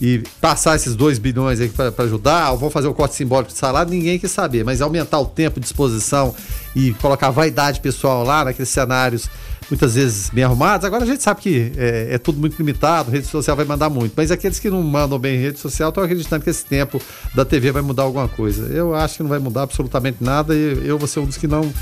e 0.00 0.22
passar 0.40 0.76
esses 0.76 0.96
2 0.96 1.18
bilhões 1.18 1.60
aí 1.60 1.68
para 1.68 1.92
ajudar, 2.04 2.50
ou 2.52 2.58
vão 2.58 2.70
fazer 2.70 2.88
o 2.88 2.94
corte 2.94 3.14
simbólico 3.14 3.52
de 3.52 3.58
salário, 3.58 3.90
ninguém 3.90 4.18
quer 4.18 4.28
saber. 4.28 4.64
Mas 4.64 4.80
aumentar 4.80 5.20
o 5.20 5.26
tempo 5.26 5.60
de 5.60 5.66
exposição 5.66 6.34
e 6.74 6.92
colocar 6.94 7.30
vaidade 7.30 7.80
pessoal 7.80 8.24
lá 8.24 8.44
naqueles 8.44 8.68
cenários 8.68 9.28
muitas 9.72 9.94
vezes 9.94 10.30
bem 10.30 10.44
arrumados. 10.44 10.84
Agora 10.84 11.04
a 11.04 11.06
gente 11.06 11.22
sabe 11.22 11.40
que 11.40 11.72
é, 11.76 12.08
é, 12.10 12.18
tudo 12.18 12.38
muito 12.38 12.56
limitado, 12.58 13.10
rede 13.10 13.26
social 13.26 13.56
vai 13.56 13.64
mandar 13.64 13.88
muito. 13.88 14.12
Mas 14.16 14.30
aqueles 14.30 14.58
que 14.58 14.68
não 14.68 14.82
mandam 14.82 15.18
bem 15.18 15.36
em 15.36 15.40
rede 15.40 15.58
social 15.58 15.88
estão 15.88 16.04
acreditando 16.04 16.44
que 16.44 16.50
esse 16.50 16.64
tempo 16.64 17.00
da 17.34 17.44
TV 17.44 17.72
vai 17.72 17.82
mudar 17.82 18.02
alguma 18.02 18.28
coisa. 18.28 18.66
Eu 18.72 18.94
acho 18.94 19.16
que 19.16 19.22
não 19.22 19.30
vai 19.30 19.38
mudar 19.38 19.62
absolutamente 19.62 20.18
nada 20.20 20.54
e 20.54 20.86
eu 20.86 20.98
vou 20.98 21.08
ser 21.08 21.20
um 21.20 21.26
dos 21.26 21.36
que 21.36 21.46
não. 21.46 21.72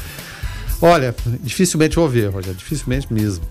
Olha, 0.80 1.14
dificilmente 1.42 1.96
vou 1.96 2.08
ver, 2.08 2.30
Rogério, 2.30 2.56
dificilmente 2.56 3.12
mesmo. 3.12 3.44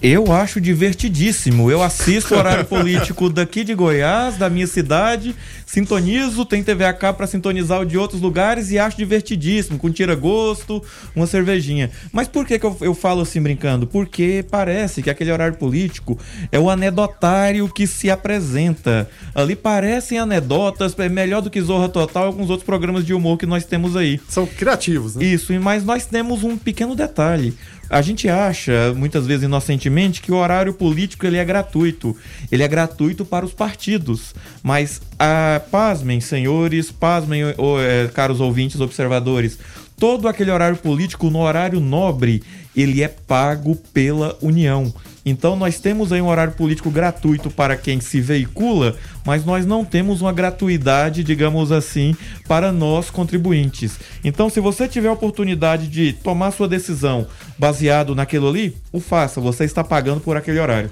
Eu 0.00 0.32
acho 0.32 0.60
divertidíssimo. 0.60 1.68
Eu 1.70 1.82
assisto 1.82 2.34
o 2.34 2.38
horário 2.38 2.64
político 2.66 3.28
daqui 3.28 3.64
de 3.64 3.74
Goiás, 3.74 4.36
da 4.36 4.48
minha 4.48 4.66
cidade, 4.66 5.34
sintonizo, 5.66 6.44
tem 6.44 6.62
TV 6.62 6.84
a 6.84 6.92
cabo 6.92 7.18
para 7.18 7.26
sintonizar 7.26 7.80
o 7.80 7.84
de 7.84 7.98
outros 7.98 8.20
lugares 8.20 8.70
e 8.70 8.78
acho 8.78 8.96
divertidíssimo, 8.96 9.76
com 9.76 9.90
tira-gosto, 9.90 10.80
uma 11.16 11.26
cervejinha. 11.26 11.90
Mas 12.12 12.28
por 12.28 12.46
que, 12.46 12.60
que 12.60 12.64
eu, 12.64 12.76
eu 12.80 12.94
falo 12.94 13.22
assim 13.22 13.42
brincando? 13.42 13.88
Porque 13.88 14.44
parece 14.48 15.02
que 15.02 15.10
aquele 15.10 15.32
horário 15.32 15.56
político 15.56 16.16
é 16.52 16.60
o 16.60 16.70
anedotário 16.70 17.68
que 17.68 17.84
se 17.84 18.08
apresenta. 18.08 19.10
Ali 19.34 19.56
parecem 19.56 20.16
anedotas, 20.16 20.96
é 20.96 21.08
melhor 21.08 21.42
do 21.42 21.50
que 21.50 21.60
Zorra 21.60 21.88
Total 21.88 22.22
e 22.22 22.26
alguns 22.26 22.50
outros 22.50 22.64
programas 22.64 23.04
de 23.04 23.12
humor 23.12 23.36
que 23.36 23.46
nós 23.46 23.64
temos 23.64 23.96
aí. 23.96 24.20
São 24.28 24.46
criativos, 24.46 25.16
né? 25.16 25.24
Isso, 25.24 25.52
mas 25.60 25.84
nós 25.84 26.06
temos 26.06 26.44
um 26.44 26.56
pequeno 26.56 26.94
detalhe. 26.94 27.52
A 27.90 28.02
gente 28.02 28.28
acha, 28.28 28.92
muitas 28.94 29.26
vezes 29.26 29.44
inocentemente, 29.44 30.20
que 30.20 30.30
o 30.30 30.36
horário 30.36 30.74
político 30.74 31.26
ele 31.26 31.38
é 31.38 31.44
gratuito. 31.44 32.16
Ele 32.52 32.62
é 32.62 32.68
gratuito 32.68 33.24
para 33.24 33.46
os 33.46 33.52
partidos. 33.52 34.34
Mas, 34.62 35.00
ah, 35.18 35.60
pasmem, 35.70 36.20
senhores, 36.20 36.90
pasmem, 36.90 37.42
oh, 37.56 37.80
é, 37.80 38.08
caros 38.08 38.40
ouvintes, 38.40 38.80
observadores, 38.80 39.58
todo 39.98 40.28
aquele 40.28 40.50
horário 40.50 40.76
político 40.76 41.30
no 41.30 41.40
horário 41.40 41.80
nobre, 41.80 42.42
ele 42.76 43.02
é 43.02 43.08
pago 43.08 43.74
pela 43.92 44.36
União. 44.40 44.92
Então 45.24 45.56
nós 45.56 45.78
temos 45.78 46.12
aí 46.12 46.20
um 46.20 46.28
horário 46.28 46.52
político 46.54 46.90
gratuito 46.90 47.50
para 47.50 47.76
quem 47.76 48.00
se 48.00 48.20
veicula, 48.20 48.96
mas 49.24 49.44
nós 49.44 49.66
não 49.66 49.84
temos 49.84 50.20
uma 50.20 50.32
gratuidade, 50.32 51.24
digamos 51.24 51.72
assim, 51.72 52.16
para 52.46 52.72
nós 52.72 53.10
contribuintes. 53.10 53.98
Então 54.24 54.48
se 54.48 54.60
você 54.60 54.88
tiver 54.88 55.08
a 55.08 55.12
oportunidade 55.12 55.88
de 55.88 56.12
tomar 56.12 56.50
sua 56.50 56.68
decisão 56.68 57.26
baseado 57.58 58.14
naquilo 58.14 58.48
ali, 58.48 58.76
o 58.92 59.00
faça, 59.00 59.40
você 59.40 59.64
está 59.64 59.84
pagando 59.84 60.20
por 60.20 60.36
aquele 60.36 60.60
horário. 60.60 60.90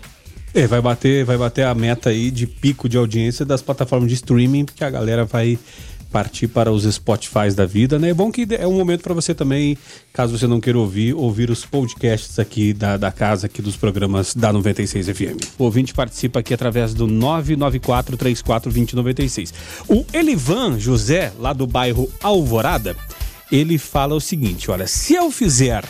É, 0.54 0.66
vai 0.66 0.80
bater, 0.80 1.22
vai 1.24 1.36
bater 1.36 1.66
a 1.66 1.74
meta 1.74 2.08
aí 2.08 2.30
de 2.30 2.46
pico 2.46 2.88
de 2.88 2.96
audiência 2.96 3.44
das 3.44 3.60
plataformas 3.60 4.08
de 4.08 4.14
streaming, 4.14 4.64
porque 4.64 4.82
a 4.82 4.88
galera 4.88 5.24
vai 5.26 5.58
partir 6.10 6.48
para 6.48 6.72
os 6.72 6.84
Spotify 6.84 7.50
da 7.54 7.66
vida, 7.66 7.98
né? 7.98 8.08
É 8.10 8.14
bom 8.14 8.30
que 8.30 8.46
é 8.50 8.66
um 8.66 8.76
momento 8.76 9.02
para 9.02 9.14
você 9.14 9.34
também, 9.34 9.78
caso 10.12 10.36
você 10.36 10.46
não 10.46 10.60
queira 10.60 10.78
ouvir, 10.78 11.14
ouvir 11.14 11.50
os 11.50 11.64
podcasts 11.64 12.38
aqui 12.38 12.72
da, 12.72 12.96
da 12.96 13.10
casa, 13.12 13.46
aqui 13.46 13.60
dos 13.60 13.76
programas 13.76 14.34
da 14.34 14.52
96 14.52 15.08
FM. 15.08 15.36
O 15.58 15.64
ouvinte 15.64 15.92
participa 15.92 16.38
aqui 16.40 16.54
através 16.54 16.94
do 16.94 17.06
994-34-2096. 17.06 19.52
O 19.88 20.04
Elivan 20.12 20.78
José, 20.78 21.32
lá 21.38 21.52
do 21.52 21.66
bairro 21.66 22.08
Alvorada, 22.22 22.94
ele 23.50 23.78
fala 23.78 24.14
o 24.14 24.20
seguinte: 24.20 24.70
olha, 24.70 24.86
se 24.86 25.14
eu 25.14 25.30
fizer 25.30 25.84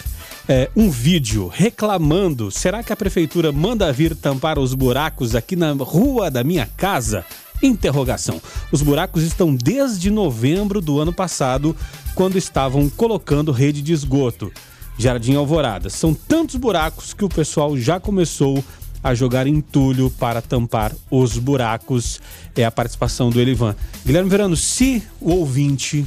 é, 0.49 0.71
um 0.77 0.91
vídeo 0.91 1.49
reclamando, 1.49 2.51
será 2.51 2.83
que 2.83 2.93
a 2.93 2.97
prefeitura 2.97 3.51
manda 3.51 3.93
vir 3.93 4.15
tampar 4.15 4.59
os 4.59 4.75
buracos 4.75 5.35
aqui 5.35 5.57
na 5.57 5.73
rua 5.73 6.31
da 6.31 6.45
minha 6.45 6.69
casa? 6.77 7.25
Interrogação. 7.63 8.41
Os 8.71 8.83
buracos 8.83 9.23
estão 9.23 9.55
desde 9.55 10.11
novembro 10.11 10.81
do 10.81 11.01
ano 11.01 11.13
passado, 11.13 11.75
quando 12.15 12.37
estavam 12.37 12.89
colocando 12.89 13.53
rede 13.53 13.83
de 13.83 13.93
esgoto. 13.93 14.53
Jardim 14.99 15.35
Alvorada. 15.35 15.91
São 15.91 16.15
tantos 16.15 16.57
buracos 16.57 17.13
que 17.13 17.25
o 17.25 17.29
pessoal 17.29 17.77
já 17.77 18.01
começou 18.01 18.65
a 19.03 19.15
jogar 19.15 19.47
entulho 19.47 20.11
para 20.11 20.41
tampar 20.41 20.93
os 21.11 21.39
buracos. 21.39 22.21
É 22.55 22.65
a 22.65 22.71
participação 22.71 23.31
do 23.31 23.41
Elivan. 23.41 23.77
Guilherme 24.05 24.31
Verano, 24.31 24.57
se 24.57 25.03
o 25.21 25.33
ouvinte, 25.33 26.05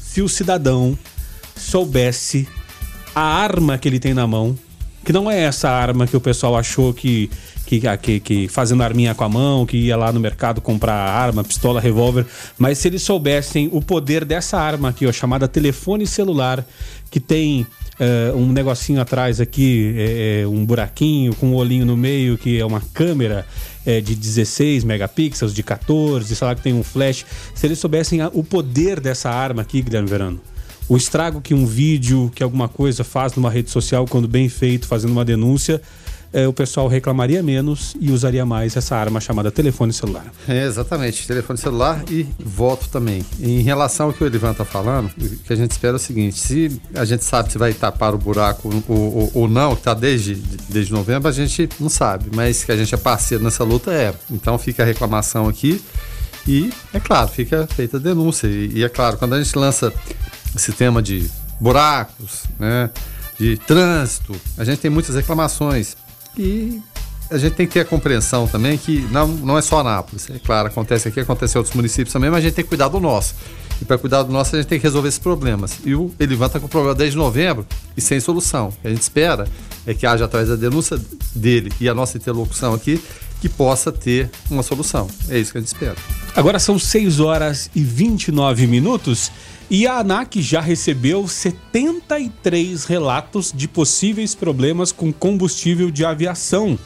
se 0.00 0.22
o 0.22 0.28
cidadão 0.28 0.98
soubesse 1.54 2.48
a 3.14 3.20
arma 3.20 3.76
que 3.76 3.88
ele 3.88 4.00
tem 4.00 4.14
na 4.14 4.26
mão, 4.26 4.58
que 5.04 5.12
não 5.12 5.30
é 5.30 5.40
essa 5.40 5.70
arma 5.70 6.06
que 6.06 6.16
o 6.16 6.20
pessoal 6.20 6.56
achou 6.56 6.92
que 6.92 7.30
que, 7.68 7.82
que, 7.98 8.20
que 8.20 8.48
fazendo 8.48 8.82
arminha 8.82 9.14
com 9.14 9.24
a 9.24 9.28
mão, 9.28 9.66
que 9.66 9.76
ia 9.76 9.96
lá 9.96 10.10
no 10.10 10.18
mercado 10.18 10.58
comprar 10.62 10.94
arma, 10.94 11.44
pistola, 11.44 11.78
revólver. 11.78 12.24
Mas 12.56 12.78
se 12.78 12.88
eles 12.88 13.02
soubessem 13.02 13.68
o 13.70 13.82
poder 13.82 14.24
dessa 14.24 14.58
arma 14.58 14.88
aqui, 14.88 15.06
ó, 15.06 15.12
chamada 15.12 15.46
telefone 15.46 16.06
celular, 16.06 16.64
que 17.10 17.20
tem 17.20 17.66
uh, 18.00 18.34
um 18.34 18.50
negocinho 18.52 19.02
atrás 19.02 19.38
aqui, 19.38 19.94
é, 19.98 20.46
um 20.46 20.64
buraquinho 20.64 21.34
com 21.34 21.48
um 21.48 21.54
olhinho 21.54 21.84
no 21.84 21.96
meio, 21.96 22.38
que 22.38 22.58
é 22.58 22.64
uma 22.64 22.80
câmera 22.94 23.44
é, 23.84 24.00
de 24.00 24.14
16 24.14 24.82
megapixels, 24.84 25.52
de 25.52 25.62
14, 25.62 26.34
sei 26.34 26.46
lá 26.46 26.54
que 26.54 26.62
tem 26.62 26.72
um 26.72 26.82
flash. 26.82 27.26
Se 27.54 27.66
eles 27.66 27.78
soubessem 27.78 28.22
a, 28.22 28.30
o 28.32 28.42
poder 28.42 28.98
dessa 28.98 29.28
arma 29.28 29.60
aqui, 29.60 29.82
Guilherme 29.82 30.08
Verano, 30.08 30.40
o 30.88 30.96
estrago 30.96 31.42
que 31.42 31.52
um 31.52 31.66
vídeo, 31.66 32.32
que 32.34 32.42
alguma 32.42 32.66
coisa 32.66 33.04
faz 33.04 33.34
numa 33.34 33.50
rede 33.50 33.68
social, 33.68 34.06
quando 34.06 34.26
bem 34.26 34.48
feito, 34.48 34.86
fazendo 34.86 35.10
uma 35.10 35.24
denúncia, 35.24 35.82
é, 36.32 36.46
o 36.46 36.52
pessoal 36.52 36.88
reclamaria 36.88 37.42
menos 37.42 37.96
e 38.00 38.10
usaria 38.10 38.44
mais 38.44 38.76
essa 38.76 38.96
arma 38.96 39.20
chamada 39.20 39.50
telefone 39.50 39.92
celular. 39.92 40.26
É, 40.46 40.64
exatamente, 40.64 41.26
telefone 41.26 41.58
celular 41.58 42.04
e 42.10 42.26
voto 42.38 42.88
também. 42.88 43.24
Em 43.40 43.62
relação 43.62 44.06
ao 44.06 44.12
que 44.12 44.22
o 44.22 44.26
Elivan 44.26 44.52
está 44.52 44.64
falando, 44.64 45.10
o 45.16 45.36
que 45.38 45.52
a 45.52 45.56
gente 45.56 45.70
espera 45.70 45.94
é 45.94 45.96
o 45.96 45.98
seguinte: 45.98 46.38
se 46.38 46.80
a 46.94 47.04
gente 47.04 47.24
sabe 47.24 47.52
se 47.52 47.58
vai 47.58 47.72
tapar 47.72 48.14
o 48.14 48.18
buraco 48.18 48.70
ou, 48.88 49.30
ou, 49.34 49.48
não, 49.48 49.74
que 49.74 49.80
está 49.80 49.94
desde, 49.94 50.34
desde 50.68 50.92
novembro, 50.92 51.28
a 51.28 51.32
gente 51.32 51.68
não 51.80 51.88
sabe, 51.88 52.30
mas 52.34 52.64
que 52.64 52.72
a 52.72 52.76
gente 52.76 52.94
é 52.94 52.98
parceiro 52.98 53.42
nessa 53.42 53.64
luta 53.64 53.92
é. 53.92 54.14
Então 54.30 54.58
fica 54.58 54.82
a 54.82 54.86
reclamação 54.86 55.48
aqui 55.48 55.82
e, 56.46 56.72
é 56.94 57.00
claro, 57.00 57.28
fica 57.28 57.66
feita 57.66 57.98
a 57.98 58.00
denúncia. 58.00 58.46
E, 58.46 58.78
e 58.78 58.84
é 58.84 58.88
claro, 58.88 59.16
quando 59.16 59.34
a 59.34 59.42
gente 59.42 59.56
lança 59.56 59.92
esse 60.54 60.72
tema 60.72 61.02
de 61.02 61.28
buracos, 61.60 62.44
né? 62.58 62.90
de 63.38 63.56
trânsito, 63.56 64.34
a 64.56 64.64
gente 64.64 64.80
tem 64.80 64.90
muitas 64.90 65.14
reclamações. 65.14 65.96
E 66.38 66.80
a 67.30 67.36
gente 67.36 67.54
tem 67.54 67.66
que 67.66 67.74
ter 67.74 67.80
a 67.80 67.84
compreensão 67.84 68.46
também 68.46 68.78
que 68.78 69.00
não, 69.10 69.28
não 69.28 69.58
é 69.58 69.62
só 69.62 69.80
Anápolis. 69.80 70.30
É 70.30 70.38
claro, 70.38 70.68
acontece 70.68 71.08
aqui, 71.08 71.20
acontece 71.20 71.56
em 71.56 71.58
outros 71.58 71.74
municípios 71.74 72.12
também, 72.12 72.30
mas 72.30 72.38
a 72.38 72.42
gente 72.42 72.54
tem 72.54 72.64
que 72.64 72.68
cuidar 72.68 72.88
do 72.88 73.00
nosso. 73.00 73.34
E 73.80 73.84
para 73.84 73.98
cuidar 73.98 74.22
do 74.22 74.32
nosso, 74.32 74.56
a 74.56 74.58
gente 74.58 74.68
tem 74.68 74.78
que 74.78 74.84
resolver 74.84 75.08
esses 75.08 75.20
problemas. 75.20 75.78
E 75.84 75.94
o 75.94 76.12
Elivan 76.18 76.46
está 76.46 76.58
com 76.58 76.66
o 76.66 76.68
problema 76.68 76.94
desde 76.94 77.16
novembro 77.16 77.66
e 77.96 78.00
sem 78.00 78.18
solução. 78.18 78.68
O 78.68 78.72
que 78.72 78.86
a 78.88 78.90
gente 78.90 79.02
espera 79.02 79.46
é 79.86 79.94
que 79.94 80.06
haja, 80.06 80.24
atrás 80.24 80.48
da 80.48 80.56
denúncia 80.56 80.98
dele 81.34 81.70
e 81.80 81.88
a 81.88 81.94
nossa 81.94 82.16
interlocução 82.16 82.74
aqui, 82.74 83.00
que 83.40 83.48
possa 83.48 83.92
ter 83.92 84.30
uma 84.50 84.62
solução. 84.62 85.08
É 85.28 85.38
isso 85.38 85.52
que 85.52 85.58
a 85.58 85.60
gente 85.60 85.68
espera. 85.68 85.96
Agora 86.34 86.58
são 86.58 86.78
6 86.78 87.20
horas 87.20 87.70
e 87.74 87.82
29 87.82 88.66
minutos. 88.66 89.30
E 89.70 89.86
a 89.86 89.98
ANAC 89.98 90.40
já 90.40 90.62
recebeu 90.62 91.28
73 91.28 92.86
relatos 92.86 93.52
de 93.54 93.68
possíveis 93.68 94.34
problemas 94.34 94.92
com 94.92 95.12
combustível 95.12 95.90
de 95.90 96.06
aviação. 96.06 96.78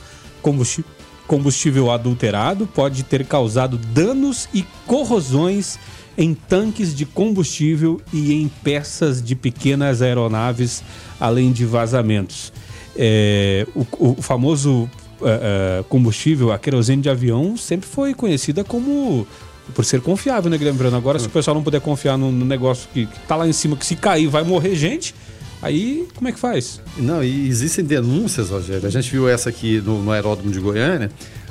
Combustível 1.29 1.93
adulterado 1.93 2.67
pode 2.67 3.05
ter 3.05 3.25
causado 3.25 3.79
danos 3.79 4.49
e 4.53 4.65
corrosões 4.85 5.79
em 6.19 6.35
tanques 6.35 6.93
de 6.93 7.07
combustível 7.07 8.01
e 8.13 8.35
em 8.35 8.49
peças 8.49 9.23
de 9.23 9.37
pequenas 9.37 10.03
aeronaves, 10.03 10.83
além 11.21 11.53
de 11.53 11.65
vazamentos. 11.65 12.53
É, 12.97 13.65
o, 13.77 13.87
o, 14.11 14.21
famoso 14.21 14.83
uh, 15.21 15.25
uh, 15.25 15.85
combustível, 15.85 16.53
a 16.53 16.59
querosene 16.59 17.01
de 17.01 17.09
avião, 17.09 17.57
sempre 17.57 17.89
foi 17.89 18.13
conhecida 18.13 18.65
como 18.65 19.27
por 19.75 19.85
ser 19.85 20.01
confiável, 20.01 20.51
né, 20.51 20.59
Guilherme 20.59 20.79
Brano? 20.79 20.97
Agora, 20.97 21.19
se 21.19 21.27
o 21.27 21.31
pessoal 21.31 21.55
não 21.55 21.63
puder 21.63 21.81
confiar 21.81 22.19
no, 22.19 22.31
no 22.31 22.45
negócio 22.45 22.89
que, 22.93 23.07
que 23.07 23.21
tá 23.21 23.37
lá 23.37 23.47
em 23.47 23.53
cima, 23.53 23.77
que 23.77 23.87
se 23.87 23.97
cair 23.97 24.27
vai 24.29 24.43
morrer 24.43 24.75
gente, 24.75 25.15
aí 25.61 26.07
como 26.15 26.29
é 26.29 26.33
que 26.33 26.39
faz? 26.39 26.81
Não, 26.97 27.23
e 27.23 27.49
existem 27.49 27.85
denúncias, 27.85 28.51
Rogério. 28.51 28.87
A 28.87 28.91
gente 28.91 29.11
viu 29.11 29.29
essa 29.29 29.49
aqui 29.49 29.81
no, 29.81 30.03
no 30.03 30.11
aeródromo 30.11 30.51
de 30.51 30.61
Goiânia, 30.61 31.11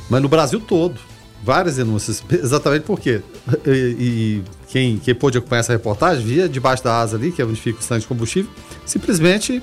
mas 0.09 0.21
no 0.21 0.29
Brasil 0.29 0.59
todo. 0.59 0.99
Várias 1.43 1.77
denúncias. 1.77 2.23
Exatamente 2.29 2.83
por 2.83 2.99
quê? 2.99 3.21
E, 3.65 3.71
e 3.71 4.43
quem, 4.67 4.97
quem 4.97 5.15
pôde 5.15 5.37
acompanhar 5.37 5.61
essa 5.61 5.73
reportagem 5.73 6.23
via 6.23 6.47
debaixo 6.47 6.83
da 6.83 6.99
asa 6.99 7.17
ali, 7.17 7.31
que 7.31 7.41
é 7.41 7.45
onde 7.45 7.59
fica 7.59 7.79
o 7.79 7.81
stand 7.81 7.99
de 7.99 8.07
combustível, 8.07 8.51
simplesmente 8.85 9.61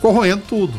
corroendo 0.00 0.42
tudo. 0.48 0.74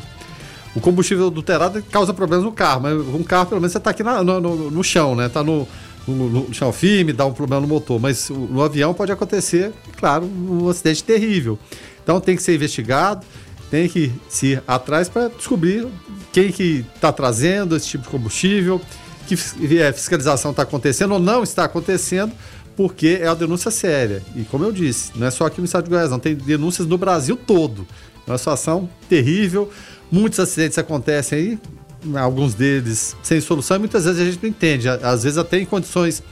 O 0.75 0.81
combustível 0.81 1.27
adulterado 1.27 1.81
causa 1.89 2.13
problemas 2.13 2.43
no 2.43 2.51
carro, 2.51 2.81
mas 2.81 2.93
um 2.93 3.23
carro, 3.23 3.45
pelo 3.45 3.61
menos, 3.61 3.71
você 3.71 3.77
está 3.77 3.91
aqui 3.91 4.03
na, 4.03 4.21
no, 4.21 4.41
no, 4.41 4.71
no, 4.71 4.83
chão, 4.83 5.15
né? 5.15 5.29
Tá 5.29 5.41
no, 5.41 5.65
no, 6.07 6.53
chão 6.53 6.71
firme, 6.71 7.11
dá 7.13 7.25
um 7.25 7.33
problema 7.33 7.61
no 7.61 7.67
motor. 7.67 7.99
Mas 7.99 8.29
no 8.29 8.61
avião 8.61 8.93
pode 8.93 9.11
acontecer, 9.11 9.71
claro, 9.97 10.25
um 10.25 10.69
acidente 10.69 11.03
terrível. 11.03 11.57
Então 12.03 12.19
tem 12.19 12.35
que 12.35 12.43
ser 12.43 12.55
investigado, 12.55 13.25
tem 13.69 13.89
que 13.89 14.11
se 14.29 14.47
ir 14.47 14.63
atrás 14.67 15.09
para 15.09 15.27
descobrir 15.29 15.87
quem 16.31 16.51
que 16.51 16.85
está 16.95 17.11
trazendo 17.11 17.75
esse 17.75 17.87
tipo 17.87 18.03
de 18.03 18.09
combustível, 18.09 18.79
que 19.27 19.35
é, 19.77 19.91
fiscalização 19.91 20.51
está 20.51 20.63
acontecendo 20.63 21.13
ou 21.13 21.19
não 21.19 21.43
está 21.43 21.65
acontecendo, 21.65 22.31
porque 22.75 23.19
é 23.21 23.29
uma 23.29 23.35
denúncia 23.35 23.71
séria. 23.71 24.21
E 24.35 24.43
como 24.43 24.63
eu 24.63 24.71
disse, 24.71 25.11
não 25.15 25.25
é 25.25 25.31
só 25.31 25.45
aqui 25.45 25.59
no 25.59 25.65
estado 25.65 25.85
de 25.85 25.89
Goiás, 25.89 26.11
não, 26.11 26.19
tem 26.19 26.35
denúncias 26.35 26.87
no 26.87 26.97
Brasil 26.97 27.35
todo. 27.35 27.87
É 28.27 28.31
uma 28.31 28.37
situação 28.37 28.89
terrível, 29.09 29.69
muitos 30.11 30.39
acidentes 30.39 30.77
acontecem 30.77 31.37
aí, 31.37 31.59
alguns 32.15 32.53
deles 32.53 33.15
sem 33.23 33.39
solução, 33.41 33.77
e 33.77 33.79
muitas 33.79 34.05
vezes 34.05 34.21
a 34.21 34.25
gente 34.25 34.39
não 34.41 34.49
entende. 34.49 34.87
Às 34.89 35.23
vezes 35.23 35.37
até 35.37 35.59
em 35.59 35.65
condições 35.65 36.23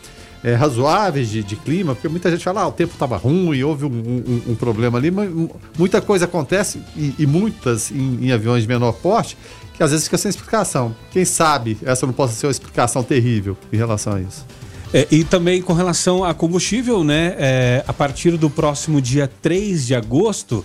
é, 0.44 0.54
razoáveis 0.56 1.30
de, 1.30 1.42
de, 1.42 1.56
clima, 1.56 1.96
porque 1.96 2.10
muita 2.10 2.30
gente 2.30 2.44
fala, 2.44 2.62
ah, 2.62 2.68
o 2.68 2.72
tempo 2.72 2.94
estava 2.94 3.16
ruim, 3.16 3.64
houve 3.64 3.86
um, 3.86 3.90
um, 3.90 4.52
um, 4.52 4.56
problema 4.56 4.98
ali, 4.98 5.10
mas 5.10 5.30
muita 5.78 6.02
coisa 6.02 6.26
acontece, 6.26 6.82
e, 6.98 7.16
e 7.18 7.26
muitas 7.26 7.90
em, 7.92 8.26
em, 8.26 8.32
aviões 8.32 8.64
de 8.64 8.68
menor 8.68 8.92
porte, 8.94 9.38
que 9.74 9.82
às 9.82 9.92
vezes 9.92 10.06
fica 10.06 10.18
sem 10.18 10.30
explicação. 10.30 10.94
Quem 11.12 11.24
sabe 11.24 11.78
essa 11.84 12.06
não 12.06 12.14
possa 12.14 12.34
ser 12.34 12.46
uma 12.46 12.52
explicação 12.52 13.02
terrível 13.04 13.58
em 13.72 13.78
relação 13.78 14.14
a 14.14 14.22
isso. 14.22 14.46
É, 14.94 15.08
e 15.10 15.24
também 15.24 15.60
com 15.60 15.74
relação 15.74 16.24
a 16.24 16.36
combustível, 16.36 17.04
né? 17.04 17.36
É, 17.40 17.84
a 17.88 17.94
partir 17.94 18.38
do 18.38 18.48
próximo 18.48 19.02
dia 19.02 19.28
3 19.42 19.88
de 19.88 19.96
agosto, 19.96 20.64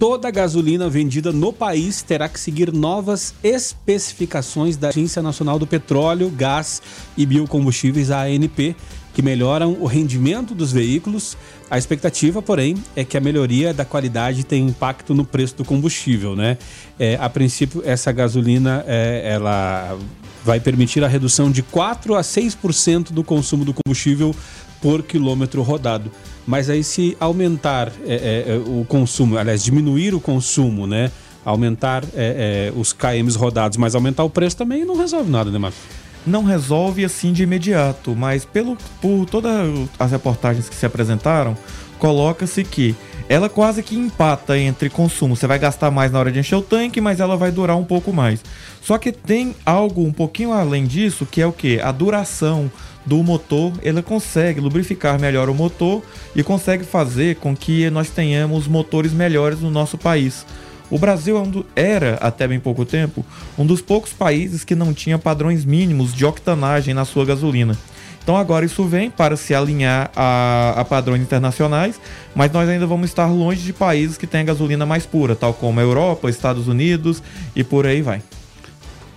toda 0.00 0.30
gasolina 0.30 0.88
vendida 0.88 1.30
no 1.30 1.52
país 1.52 2.00
terá 2.00 2.26
que 2.26 2.40
seguir 2.40 2.72
novas 2.72 3.34
especificações 3.44 4.78
da 4.78 4.88
Agência 4.88 5.20
Nacional 5.20 5.58
do 5.58 5.66
Petróleo, 5.66 6.30
Gás 6.30 6.80
e 7.18 7.26
Biocombustíveis, 7.26 8.10
a 8.10 8.22
ANP, 8.22 8.74
que 9.12 9.20
melhoram 9.20 9.76
o 9.78 9.84
rendimento 9.84 10.54
dos 10.54 10.72
veículos. 10.72 11.36
A 11.70 11.76
expectativa, 11.76 12.40
porém, 12.40 12.82
é 12.96 13.04
que 13.04 13.18
a 13.18 13.20
melhoria 13.20 13.74
da 13.74 13.84
qualidade 13.84 14.42
tenha 14.42 14.66
impacto 14.66 15.14
no 15.14 15.22
preço 15.22 15.56
do 15.56 15.66
combustível, 15.66 16.34
né? 16.34 16.56
É, 16.98 17.18
a 17.20 17.28
princípio, 17.28 17.82
essa 17.84 18.10
gasolina 18.10 18.82
é, 18.86 19.34
ela 19.34 19.98
vai 20.42 20.60
permitir 20.60 21.04
a 21.04 21.08
redução 21.08 21.50
de 21.50 21.62
4 21.62 22.14
a 22.14 22.22
6% 22.22 23.12
do 23.12 23.22
consumo 23.22 23.66
do 23.66 23.74
combustível 23.74 24.34
por 24.80 25.02
quilômetro 25.02 25.60
rodado. 25.60 26.10
Mas 26.46 26.70
aí 26.70 26.82
se 26.82 27.16
aumentar 27.20 27.92
é, 28.06 28.44
é, 28.48 28.52
é 28.54 28.56
o 28.56 28.84
consumo, 28.84 29.36
aliás, 29.36 29.62
diminuir 29.62 30.14
o 30.14 30.20
consumo, 30.20 30.86
né? 30.86 31.10
Aumentar 31.44 32.04
é, 32.14 32.70
é 32.70 32.78
os 32.78 32.92
KMs 32.92 33.36
rodados, 33.36 33.76
mas 33.76 33.94
aumentar 33.94 34.24
o 34.24 34.30
preço 34.30 34.56
também 34.56 34.84
não 34.84 34.96
resolve 34.96 35.30
nada, 35.30 35.50
né, 35.50 35.58
Marcos? 35.58 35.80
Não 36.26 36.44
resolve 36.44 37.04
assim 37.04 37.32
de 37.32 37.42
imediato, 37.42 38.14
mas 38.14 38.44
pelo, 38.44 38.76
por 39.00 39.24
todas 39.26 39.88
as 39.98 40.10
reportagens 40.10 40.68
que 40.68 40.74
se 40.74 40.84
apresentaram, 40.84 41.56
coloca-se 41.98 42.62
que 42.62 42.94
ela 43.30 43.48
quase 43.48 43.80
que 43.80 43.94
empata 43.94 44.58
entre 44.58 44.90
consumo. 44.90 45.36
Você 45.36 45.46
vai 45.46 45.56
gastar 45.56 45.88
mais 45.88 46.10
na 46.10 46.18
hora 46.18 46.32
de 46.32 46.40
encher 46.40 46.56
o 46.56 46.62
tanque, 46.62 47.00
mas 47.00 47.20
ela 47.20 47.36
vai 47.36 47.52
durar 47.52 47.76
um 47.76 47.84
pouco 47.84 48.12
mais. 48.12 48.42
Só 48.82 48.98
que 48.98 49.12
tem 49.12 49.54
algo 49.64 50.04
um 50.04 50.12
pouquinho 50.12 50.52
além 50.52 50.84
disso, 50.84 51.24
que 51.24 51.40
é 51.40 51.46
o 51.46 51.52
que? 51.52 51.80
A 51.80 51.92
duração 51.92 52.68
do 53.04 53.22
motor, 53.22 53.72
ela 53.82 54.02
consegue 54.02 54.60
lubrificar 54.60 55.18
melhor 55.18 55.48
o 55.48 55.54
motor 55.54 56.02
e 56.34 56.42
consegue 56.42 56.84
fazer 56.84 57.36
com 57.36 57.56
que 57.56 57.88
nós 57.90 58.10
tenhamos 58.10 58.68
motores 58.68 59.12
melhores 59.12 59.60
no 59.60 59.70
nosso 59.70 59.96
país. 59.96 60.44
O 60.90 60.98
Brasil 60.98 61.64
é 61.76 61.82
era, 61.90 62.14
até 62.20 62.48
bem 62.48 62.58
pouco 62.58 62.84
tempo, 62.84 63.24
um 63.56 63.64
dos 63.64 63.80
poucos 63.80 64.12
países 64.12 64.64
que 64.64 64.74
não 64.74 64.92
tinha 64.92 65.18
padrões 65.18 65.64
mínimos 65.64 66.12
de 66.12 66.24
octanagem 66.24 66.92
na 66.92 67.04
sua 67.04 67.24
gasolina. 67.24 67.76
Então 68.22 68.36
agora 68.36 68.66
isso 68.66 68.84
vem 68.84 69.10
para 69.10 69.36
se 69.36 69.54
alinhar 69.54 70.10
a, 70.14 70.74
a, 70.76 70.84
padrões 70.84 71.22
internacionais, 71.22 71.98
mas 72.34 72.52
nós 72.52 72.68
ainda 72.68 72.86
vamos 72.86 73.08
estar 73.08 73.26
longe 73.26 73.62
de 73.62 73.72
países 73.72 74.18
que 74.18 74.26
têm 74.26 74.44
gasolina 74.44 74.84
mais 74.84 75.06
pura, 75.06 75.34
tal 75.34 75.54
como 75.54 75.80
a 75.80 75.82
Europa, 75.82 76.28
Estados 76.28 76.68
Unidos 76.68 77.22
e 77.56 77.64
por 77.64 77.86
aí 77.86 78.02
vai. 78.02 78.22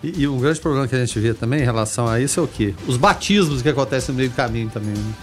E, 0.04 0.22
e 0.22 0.28
um 0.28 0.38
grande 0.38 0.60
problema 0.60 0.88
que 0.88 0.96
a 0.96 1.00
gente 1.00 1.18
vê 1.20 1.34
também 1.34 1.62
em 1.62 1.64
relação 1.64 2.08
a 2.08 2.20
isso 2.20 2.40
é 2.40 2.44
o 2.44 2.48
quê? 2.48 2.74
Os 2.88 2.98
batismos 2.98 3.62
que 3.62 3.70
acontecem 3.70 4.14
no 4.14 4.18
meio 4.18 4.30
do 4.30 4.36
caminho 4.36 4.70
também. 4.70 4.92
Né? 4.92 5.14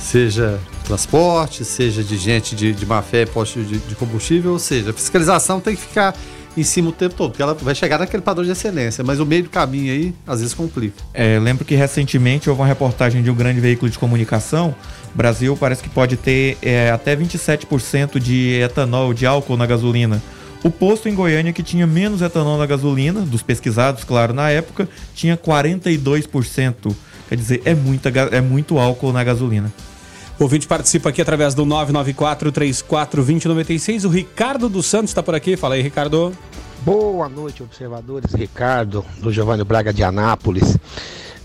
Seja 0.00 0.58
transporte, 0.84 1.64
seja 1.64 2.02
de 2.02 2.16
gente 2.16 2.56
de, 2.56 2.72
de 2.72 2.86
má 2.86 3.02
fé, 3.02 3.26
posto 3.26 3.62
de, 3.62 3.78
de 3.78 3.94
combustível, 3.94 4.52
ou 4.52 4.58
seja, 4.58 4.90
a 4.90 4.92
fiscalização 4.92 5.60
tem 5.60 5.76
que 5.76 5.82
ficar 5.82 6.16
em 6.56 6.64
cima 6.64 6.88
o 6.88 6.92
tempo 6.92 7.14
todo, 7.14 7.30
porque 7.30 7.42
ela 7.42 7.54
vai 7.54 7.74
chegar 7.74 7.98
naquele 7.98 8.22
padrão 8.22 8.44
de 8.44 8.50
excelência, 8.50 9.04
mas 9.04 9.20
o 9.20 9.26
meio 9.26 9.44
do 9.44 9.50
caminho 9.50 9.92
aí 9.92 10.14
às 10.26 10.40
vezes 10.40 10.54
complica. 10.54 10.96
É, 11.14 11.38
lembro 11.38 11.64
que 11.64 11.74
recentemente 11.74 12.48
houve 12.50 12.60
uma 12.62 12.66
reportagem 12.66 13.22
de 13.22 13.30
um 13.30 13.34
grande 13.34 13.60
veículo 13.60 13.90
de 13.90 13.98
comunicação. 13.98 14.74
Brasil 15.14 15.56
parece 15.56 15.82
que 15.82 15.88
pode 15.88 16.16
ter 16.16 16.56
é, 16.62 16.90
até 16.90 17.14
27% 17.14 18.18
de 18.18 18.60
etanol, 18.60 19.14
de 19.14 19.26
álcool 19.26 19.56
na 19.56 19.66
gasolina. 19.66 20.20
O 20.62 20.70
posto 20.70 21.08
em 21.08 21.14
Goiânia 21.14 21.52
que 21.52 21.62
tinha 21.62 21.86
menos 21.86 22.20
etanol 22.20 22.58
na 22.58 22.66
gasolina, 22.66 23.22
dos 23.22 23.42
pesquisados, 23.42 24.04
claro, 24.04 24.34
na 24.34 24.50
época, 24.50 24.86
tinha 25.14 25.34
42%. 25.36 26.94
Quer 27.28 27.36
dizer, 27.36 27.62
é, 27.64 27.74
muita, 27.74 28.08
é 28.08 28.40
muito 28.40 28.78
álcool 28.78 29.12
na 29.12 29.24
gasolina. 29.24 29.72
O 30.38 30.44
ouvinte 30.44 30.66
participa 30.66 31.10
aqui 31.10 31.20
através 31.20 31.54
do 31.54 31.66
994-34-2096. 31.66 34.04
O 34.04 34.08
Ricardo 34.08 34.68
dos 34.68 34.86
Santos 34.86 35.10
está 35.10 35.22
por 35.22 35.34
aqui. 35.34 35.56
Fala 35.56 35.74
aí, 35.74 35.82
Ricardo. 35.82 36.32
Boa 36.82 37.28
noite, 37.28 37.62
observadores. 37.62 38.32
Ricardo, 38.32 39.04
do 39.18 39.30
Giovanni 39.30 39.62
Braga 39.64 39.92
de 39.92 40.02
Anápolis. 40.02 40.78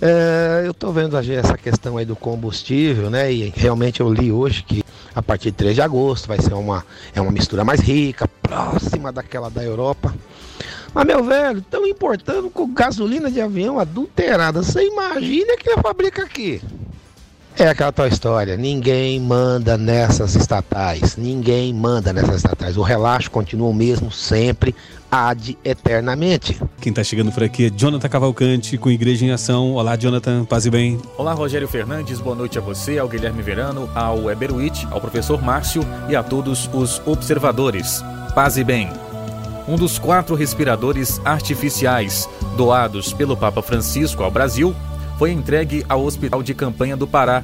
É, 0.01 0.63
eu 0.65 0.71
estou 0.71 0.93
vendo 0.93 1.17
essa 1.17 1.57
questão 1.57 1.97
aí 1.97 2.05
do 2.05 2.15
combustível, 2.15 3.09
né? 3.09 3.33
E 3.33 3.53
realmente 3.55 3.99
eu 3.99 4.13
li 4.13 4.31
hoje 4.31 4.63
que 4.63 4.84
a 5.15 5.21
partir 5.21 5.51
de 5.51 5.57
3 5.57 5.75
de 5.75 5.81
agosto 5.81 6.27
vai 6.27 6.41
ser 6.41 6.53
uma, 6.53 6.85
é 7.13 7.21
uma 7.21 7.31
mistura 7.31 7.63
mais 7.63 7.79
rica, 7.79 8.27
próxima 8.27 9.11
daquela 9.11 9.49
da 9.49 9.63
Europa. 9.63 10.13
Mas, 10.93 11.05
meu 11.05 11.23
velho, 11.23 11.59
estão 11.59 11.85
importando 11.87 12.49
com 12.49 12.73
gasolina 12.73 13.31
de 13.31 13.41
avião 13.41 13.79
adulterada. 13.79 14.61
Você 14.61 14.85
imagina 14.85 15.57
que 15.57 15.73
fabrica 15.81 16.23
aqui? 16.23 16.61
É 17.57 17.69
aquela 17.69 17.91
tal 17.91 18.05
história, 18.05 18.57
ninguém 18.57 19.17
manda 19.17 19.77
nessas 19.77 20.35
estatais, 20.35 21.15
ninguém 21.15 21.73
manda 21.73 22.11
nessas 22.11 22.35
estatais. 22.35 22.75
O 22.75 22.81
relaxo 22.81 23.31
continua 23.31 23.69
o 23.69 23.73
mesmo 23.73 24.11
sempre, 24.11 24.75
ad 25.15 25.57
eternamente. 25.63 26.61
Quem 26.81 26.89
está 26.89 27.01
chegando 27.01 27.31
por 27.31 27.41
aqui 27.41 27.67
é 27.67 27.69
Jonathan 27.69 28.09
Cavalcante 28.09 28.77
com 28.77 28.91
Igreja 28.91 29.25
em 29.25 29.31
Ação. 29.31 29.73
Olá, 29.73 29.95
Jonathan, 29.95 30.43
paz 30.43 30.65
e 30.65 30.69
bem. 30.69 30.99
Olá, 31.17 31.33
Rogério 31.33 31.69
Fernandes, 31.69 32.19
boa 32.19 32.35
noite 32.35 32.57
a 32.57 32.61
você, 32.61 32.99
ao 32.99 33.07
Guilherme 33.07 33.41
Verano, 33.41 33.89
ao 33.95 34.29
Eberuit, 34.29 34.85
ao 34.91 34.99
professor 34.99 35.41
Márcio 35.41 35.83
e 36.09 36.15
a 36.17 36.21
todos 36.21 36.69
os 36.73 37.01
observadores. 37.05 38.03
Paz 38.33 38.57
e 38.57 38.63
bem. 38.65 38.89
Um 39.69 39.77
dos 39.77 39.97
quatro 39.97 40.35
respiradores 40.35 41.21
artificiais 41.23 42.27
doados 42.57 43.13
pelo 43.13 43.37
Papa 43.37 43.61
Francisco 43.61 44.21
ao 44.21 44.29
Brasil 44.29 44.75
foi 45.17 45.31
entregue 45.31 45.85
ao 45.87 46.03
Hospital 46.03 46.43
de 46.43 46.53
Campanha 46.53 46.97
do 46.97 47.07
Pará 47.07 47.41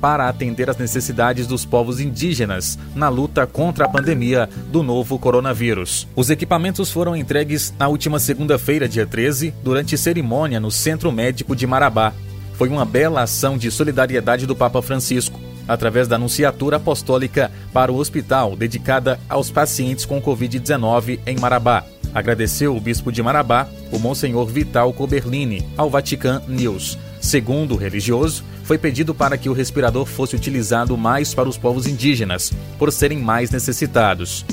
para 0.00 0.28
atender 0.28 0.70
às 0.70 0.76
necessidades 0.76 1.46
dos 1.46 1.64
povos 1.64 2.00
indígenas 2.00 2.78
na 2.94 3.08
luta 3.08 3.46
contra 3.46 3.84
a 3.84 3.88
pandemia 3.88 4.48
do 4.70 4.82
novo 4.82 5.18
coronavírus. 5.18 6.06
Os 6.14 6.30
equipamentos 6.30 6.90
foram 6.90 7.16
entregues 7.16 7.74
na 7.78 7.88
última 7.88 8.18
segunda-feira, 8.18 8.88
dia 8.88 9.06
13, 9.06 9.54
durante 9.62 9.98
cerimônia 9.98 10.60
no 10.60 10.70
Centro 10.70 11.10
Médico 11.12 11.54
de 11.54 11.66
Marabá. 11.66 12.12
Foi 12.54 12.68
uma 12.68 12.84
bela 12.84 13.22
ação 13.22 13.56
de 13.56 13.70
solidariedade 13.70 14.46
do 14.46 14.56
Papa 14.56 14.82
Francisco, 14.82 15.38
através 15.68 16.08
da 16.08 16.16
Anunciatura 16.16 16.78
Apostólica 16.78 17.52
para 17.72 17.92
o 17.92 17.96
hospital 17.96 18.56
dedicada 18.56 19.20
aos 19.28 19.50
pacientes 19.50 20.04
com 20.04 20.20
Covid-19 20.20 21.20
em 21.26 21.38
Marabá. 21.38 21.84
Agradeceu 22.14 22.74
o 22.74 22.80
bispo 22.80 23.12
de 23.12 23.22
Marabá, 23.22 23.68
o 23.92 23.98
Monsenhor 23.98 24.46
Vital 24.46 24.92
Coberlini, 24.92 25.68
ao 25.76 25.90
Vatican 25.90 26.42
News. 26.48 26.98
Segundo 27.20 27.74
o 27.74 27.76
religioso, 27.76 28.42
foi 28.68 28.76
pedido 28.76 29.14
para 29.14 29.38
que 29.38 29.48
o 29.48 29.54
respirador 29.54 30.04
fosse 30.04 30.36
utilizado 30.36 30.94
mais 30.94 31.32
para 31.32 31.48
os 31.48 31.56
povos 31.56 31.86
indígenas, 31.86 32.52
por 32.78 32.92
serem 32.92 33.18
mais 33.18 33.50
necessitados. 33.50 34.44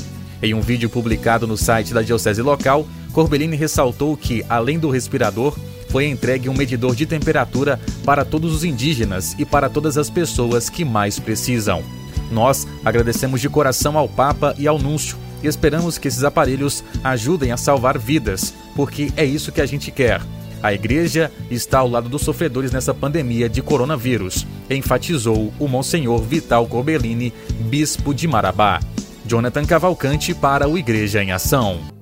Em 0.42 0.54
um 0.54 0.62
vídeo 0.62 0.90
publicado 0.90 1.46
no 1.46 1.58
site 1.58 1.94
da 1.94 2.02
diocese 2.02 2.42
local, 2.42 2.88
Corbellini 3.12 3.58
ressaltou 3.58 4.16
que, 4.16 4.42
além 4.48 4.80
do 4.80 4.90
respirador, 4.90 5.54
foi 5.90 6.06
entregue 6.06 6.48
um 6.48 6.54
medidor 6.54 6.96
de 6.96 7.06
temperatura 7.06 7.78
para 8.06 8.24
todos 8.24 8.54
os 8.54 8.64
indígenas 8.64 9.36
e 9.38 9.44
para 9.44 9.68
todas 9.68 9.98
as 9.98 10.10
pessoas 10.10 10.70
que 10.70 10.86
mais 10.86 11.20
precisam. 11.20 11.84
Nós 12.32 12.66
agradecemos 12.86 13.42
de 13.42 13.50
coração 13.50 13.98
ao 13.98 14.08
Papa 14.08 14.56
e 14.58 14.66
ao 14.66 14.80
Núncio 14.80 15.18
e 15.44 15.48
esperamos 15.48 15.98
que 15.98 16.08
esses 16.08 16.24
aparelhos 16.24 16.86
ajudem 17.04 17.52
a 17.52 17.58
salvar 17.58 17.98
vidas, 17.98 18.54
porque 18.78 19.12
é 19.18 19.26
isso 19.26 19.52
que 19.52 19.60
a 19.60 19.66
gente 19.66 19.92
quer 19.92 20.22
a 20.62 20.74
igreja 20.74 21.32
está 21.50 21.80
ao 21.80 21.90
lado 21.90 22.10
dos 22.10 22.22
sofredores 22.22 22.72
nessa 22.72 22.94
pandemia 22.94 23.48
de 23.48 23.62
coronavírus, 23.62 24.46
enfatizou 24.70 25.54
o 25.60 25.68
Monsenhor 25.68 26.22
Vital 26.22 26.66
Corbellini, 26.68 27.34
bispo 27.62 28.14
de 28.14 28.28
Marabá. 28.28 28.80
Jonathan 29.26 29.66
Cavalcante 29.66 30.34
para 30.34 30.68
o 30.68 30.78
Igreja 30.78 31.24
em 31.24 31.32
Ação. 31.32 31.95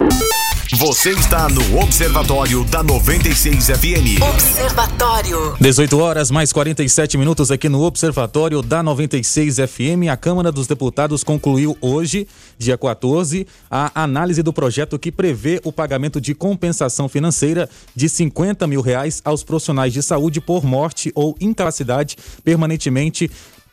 Você 0.76 1.11
está 1.11 1.47
no 1.49 1.80
Observatório 1.80 2.63
da 2.63 2.82
96 2.82 3.67
FM. 3.67 4.24
Observatório. 4.34 5.55
18 5.61 5.99
horas 5.99 6.32
mais 6.32 6.51
47 6.51 7.15
minutos 7.15 7.51
aqui 7.51 7.69
no 7.69 7.84
Observatório 7.84 8.59
da 8.63 8.82
96 8.82 9.57
FM. 9.57 10.09
A 10.11 10.17
Câmara 10.17 10.51
dos 10.51 10.65
Deputados 10.65 11.24
concluiu 11.24 11.78
hoje, 11.80 12.28
dia 12.57 12.76
14, 12.76 13.45
a 13.69 14.03
análise 14.03 14.41
do 14.41 14.51
projeto 14.51 14.97
que 14.97 15.11
prevê 15.11 15.61
o 15.63 15.71
pagamento 15.71 16.19
de 16.19 16.34
compensação 16.34 17.07
financeira 17.07 17.69
de 17.95 18.09
50 18.09 18.65
mil 18.65 18.82
reais 18.82 19.21
aos 19.24 19.43
profissionais 19.43 19.93
de 19.93 20.01
saúde 20.01 20.41
por 20.41 20.65
morte 20.65 21.11
ou 21.13 21.36
incapacidade 21.39 22.17
permanentemente 22.43 23.30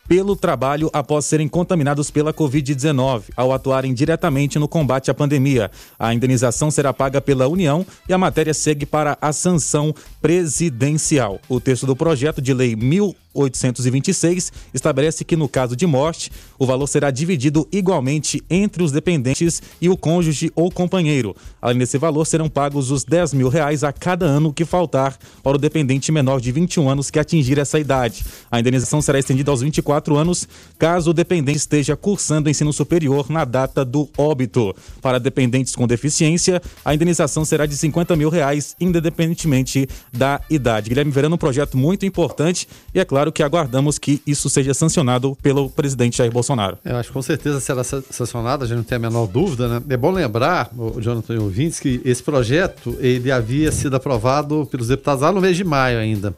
pelo 0.07 0.35
trabalho 0.35 0.89
após 0.93 1.25
serem 1.25 1.47
contaminados 1.47 2.11
pela 2.11 2.33
Covid-19, 2.33 3.23
ao 3.35 3.53
atuarem 3.53 3.93
diretamente 3.93 4.59
no 4.59 4.67
combate 4.67 5.09
à 5.09 5.13
pandemia. 5.13 5.71
A 5.97 6.13
indenização 6.13 6.69
será 6.69 6.93
paga 6.93 7.21
pela 7.21 7.47
União 7.47 7.85
e 8.07 8.13
a 8.13 8.17
matéria 8.17 8.53
segue 8.53 8.85
para 8.85 9.17
a 9.21 9.31
sanção 9.31 9.93
presidencial. 10.21 11.39
O 11.47 11.59
texto 11.59 11.85
do 11.85 11.95
projeto 11.95 12.41
de 12.41 12.53
lei 12.53 12.75
1000 12.75 13.15
826 13.33 14.51
estabelece 14.73 15.23
que, 15.23 15.35
no 15.35 15.47
caso 15.47 15.75
de 15.75 15.85
morte, 15.85 16.31
o 16.57 16.65
valor 16.65 16.87
será 16.87 17.11
dividido 17.11 17.67
igualmente 17.71 18.43
entre 18.49 18.83
os 18.83 18.91
dependentes 18.91 19.61
e 19.79 19.89
o 19.89 19.97
cônjuge 19.97 20.51
ou 20.55 20.71
companheiro. 20.71 21.35
Além 21.61 21.77
desse 21.77 21.97
valor, 21.97 22.25
serão 22.25 22.49
pagos 22.49 22.91
os 22.91 23.03
10 23.03 23.33
mil 23.33 23.49
reais 23.49 23.83
a 23.83 23.91
cada 23.91 24.25
ano 24.25 24.53
que 24.53 24.65
faltar 24.65 25.17
para 25.43 25.55
o 25.55 25.59
dependente 25.59 26.11
menor 26.11 26.41
de 26.41 26.51
21 26.51 26.89
anos 26.89 27.11
que 27.11 27.19
atingir 27.19 27.57
essa 27.57 27.79
idade. 27.79 28.23
A 28.49 28.59
indenização 28.59 29.01
será 29.01 29.19
estendida 29.19 29.51
aos 29.51 29.61
24 29.61 30.17
anos, 30.17 30.47
caso 30.77 31.11
o 31.11 31.13
dependente 31.13 31.57
esteja 31.57 31.95
cursando 31.95 32.49
ensino 32.49 32.73
superior 32.73 33.29
na 33.29 33.45
data 33.45 33.85
do 33.85 34.09
óbito. 34.17 34.75
Para 35.01 35.19
dependentes 35.19 35.75
com 35.75 35.85
deficiência, 35.87 36.61
a 36.83 36.93
indenização 36.93 37.45
será 37.45 37.65
de 37.65 37.77
50 37.77 38.15
mil 38.15 38.29
reais, 38.29 38.75
independentemente 38.79 39.87
da 40.11 40.41
idade. 40.49 40.89
Guilherme 40.89 41.11
Verano, 41.11 41.35
um 41.35 41.37
projeto 41.37 41.77
muito 41.77 42.05
importante 42.05 42.67
e, 42.93 42.99
é 42.99 43.05
claro, 43.05 43.20
claro 43.21 43.31
que 43.31 43.43
aguardamos 43.43 43.99
que 43.99 44.19
isso 44.25 44.49
seja 44.49 44.73
sancionado 44.73 45.37
pelo 45.43 45.69
presidente 45.69 46.17
Jair 46.17 46.31
Bolsonaro. 46.31 46.79
Eu 46.83 46.97
acho 46.97 47.09
que 47.09 47.13
com 47.13 47.21
certeza 47.21 47.59
será 47.59 47.83
sancionado, 47.83 48.63
a 48.63 48.67
gente 48.67 48.77
não 48.77 48.83
tem 48.83 48.95
a 48.95 48.99
menor 48.99 49.27
dúvida, 49.27 49.67
né? 49.67 49.83
É 49.89 49.97
bom 49.97 50.09
lembrar, 50.09 50.71
o 50.75 50.99
Jonathan 50.99 51.39
ouvintes, 51.39 51.79
que 51.79 52.01
esse 52.03 52.23
projeto 52.23 52.97
ele 52.99 53.31
havia 53.31 53.71
sido 53.71 53.95
aprovado 53.95 54.67
pelos 54.71 54.87
deputados 54.87 55.21
lá 55.21 55.31
no 55.31 55.39
mês 55.39 55.55
de 55.55 55.63
maio 55.63 55.99
ainda. 55.99 56.33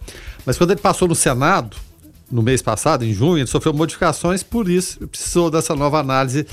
Mas 0.46 0.58
quando 0.58 0.72
ele 0.72 0.82
passou 0.82 1.08
no 1.08 1.16
Senado, 1.16 1.78
no 2.30 2.42
mês 2.42 2.62
passado, 2.62 3.06
em 3.06 3.14
junho, 3.14 3.38
ele 3.38 3.48
sofreu 3.48 3.74
modificações, 3.74 4.44
por 4.44 4.68
isso 4.68 5.08
precisou 5.08 5.50
dessa 5.50 5.74
nova 5.76 6.00
análise 6.00 6.46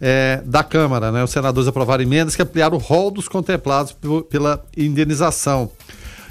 é, 0.00 0.42
da 0.44 0.64
Câmara. 0.64 1.12
Né? 1.12 1.22
Os 1.22 1.30
senadores 1.30 1.68
aprovaram 1.68 2.02
emendas 2.02 2.34
que 2.34 2.42
ampliaram 2.42 2.76
o 2.76 2.80
rol 2.80 3.10
dos 3.10 3.28
contemplados 3.28 3.94
pela 4.28 4.64
indenização. 4.76 5.70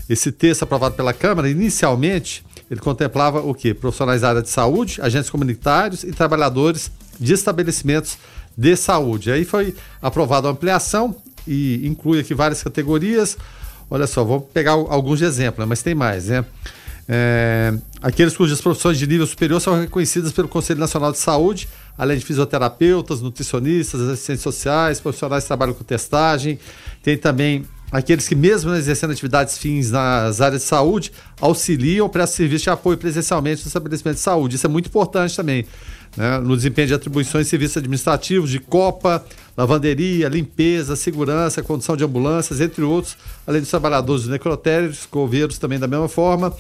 Esse 0.10 0.30
texto 0.32 0.64
aprovado 0.64 0.96
pela 0.96 1.14
Câmara, 1.14 1.50
inicialmente, 1.50 2.44
ele 2.70 2.80
contemplava 2.80 3.40
o 3.40 3.54
quê? 3.54 3.74
Profissionais 3.74 4.22
da 4.22 4.30
área 4.30 4.42
de 4.42 4.50
saúde, 4.50 5.00
agentes 5.02 5.30
comunitários 5.30 6.04
e 6.04 6.12
trabalhadores 6.12 6.92
de 7.20 7.34
estabelecimentos 7.34 8.18
de 8.58 8.76
saúde. 8.76 9.32
Aí 9.32 9.46
foi 9.46 9.76
aprovada 10.02 10.48
a 10.48 10.52
ampliação 10.52 11.16
e 11.48 11.86
inclui 11.88 12.20
aqui 12.20 12.34
várias 12.34 12.64
categorias. 12.64 13.38
Olha 13.90 14.08
só, 14.08 14.24
vou 14.24 14.42
pegar 14.42 14.72
alguns 14.72 15.20
de 15.20 15.26
exemplo, 15.26 15.64
né? 15.64 15.68
mas 15.68 15.84
tem 15.84 15.94
mais, 15.94 16.28
né? 16.28 16.44
É, 17.08 17.72
aqueles 18.02 18.36
cujas 18.36 18.60
profissões 18.60 18.98
de 18.98 19.06
nível 19.06 19.28
superior 19.28 19.62
são 19.62 19.80
reconhecidas 19.80 20.32
pelo 20.32 20.48
Conselho 20.48 20.80
Nacional 20.80 21.12
de 21.12 21.20
Saúde, 21.20 21.70
além 21.96 22.18
de 22.18 22.26
fisioterapeutas, 22.26 23.22
nutricionistas, 23.22 24.02
assistentes 24.02 24.42
sociais, 24.42 25.00
profissionais 25.00 25.44
que 25.44 25.48
trabalham 25.48 25.76
com 25.76 25.84
testagem. 25.84 26.58
Tem 27.04 27.16
também 27.16 27.64
aqueles 27.92 28.28
que, 28.28 28.36
mesmo 28.36 28.74
exercendo 28.74 29.12
atividades 29.12 29.58
fins 29.58 29.92
nas 29.92 30.42
áreas 30.42 30.62
de 30.62 30.68
saúde, 30.68 31.12
auxiliam, 31.40 32.10
prestam 32.10 32.38
serviço 32.38 32.64
de 32.66 32.70
apoio 32.70 32.98
presencialmente 32.98 33.62
no 33.64 33.68
estabelecimento 33.68 34.16
de 34.16 34.22
saúde. 34.22 34.56
Isso 34.56 34.66
é 34.66 34.70
muito 34.70 34.88
importante 34.88 35.36
também. 35.36 35.66
Né? 36.16 36.40
No 36.40 36.56
desempenho 36.56 36.88
de 36.88 36.94
atribuições 36.94 37.46
de 37.46 37.50
serviços 37.50 37.78
administrativos, 37.78 38.50
de 38.50 38.60
copa, 38.60 39.24
lavanderia, 39.58 40.28
limpeza, 40.28 40.96
segurança, 40.96 41.62
condução 41.62 41.96
de 41.96 42.04
ambulâncias, 42.04 42.60
entre 42.62 42.84
outros, 42.84 43.18
além 43.46 43.62
dos 43.62 43.70
trabalhadores 43.70 44.24
de 44.24 44.30
necrotérios, 44.30 45.06
coveiros 45.06 45.58
também 45.58 45.80
da 45.80 45.88
mesma 45.88 46.08
forma. 46.08 46.54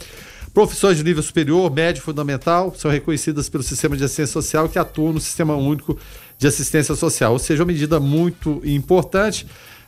Profissões 0.54 0.96
de 0.96 1.04
nível 1.04 1.22
superior, 1.22 1.70
médio 1.70 2.02
fundamental, 2.02 2.74
são 2.78 2.90
reconhecidas 2.90 3.50
pelo 3.50 3.62
sistema 3.62 3.98
de 3.98 4.06
assistência 4.06 4.32
social 4.32 4.70
que 4.70 4.80
atua 4.80 5.12
no 5.12 5.20
Sistema 5.20 5.54
Único 5.54 5.98
de 6.38 6.48
Assistência 6.48 6.96
Social. 6.96 7.34
Ou 7.34 7.40
seja, 7.40 7.62
uma 7.64 7.68
medida 7.68 8.00
muito 8.00 8.62
importante. 8.64 9.46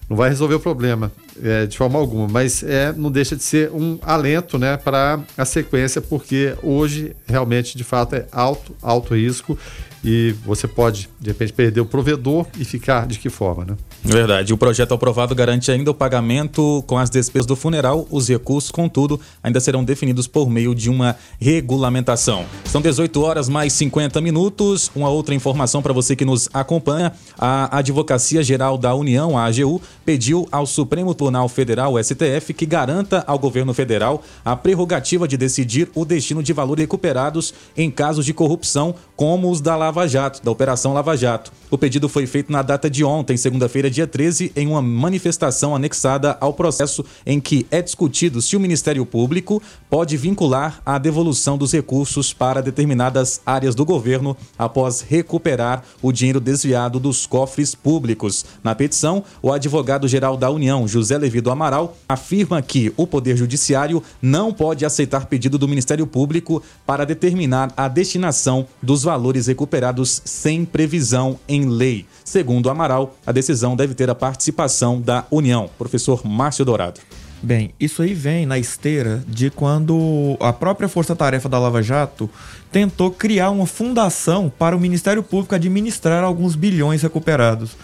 Não 0.09 0.17
vai 0.17 0.27
resolver 0.27 0.55
o 0.55 0.59
problema 0.59 1.11
é, 1.43 1.65
de 1.65 1.77
forma 1.77 1.99
alguma, 1.99 2.27
mas 2.27 2.63
é, 2.63 2.93
não 2.93 3.11
deixa 3.11 3.35
de 3.35 3.43
ser 3.43 3.71
um 3.71 3.97
alento 4.01 4.57
né, 4.57 4.77
para 4.77 5.19
a 5.37 5.45
sequência, 5.45 6.01
porque 6.01 6.55
hoje 6.61 7.15
realmente, 7.27 7.77
de 7.77 7.83
fato, 7.83 8.15
é 8.15 8.25
alto, 8.31 8.75
alto 8.81 9.15
risco 9.15 9.57
e 10.03 10.35
você 10.45 10.67
pode, 10.67 11.09
de 11.19 11.29
repente, 11.29 11.53
perder 11.53 11.81
o 11.81 11.85
provedor 11.85 12.45
e 12.57 12.63
ficar 12.63 13.07
de 13.07 13.19
que 13.19 13.29
forma, 13.29 13.65
né? 13.65 13.77
Verdade. 14.03 14.53
O 14.53 14.57
projeto 14.57 14.93
aprovado 14.93 15.33
garante 15.35 15.71
ainda 15.71 15.91
o 15.91 15.93
pagamento 15.93 16.83
com 16.87 16.97
as 16.97 17.09
despesas 17.09 17.45
do 17.45 17.55
funeral. 17.55 18.07
Os 18.09 18.29
recursos, 18.29 18.71
contudo, 18.71 19.19
ainda 19.43 19.59
serão 19.59 19.83
definidos 19.83 20.27
por 20.27 20.49
meio 20.49 20.73
de 20.73 20.89
uma 20.89 21.15
regulamentação. 21.39 22.45
São 22.65 22.81
18 22.81 23.21
horas 23.21 23.49
mais 23.49 23.73
50 23.73 24.21
minutos. 24.21 24.91
Uma 24.95 25.09
outra 25.09 25.35
informação 25.35 25.81
para 25.81 25.93
você 25.93 26.15
que 26.15 26.25
nos 26.25 26.49
acompanha: 26.53 27.11
a 27.37 27.77
Advocacia 27.77 28.43
Geral 28.43 28.77
da 28.77 28.93
União, 28.93 29.37
a 29.37 29.45
AGU, 29.45 29.81
pediu 30.05 30.47
ao 30.51 30.65
Supremo 30.65 31.13
Tribunal 31.13 31.49
Federal, 31.49 32.01
STF, 32.01 32.53
que 32.53 32.65
garanta 32.65 33.23
ao 33.27 33.39
governo 33.39 33.73
federal 33.73 34.23
a 34.45 34.55
prerrogativa 34.55 35.27
de 35.27 35.37
decidir 35.37 35.89
o 35.95 36.05
destino 36.05 36.41
de 36.43 36.53
valores 36.53 36.83
recuperados 36.83 37.53
em 37.75 37.89
casos 37.89 38.25
de 38.25 38.33
corrupção, 38.33 38.95
como 39.15 39.49
os 39.51 39.61
da 39.61 39.75
Lava 39.87 40.05
Jato, 40.05 40.43
da 40.43 40.51
Operação 40.51 40.91
Lava 40.91 41.15
Jato. 41.15 41.49
O 41.71 41.77
pedido 41.77 42.09
foi 42.09 42.27
feito 42.27 42.51
na 42.51 42.61
data 42.61 42.89
de 42.89 43.05
ontem, 43.05 43.37
segunda-feira, 43.37 43.89
dia 43.89 44.05
13, 44.05 44.51
em 44.53 44.67
uma 44.67 44.81
manifestação 44.81 45.73
anexada 45.73 46.37
ao 46.41 46.53
processo 46.53 47.05
em 47.25 47.39
que 47.39 47.65
é 47.71 47.81
discutido 47.81 48.41
se 48.41 48.57
o 48.57 48.59
Ministério 48.59 49.05
Público 49.05 49.61
pode 49.89 50.17
vincular 50.17 50.81
a 50.85 50.97
devolução 50.97 51.57
dos 51.57 51.71
recursos 51.71 52.33
para 52.33 52.61
determinadas 52.61 53.39
áreas 53.45 53.75
do 53.75 53.85
governo 53.85 54.35
após 54.57 54.99
recuperar 54.99 55.83
o 56.01 56.11
dinheiro 56.11 56.41
desviado 56.41 56.99
dos 56.99 57.25
cofres 57.25 57.73
públicos. 57.73 58.43
Na 58.61 58.75
petição, 58.75 59.23
o 59.41 59.53
advogado-geral 59.53 60.35
da 60.35 60.49
União, 60.49 60.85
José 60.85 61.17
Levi 61.17 61.39
do 61.39 61.49
Amaral, 61.49 61.95
afirma 62.09 62.61
que 62.61 62.91
o 62.97 63.07
Poder 63.07 63.37
Judiciário 63.37 64.03
não 64.21 64.51
pode 64.51 64.85
aceitar 64.85 65.27
pedido 65.27 65.57
do 65.57 65.67
Ministério 65.67 66.05
Público 66.05 66.61
para 66.85 67.05
determinar 67.05 67.71
a 67.77 67.87
destinação 67.87 68.67
dos 68.81 69.03
valores 69.03 69.47
recuperados 69.47 69.76
sem 70.25 70.65
previsão 70.65 71.39
em 71.47 71.65
lei. 71.65 72.05
Segundo 72.23 72.69
Amaral, 72.69 73.15
a 73.25 73.31
decisão 73.31 73.75
deve 73.75 73.93
ter 73.93 74.09
a 74.09 74.15
participação 74.15 75.01
da 75.01 75.25
União. 75.31 75.69
Professor 75.77 76.25
Márcio 76.25 76.65
Dourado. 76.65 76.99
Bem, 77.41 77.71
isso 77.79 78.01
aí 78.01 78.13
vem 78.13 78.45
na 78.45 78.57
esteira 78.57 79.23
de 79.27 79.51
quando 79.51 80.35
a 80.39 80.51
própria 80.51 80.89
Força 80.89 81.15
Tarefa 81.15 81.47
da 81.47 81.59
Lava 81.59 81.83
Jato 81.83 82.29
tentou 82.71 83.11
criar 83.11 83.51
uma 83.51 83.67
fundação 83.67 84.51
para 84.57 84.75
o 84.75 84.79
Ministério 84.79 85.21
Público 85.21 85.53
administrar 85.53 86.23
alguns 86.23 86.55
bilhões 86.55 87.03
recuperados. 87.03 87.77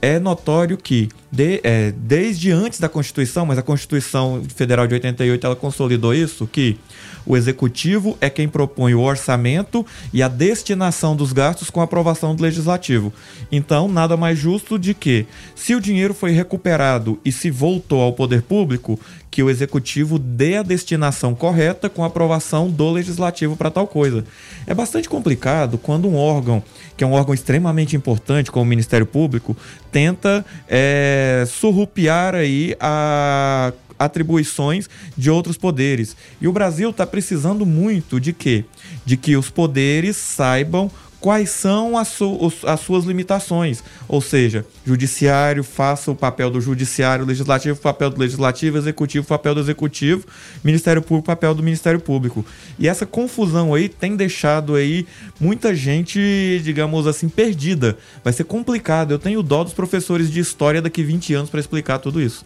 É 0.00 0.18
notório 0.18 0.76
que, 0.76 1.08
de, 1.32 1.60
é, 1.64 1.92
desde 1.96 2.52
antes 2.52 2.78
da 2.78 2.88
Constituição, 2.88 3.46
mas 3.46 3.58
a 3.58 3.62
Constituição 3.62 4.42
Federal 4.54 4.86
de 4.86 4.94
88 4.94 5.44
ela 5.46 5.56
consolidou 5.56 6.14
isso, 6.14 6.46
que 6.46 6.78
o 7.26 7.36
executivo 7.36 8.16
é 8.20 8.30
quem 8.30 8.48
propõe 8.48 8.94
o 8.94 9.00
orçamento 9.00 9.84
e 10.12 10.22
a 10.22 10.28
destinação 10.28 11.14
dos 11.14 11.32
gastos 11.32 11.70
com 11.70 11.80
aprovação 11.80 12.34
do 12.34 12.42
legislativo. 12.42 13.12
Então, 13.50 13.88
nada 13.88 14.16
mais 14.16 14.38
justo 14.38 14.78
de 14.78 14.94
que, 14.94 15.26
se 15.54 15.74
o 15.74 15.80
dinheiro 15.80 16.14
foi 16.14 16.30
recuperado 16.30 17.18
e 17.24 17.32
se 17.32 17.50
voltou 17.50 18.00
ao 18.00 18.12
poder 18.12 18.42
público, 18.42 18.98
que 19.30 19.42
o 19.42 19.50
executivo 19.50 20.18
dê 20.18 20.56
a 20.56 20.62
destinação 20.62 21.34
correta 21.34 21.88
com 21.88 22.02
aprovação 22.02 22.68
do 22.68 22.90
legislativo 22.90 23.56
para 23.56 23.70
tal 23.70 23.86
coisa. 23.86 24.24
É 24.66 24.74
bastante 24.74 25.08
complicado 25.08 25.78
quando 25.78 26.08
um 26.08 26.16
órgão, 26.16 26.62
que 26.96 27.04
é 27.04 27.06
um 27.06 27.12
órgão 27.12 27.34
extremamente 27.34 27.94
importante, 27.94 28.50
como 28.50 28.64
o 28.64 28.68
Ministério 28.68 29.06
Público, 29.06 29.56
tenta 29.92 30.44
é, 30.68 31.44
surrupiar 31.46 32.34
aí 32.34 32.74
a 32.80 33.72
atribuições 33.98 34.88
de 35.16 35.30
outros 35.30 35.56
poderes. 35.56 36.16
E 36.40 36.48
o 36.48 36.52
Brasil 36.52 36.90
está 36.90 37.06
precisando 37.06 37.66
muito 37.66 38.20
de 38.20 38.32
quê? 38.32 38.64
De 39.04 39.16
que 39.16 39.36
os 39.36 39.50
poderes 39.50 40.16
saibam 40.16 40.90
quais 41.20 41.50
são 41.50 41.98
as, 41.98 42.08
su 42.08 42.52
as, 42.64 42.80
suas 42.80 43.04
limitações. 43.04 43.82
Ou 44.06 44.20
seja, 44.20 44.64
judiciário 44.86 45.64
faça 45.64 46.10
o 46.10 46.14
papel 46.14 46.50
do 46.50 46.60
judiciário, 46.60 47.24
legislativo 47.24 47.78
papel 47.78 48.10
do 48.10 48.20
legislativo, 48.20 48.78
executivo 48.78 49.26
papel 49.26 49.54
do 49.54 49.60
executivo, 49.60 50.24
Ministério 50.62 51.02
Público 51.02 51.26
papel 51.26 51.54
do 51.54 51.62
Ministério 51.62 52.00
Público. 52.00 52.44
E 52.78 52.88
essa 52.88 53.04
confusão 53.04 53.74
aí 53.74 53.88
tem 53.88 54.16
deixado 54.16 54.74
aí 54.74 55.06
muita 55.40 55.74
gente, 55.74 56.60
digamos 56.62 57.06
assim, 57.06 57.28
perdida. 57.28 57.98
Vai 58.22 58.32
ser 58.32 58.44
complicado. 58.44 59.12
Eu 59.12 59.18
tenho 59.18 59.42
dó 59.42 59.64
dos 59.64 59.72
professores 59.72 60.30
de 60.30 60.40
história 60.40 60.80
daqui 60.80 61.02
20 61.02 61.34
anos 61.34 61.50
para 61.50 61.60
explicar 61.60 61.98
tudo 61.98 62.20
isso. 62.20 62.44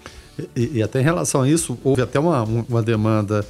E, 0.56 0.78
e, 0.78 0.82
até 0.82 1.00
em 1.00 1.04
relação 1.04 1.42
a 1.42 1.48
isso, 1.48 1.78
houve 1.84 2.02
até 2.02 2.18
uma, 2.18 2.42
uma 2.42 2.82
demanda 2.82 3.44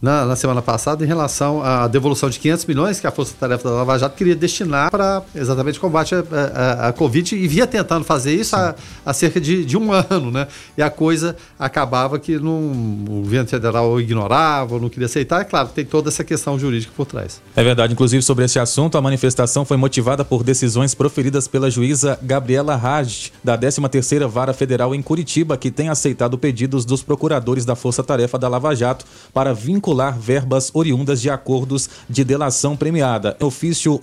na, 0.00 0.26
na, 0.26 0.36
semana 0.36 0.60
passada 0.60 1.02
em 1.04 1.06
relação 1.06 1.62
à 1.62 1.88
devolução 1.88 2.28
de 2.28 2.38
500 2.38 2.66
milhões 2.66 3.00
que 3.00 3.06
a 3.06 3.10
Força 3.10 3.34
Tarefa 3.38 3.68
da 3.68 3.76
Lava 3.76 3.98
Jato 3.98 4.14
queria 4.14 4.36
destinar 4.36 4.90
para 4.90 5.22
exatamente 5.34 5.80
combate 5.80 6.14
à 6.14 6.92
Covid 6.92 7.34
e 7.34 7.48
via 7.48 7.66
tentando 7.66 8.04
fazer 8.04 8.34
isso 8.34 8.54
há, 8.54 8.74
há, 9.04 9.12
cerca 9.12 9.40
de, 9.40 9.64
de, 9.64 9.76
um 9.76 9.92
ano, 10.10 10.30
né? 10.30 10.46
E 10.76 10.82
a 10.82 10.90
coisa 10.90 11.36
acabava 11.58 12.18
que 12.18 12.38
não, 12.38 12.72
o 13.08 13.22
governo 13.22 13.48
federal 13.48 13.98
ignorava, 14.00 14.78
não 14.78 14.88
queria 14.88 15.06
aceitar. 15.06 15.40
É 15.40 15.44
claro, 15.44 15.68
tem 15.68 15.84
toda 15.84 16.10
essa 16.10 16.22
questão 16.22 16.58
jurídica 16.58 16.92
por 16.94 17.06
trás. 17.06 17.40
É 17.54 17.64
verdade. 17.64 17.92
Inclusive, 17.92 18.22
sobre 18.22 18.44
esse 18.44 18.58
assunto, 18.58 18.98
a 18.98 19.02
manifestação 19.02 19.64
foi 19.64 19.76
motivada 19.76 20.24
por 20.24 20.42
decisões 20.42 20.94
proferidas 20.94 21.48
pela 21.48 21.70
juíza 21.70 22.18
Gabriela 22.22 22.76
Raj, 22.76 23.32
da 23.42 23.56
13ª 23.56 24.28
Vara 24.28 24.52
Federal 24.52 24.94
em 24.94 25.00
Curitiba, 25.00 25.56
que 25.56 25.70
tem 25.70 25.88
aceitado 25.88 26.36
pedidos 26.36 26.84
dos 26.84 27.02
procuradores 27.02 27.64
da 27.64 27.74
Força 27.74 28.02
Tarefa 28.02 28.38
da 28.38 28.48
Lava 28.48 28.74
Jato 28.74 29.06
para 29.32 29.54
vincular 29.54 29.85
vincular 29.86 30.18
verbas 30.18 30.72
oriundas 30.74 31.22
de 31.22 31.30
acordos 31.30 31.88
de 32.10 32.24
delação 32.24 32.76
premiada. 32.76 33.36
Ofício 33.40 34.00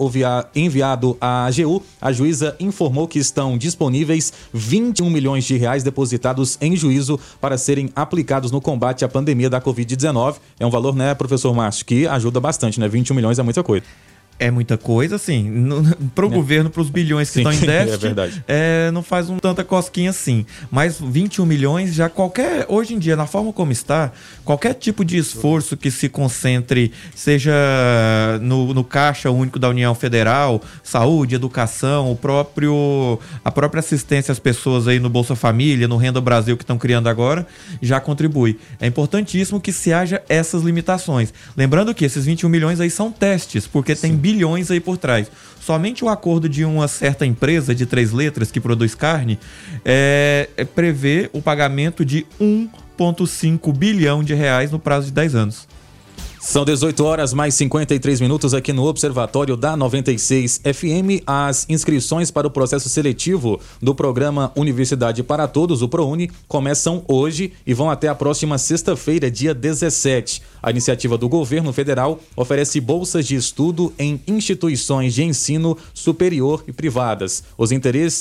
enviado 0.55 1.17
à 1.19 1.45
AGU, 1.45 1.83
a 1.99 2.11
juíza 2.13 2.55
informou 2.57 3.05
que 3.05 3.19
estão 3.19 3.57
disponíveis 3.57 4.31
21 4.53 5.09
milhões 5.09 5.43
de 5.43 5.57
reais 5.57 5.83
depositados 5.83 6.57
em 6.61 6.73
juízo 6.73 7.19
para 7.41 7.57
serem 7.57 7.89
aplicados 7.93 8.49
no 8.49 8.61
combate 8.61 9.03
à 9.03 9.09
pandemia 9.09 9.49
da 9.49 9.59
Covid-19. 9.59 10.35
É 10.57 10.65
um 10.65 10.69
valor, 10.69 10.95
né, 10.95 11.13
professor 11.13 11.53
Márcio, 11.53 11.85
que 11.85 12.07
ajuda 12.07 12.39
bastante, 12.39 12.79
né? 12.79 12.87
21 12.87 13.13
milhões 13.13 13.37
é 13.37 13.43
muita 13.43 13.61
coisa 13.61 13.83
é 14.43 14.51
muita 14.51 14.77
coisa, 14.77 15.15
assim. 15.15 15.69
Para 16.13 16.25
o 16.25 16.29
é. 16.29 16.33
governo, 16.33 16.69
para 16.69 16.81
os 16.81 16.89
bilhões 16.89 17.29
que 17.29 17.41
Sim, 17.41 17.49
estão 17.49 17.53
em 17.53 17.63
é 17.71 17.85
déficit, 17.85 18.19
é. 18.47 18.87
É, 18.87 18.91
não 18.91 19.01
faz 19.01 19.29
um 19.29 19.39
tanta 19.39 19.63
cosquinha 19.63 20.09
assim. 20.09 20.45
Mas 20.69 20.99
21 20.99 21.45
milhões, 21.45 21.93
já 21.93 22.09
qualquer. 22.09 22.65
Hoje 22.67 22.93
em 22.93 22.99
dia, 22.99 23.15
na 23.15 23.25
forma 23.25 23.53
como 23.53 23.71
está, 23.71 24.11
qualquer 24.43 24.73
tipo 24.73 25.05
de 25.05 25.17
esforço 25.17 25.77
que 25.77 25.89
se 25.89 26.09
concentre, 26.09 26.91
seja 27.15 27.53
no, 28.41 28.73
no 28.73 28.83
Caixa 28.83 29.31
Único 29.31 29.57
da 29.57 29.69
União 29.69 29.95
Federal, 29.95 30.61
saúde, 30.83 31.35
educação, 31.35 32.11
o 32.11 32.15
próprio, 32.15 33.17
a 33.43 33.51
própria 33.51 33.79
assistência 33.79 34.31
às 34.31 34.39
pessoas 34.39 34.87
aí 34.87 34.99
no 34.99 35.09
Bolsa 35.09 35.35
Família, 35.35 35.87
no 35.87 35.97
Renda 35.97 36.19
Brasil 36.19 36.57
que 36.57 36.63
estão 36.63 36.77
criando 36.77 37.07
agora, 37.07 37.47
já 37.81 37.99
contribui. 37.99 38.59
É 38.79 38.87
importantíssimo 38.87 39.61
que 39.61 39.71
se 39.71 39.93
haja 39.93 40.21
essas 40.27 40.63
limitações. 40.63 41.33
Lembrando 41.55 41.93
que 41.93 42.03
esses 42.03 42.25
21 42.25 42.49
milhões 42.49 42.79
aí 42.79 42.89
são 42.89 43.11
testes, 43.11 43.65
porque 43.65 43.95
Sim. 43.95 44.09
tem 44.09 44.17
bilhões 44.17 44.32
aí 44.71 44.79
por 44.79 44.97
trás. 44.97 45.31
Somente 45.59 46.03
o 46.03 46.09
acordo 46.09 46.49
de 46.49 46.65
uma 46.65 46.87
certa 46.87 47.25
empresa 47.25 47.73
de 47.73 47.85
três 47.85 48.11
letras 48.11 48.51
que 48.51 48.59
produz 48.59 48.95
carne 48.95 49.39
é, 49.85 50.49
é 50.57 50.65
prevê 50.65 51.29
o 51.33 51.41
pagamento 51.41 52.03
de 52.03 52.25
1,5 52.39 53.75
bilhão 53.75 54.23
de 54.23 54.33
reais 54.33 54.71
no 54.71 54.79
prazo 54.79 55.07
de 55.07 55.13
10 55.13 55.35
anos. 55.35 55.67
São 56.45 56.65
18 56.65 57.05
horas 57.05 57.33
mais 57.33 57.55
53 57.55 58.19
minutos 58.19 58.53
aqui 58.53 58.73
no 58.73 58.83
Observatório 58.83 59.55
da 59.55 59.77
96 59.77 60.59
FM. 60.65 61.23
As 61.25 61.65
inscrições 61.69 62.31
para 62.31 62.45
o 62.45 62.51
processo 62.51 62.89
seletivo 62.89 63.61
do 63.81 63.95
programa 63.95 64.51
Universidade 64.53 65.23
para 65.23 65.47
Todos, 65.47 65.81
o 65.81 65.87
ProUni, 65.87 66.29
começam 66.45 67.01
hoje 67.07 67.53
e 67.65 67.73
vão 67.73 67.89
até 67.89 68.09
a 68.09 68.13
próxima 68.13 68.57
sexta-feira, 68.57 69.31
dia 69.31 69.53
17. 69.53 70.41
A 70.61 70.69
iniciativa 70.69 71.17
do 71.17 71.29
governo 71.29 71.71
federal 71.71 72.19
oferece 72.35 72.81
bolsas 72.81 73.25
de 73.25 73.35
estudo 73.35 73.93
em 73.97 74.21
instituições 74.27 75.13
de 75.13 75.23
ensino 75.23 75.77
superior 75.93 76.61
e 76.67 76.73
privadas. 76.73 77.41
Os. 77.57 77.71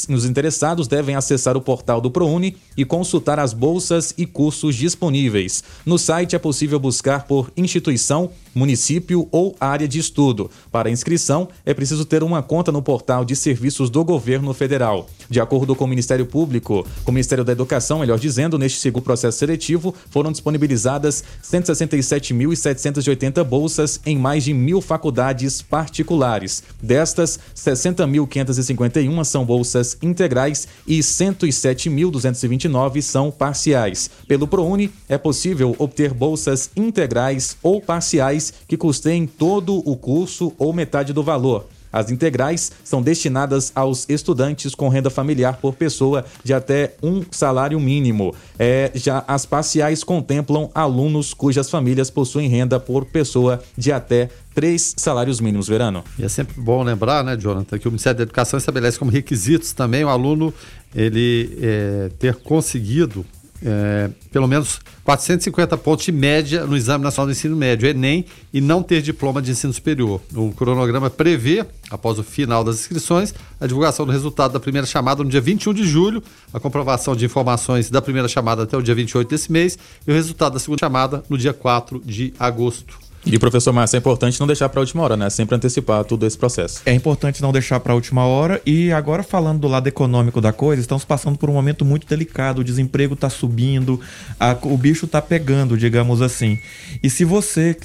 Os 0.08 0.24
interessados 0.24 0.86
devem 0.86 1.16
acessar 1.16 1.56
o 1.56 1.60
portal 1.60 2.00
do 2.00 2.10
ProUni 2.10 2.56
e 2.76 2.84
consultar 2.84 3.40
as 3.40 3.52
bolsas 3.52 4.14
e 4.16 4.24
cursos 4.26 4.76
disponíveis. 4.76 5.64
No 5.84 5.98
site 5.98 6.36
é 6.36 6.38
possível 6.38 6.78
buscar 6.78 7.24
por 7.24 7.50
instituição 7.56 8.11
ação 8.12 8.30
município 8.54 9.26
ou 9.30 9.54
área 9.60 9.88
de 9.88 9.98
estudo. 9.98 10.50
Para 10.70 10.90
inscrição, 10.90 11.48
é 11.64 11.72
preciso 11.72 12.04
ter 12.04 12.22
uma 12.22 12.42
conta 12.42 12.70
no 12.72 12.82
portal 12.82 13.24
de 13.24 13.34
serviços 13.36 13.88
do 13.90 14.04
governo 14.04 14.52
federal. 14.52 15.08
De 15.28 15.40
acordo 15.40 15.74
com 15.74 15.84
o 15.84 15.88
Ministério 15.88 16.26
Público, 16.26 16.86
com 17.04 17.10
o 17.10 17.14
Ministério 17.14 17.44
da 17.44 17.52
Educação, 17.52 18.00
melhor 18.00 18.18
dizendo, 18.18 18.58
neste 18.58 18.78
segundo 18.78 19.02
processo 19.02 19.38
seletivo, 19.38 19.94
foram 20.10 20.32
disponibilizadas 20.32 21.24
167.780 21.42 23.42
bolsas 23.44 24.00
em 24.04 24.18
mais 24.18 24.44
de 24.44 24.52
mil 24.52 24.80
faculdades 24.80 25.62
particulares. 25.62 26.62
Destas, 26.82 27.38
60.551 27.56 29.24
são 29.24 29.44
bolsas 29.44 29.96
integrais 30.02 30.66
e 30.86 30.98
107.229 30.98 33.02
são 33.02 33.30
parciais. 33.30 34.10
Pelo 34.26 34.46
ProUni, 34.46 34.90
é 35.08 35.16
possível 35.16 35.74
obter 35.78 36.12
bolsas 36.12 36.70
integrais 36.76 37.56
ou 37.62 37.80
parciais 37.80 38.41
parciais 38.42 38.52
que 38.66 38.76
custeiem 38.76 39.26
todo 39.26 39.78
o 39.88 39.96
curso 39.96 40.52
ou 40.58 40.72
metade 40.72 41.12
do 41.12 41.22
valor. 41.22 41.66
As 41.92 42.10
integrais 42.10 42.72
são 42.82 43.02
destinadas 43.02 43.70
aos 43.74 44.08
estudantes 44.08 44.74
com 44.74 44.88
renda 44.88 45.10
familiar 45.10 45.58
por 45.58 45.74
pessoa 45.74 46.24
de 46.42 46.54
até 46.54 46.94
um 47.02 47.22
salário 47.30 47.78
mínimo. 47.78 48.34
É, 48.58 48.90
já 48.94 49.22
as 49.28 49.44
parciais 49.44 50.02
contemplam 50.02 50.70
alunos 50.74 51.34
cujas 51.34 51.68
famílias 51.68 52.08
possuem 52.08 52.48
renda 52.48 52.80
por 52.80 53.04
pessoa 53.04 53.62
de 53.76 53.92
até 53.92 54.30
três 54.54 54.94
salários 54.96 55.38
mínimos, 55.38 55.68
Verano. 55.68 56.02
E 56.18 56.24
é 56.24 56.28
sempre 56.30 56.58
bom 56.58 56.82
lembrar, 56.82 57.22
né, 57.22 57.36
Jonathan, 57.36 57.78
que 57.78 57.86
o 57.86 57.90
Ministério 57.90 58.16
da 58.16 58.22
Educação 58.22 58.58
estabelece 58.58 58.98
como 58.98 59.10
requisitos 59.10 59.74
também 59.74 60.02
o 60.02 60.08
aluno 60.08 60.52
ele 60.94 61.58
é, 61.60 62.10
ter 62.18 62.36
conseguido 62.36 63.24
é, 63.64 64.10
pelo 64.30 64.46
menos 64.46 64.80
450 65.04 65.76
pontos 65.78 66.04
de 66.04 66.12
média 66.12 66.66
no 66.66 66.76
Exame 66.76 67.04
Nacional 67.04 67.26
do 67.26 67.32
Ensino 67.32 67.56
Médio, 67.56 67.88
Enem, 67.88 68.24
e 68.52 68.60
não 68.60 68.82
ter 68.82 69.02
diploma 69.02 69.40
de 69.40 69.50
ensino 69.50 69.72
superior. 69.72 70.20
O 70.34 70.52
cronograma 70.52 71.10
prevê, 71.10 71.64
após 71.90 72.18
o 72.18 72.22
final 72.22 72.62
das 72.62 72.80
inscrições, 72.80 73.34
a 73.60 73.66
divulgação 73.66 74.04
do 74.06 74.12
resultado 74.12 74.52
da 74.52 74.60
primeira 74.60 74.86
chamada 74.86 75.22
no 75.22 75.30
dia 75.30 75.40
21 75.40 75.74
de 75.74 75.84
julho, 75.84 76.22
a 76.52 76.60
comprovação 76.60 77.16
de 77.16 77.24
informações 77.24 77.90
da 77.90 78.02
primeira 78.02 78.28
chamada 78.28 78.62
até 78.62 78.76
o 78.76 78.82
dia 78.82 78.94
28 78.94 79.28
desse 79.28 79.50
mês 79.50 79.78
e 80.06 80.10
o 80.10 80.14
resultado 80.14 80.54
da 80.54 80.58
segunda 80.58 80.80
chamada 80.80 81.22
no 81.28 81.38
dia 81.38 81.52
4 81.52 82.02
de 82.04 82.34
agosto. 82.38 83.11
E, 83.24 83.38
professor 83.38 83.72
Márcio, 83.72 83.96
é 83.96 83.98
importante 83.98 84.40
não 84.40 84.48
deixar 84.48 84.68
para 84.68 84.80
a 84.80 84.82
última 84.82 85.02
hora, 85.02 85.16
né? 85.16 85.30
Sempre 85.30 85.54
antecipar 85.54 86.04
todo 86.04 86.26
esse 86.26 86.36
processo. 86.36 86.82
É 86.84 86.92
importante 86.92 87.40
não 87.40 87.52
deixar 87.52 87.78
para 87.78 87.92
a 87.92 87.94
última 87.94 88.26
hora. 88.26 88.60
E 88.66 88.90
agora, 88.90 89.22
falando 89.22 89.60
do 89.60 89.68
lado 89.68 89.86
econômico 89.86 90.40
da 90.40 90.52
coisa, 90.52 90.82
estamos 90.82 91.04
passando 91.04 91.38
por 91.38 91.48
um 91.48 91.52
momento 91.52 91.84
muito 91.84 92.04
delicado. 92.04 92.60
O 92.60 92.64
desemprego 92.64 93.14
está 93.14 93.30
subindo, 93.30 94.00
a, 94.40 94.56
o 94.62 94.76
bicho 94.76 95.06
está 95.06 95.22
pegando, 95.22 95.78
digamos 95.78 96.20
assim. 96.20 96.58
E 97.00 97.08
se 97.08 97.24
você 97.24 97.76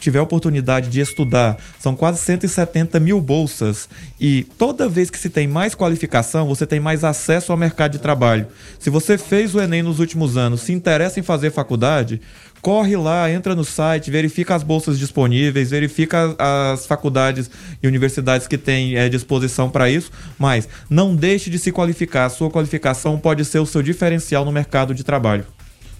tiver 0.00 0.18
a 0.18 0.22
oportunidade 0.22 0.88
de 0.88 1.00
estudar, 1.00 1.58
são 1.78 1.94
quase 1.94 2.18
170 2.20 2.98
mil 2.98 3.20
bolsas. 3.20 3.90
E 4.18 4.44
toda 4.56 4.88
vez 4.88 5.10
que 5.10 5.18
se 5.18 5.28
tem 5.28 5.46
mais 5.46 5.74
qualificação, 5.74 6.46
você 6.46 6.66
tem 6.66 6.80
mais 6.80 7.04
acesso 7.04 7.52
ao 7.52 7.58
mercado 7.58 7.92
de 7.92 7.98
trabalho. 7.98 8.46
Se 8.78 8.88
você 8.88 9.18
fez 9.18 9.54
o 9.54 9.60
Enem 9.60 9.82
nos 9.82 9.98
últimos 9.98 10.38
anos, 10.38 10.62
se 10.62 10.72
interessa 10.72 11.20
em 11.20 11.22
fazer 11.22 11.52
faculdade, 11.52 12.20
corre 12.60 12.96
lá, 12.96 13.30
entra 13.30 13.54
no 13.54 13.64
site, 13.64 14.10
verifica 14.10 14.54
as 14.54 14.62
bolsas 14.62 14.98
disponíveis, 14.98 15.70
verifica 15.70 16.34
as 16.38 16.86
faculdades 16.86 17.50
e 17.82 17.86
universidades 17.86 18.46
que 18.46 18.58
têm 18.58 18.96
é, 18.96 19.08
disposição 19.08 19.70
para 19.70 19.90
isso, 19.90 20.10
mas 20.38 20.68
não 20.88 21.14
deixe 21.14 21.50
de 21.50 21.58
se 21.58 21.72
qualificar. 21.72 22.26
A 22.26 22.30
sua 22.30 22.50
qualificação 22.50 23.18
pode 23.18 23.44
ser 23.44 23.58
o 23.58 23.66
seu 23.66 23.82
diferencial 23.82 24.44
no 24.44 24.52
mercado 24.52 24.94
de 24.94 25.04
trabalho. 25.04 25.46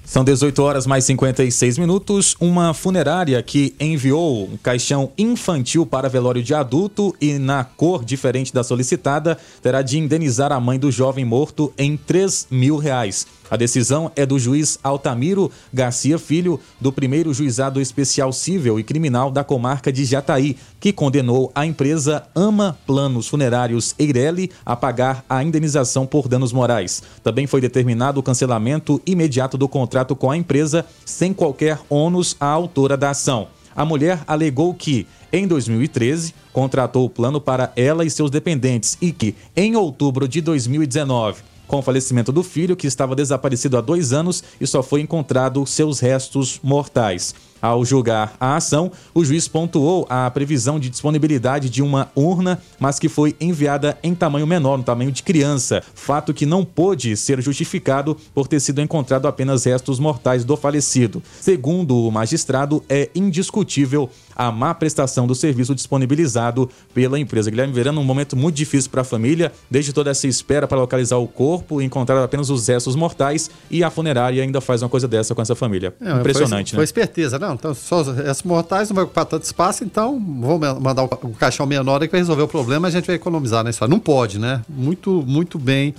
São 0.06 0.22
18 0.22 0.62
horas 0.62 0.86
mais 0.86 1.04
56 1.04 1.78
minutos. 1.78 2.36
Uma 2.38 2.72
funerária 2.72 3.42
que 3.42 3.74
enviou 3.80 4.44
um 4.44 4.56
caixão 4.56 5.10
infantil 5.18 5.84
para 5.84 6.08
velório 6.08 6.44
de 6.44 6.54
adulto 6.54 7.12
e 7.20 7.40
na 7.40 7.64
cor 7.64 8.04
diferente 8.04 8.54
da 8.54 8.62
solicitada 8.62 9.36
terá 9.60 9.82
de 9.82 9.98
indenizar 9.98 10.52
a 10.52 10.60
mãe 10.60 10.78
do 10.78 10.92
jovem 10.92 11.24
morto 11.24 11.74
em 11.76 11.96
3 11.96 12.46
mil 12.52 12.76
reais. 12.76 13.26
A 13.50 13.56
decisão 13.56 14.10
é 14.16 14.26
do 14.26 14.38
juiz 14.38 14.78
Altamiro 14.82 15.50
Garcia 15.72 16.18
Filho, 16.18 16.58
do 16.80 16.92
primeiro 16.92 17.32
juizado 17.32 17.80
especial 17.80 18.32
civil 18.32 18.80
e 18.80 18.82
criminal 18.82 19.30
da 19.30 19.44
comarca 19.44 19.92
de 19.92 20.04
Jataí, 20.04 20.56
que 20.80 20.92
condenou 20.92 21.52
a 21.54 21.64
empresa 21.64 22.26
Ama 22.34 22.76
Planos 22.86 23.28
Funerários 23.28 23.94
Eireli 23.98 24.50
a 24.64 24.74
pagar 24.74 25.24
a 25.28 25.44
indenização 25.44 26.06
por 26.06 26.26
danos 26.26 26.52
morais. 26.52 27.02
Também 27.22 27.46
foi 27.46 27.60
determinado 27.60 28.18
o 28.18 28.22
cancelamento 28.22 29.00
imediato 29.06 29.56
do 29.56 29.68
contrato 29.68 30.16
com 30.16 30.30
a 30.30 30.36
empresa, 30.36 30.84
sem 31.04 31.32
qualquer 31.32 31.78
ônus 31.88 32.36
à 32.40 32.46
autora 32.46 32.96
da 32.96 33.10
ação. 33.10 33.48
A 33.76 33.84
mulher 33.84 34.20
alegou 34.26 34.72
que, 34.72 35.06
em 35.30 35.46
2013, 35.46 36.34
contratou 36.52 37.04
o 37.04 37.10
plano 37.10 37.40
para 37.40 37.70
ela 37.76 38.04
e 38.04 38.10
seus 38.10 38.30
dependentes 38.30 38.96
e 39.00 39.12
que, 39.12 39.34
em 39.54 39.76
outubro 39.76 40.26
de 40.26 40.40
2019, 40.40 41.42
com 41.66 41.78
o 41.78 41.82
falecimento 41.82 42.32
do 42.32 42.42
filho, 42.42 42.76
que 42.76 42.86
estava 42.86 43.14
desaparecido 43.14 43.76
há 43.76 43.80
dois 43.80 44.12
anos 44.12 44.42
e 44.60 44.66
só 44.66 44.82
foi 44.82 45.00
encontrado 45.00 45.66
seus 45.66 46.00
restos 46.00 46.60
mortais. 46.62 47.34
Ao 47.60 47.84
julgar 47.84 48.36
a 48.38 48.56
ação, 48.56 48.92
o 49.14 49.24
juiz 49.24 49.48
pontuou 49.48 50.06
a 50.10 50.30
previsão 50.30 50.78
de 50.78 50.90
disponibilidade 50.90 51.70
de 51.70 51.82
uma 51.82 52.10
urna, 52.14 52.60
mas 52.78 52.98
que 52.98 53.08
foi 53.08 53.34
enviada 53.40 53.98
em 54.02 54.14
tamanho 54.14 54.46
menor, 54.46 54.76
no 54.76 54.84
tamanho 54.84 55.10
de 55.10 55.22
criança, 55.22 55.82
fato 55.94 56.34
que 56.34 56.44
não 56.44 56.64
pôde 56.64 57.16
ser 57.16 57.40
justificado 57.40 58.16
por 58.34 58.46
ter 58.46 58.60
sido 58.60 58.80
encontrado 58.80 59.26
apenas 59.26 59.64
restos 59.64 59.98
mortais 59.98 60.44
do 60.44 60.56
falecido. 60.56 61.22
Segundo 61.40 61.96
o 61.96 62.10
magistrado, 62.10 62.84
é 62.88 63.08
indiscutível 63.14 64.10
a 64.36 64.52
má 64.52 64.74
prestação 64.74 65.26
do 65.26 65.34
serviço 65.34 65.74
disponibilizado 65.74 66.68
pela 66.92 67.18
empresa. 67.18 67.50
Guilherme 67.50 67.72
Verano, 67.72 68.00
um 68.00 68.04
momento 68.04 68.36
muito 68.36 68.54
difícil 68.54 68.90
para 68.90 69.00
a 69.00 69.04
família, 69.04 69.50
desde 69.70 69.92
toda 69.92 70.10
essa 70.10 70.28
espera 70.28 70.66
para 70.66 70.78
localizar 70.78 71.16
o 71.16 71.26
corpo, 71.26 71.80
encontrar 71.80 72.22
apenas 72.22 72.50
os 72.50 72.68
restos 72.68 72.94
mortais 72.94 73.50
e 73.70 73.82
a 73.82 73.90
funerária 73.90 74.42
ainda 74.42 74.60
faz 74.60 74.82
uma 74.82 74.88
coisa 74.88 75.08
dessa 75.08 75.34
com 75.34 75.40
essa 75.40 75.54
família. 75.54 75.94
É, 76.00 76.12
Impressionante, 76.12 76.70
foi, 76.70 76.76
né? 76.76 76.78
Foi 76.78 76.84
esperteza, 76.84 77.38
não, 77.38 77.54
então 77.54 77.74
só 77.74 78.00
as 78.00 78.42
mortais 78.42 78.90
não 78.90 78.94
vai 78.94 79.04
ocupar 79.04 79.24
tanto 79.24 79.44
espaço, 79.44 79.84
então 79.84 80.20
vou 80.40 80.58
mandar 80.58 81.04
o, 81.04 81.08
o 81.22 81.34
caixão 81.34 81.64
menor 81.66 82.02
aí 82.02 82.08
que 82.08 82.12
vai 82.12 82.20
resolver 82.20 82.42
o 82.42 82.48
problema, 82.48 82.88
a 82.88 82.90
gente 82.90 83.06
vai 83.06 83.16
economizar 83.16 83.64
na 83.64 83.70
história. 83.70 83.90
Não 83.90 84.00
pode, 84.00 84.38
né? 84.38 84.62
Muito, 84.68 85.24
muito 85.26 85.58
bem 85.58 85.94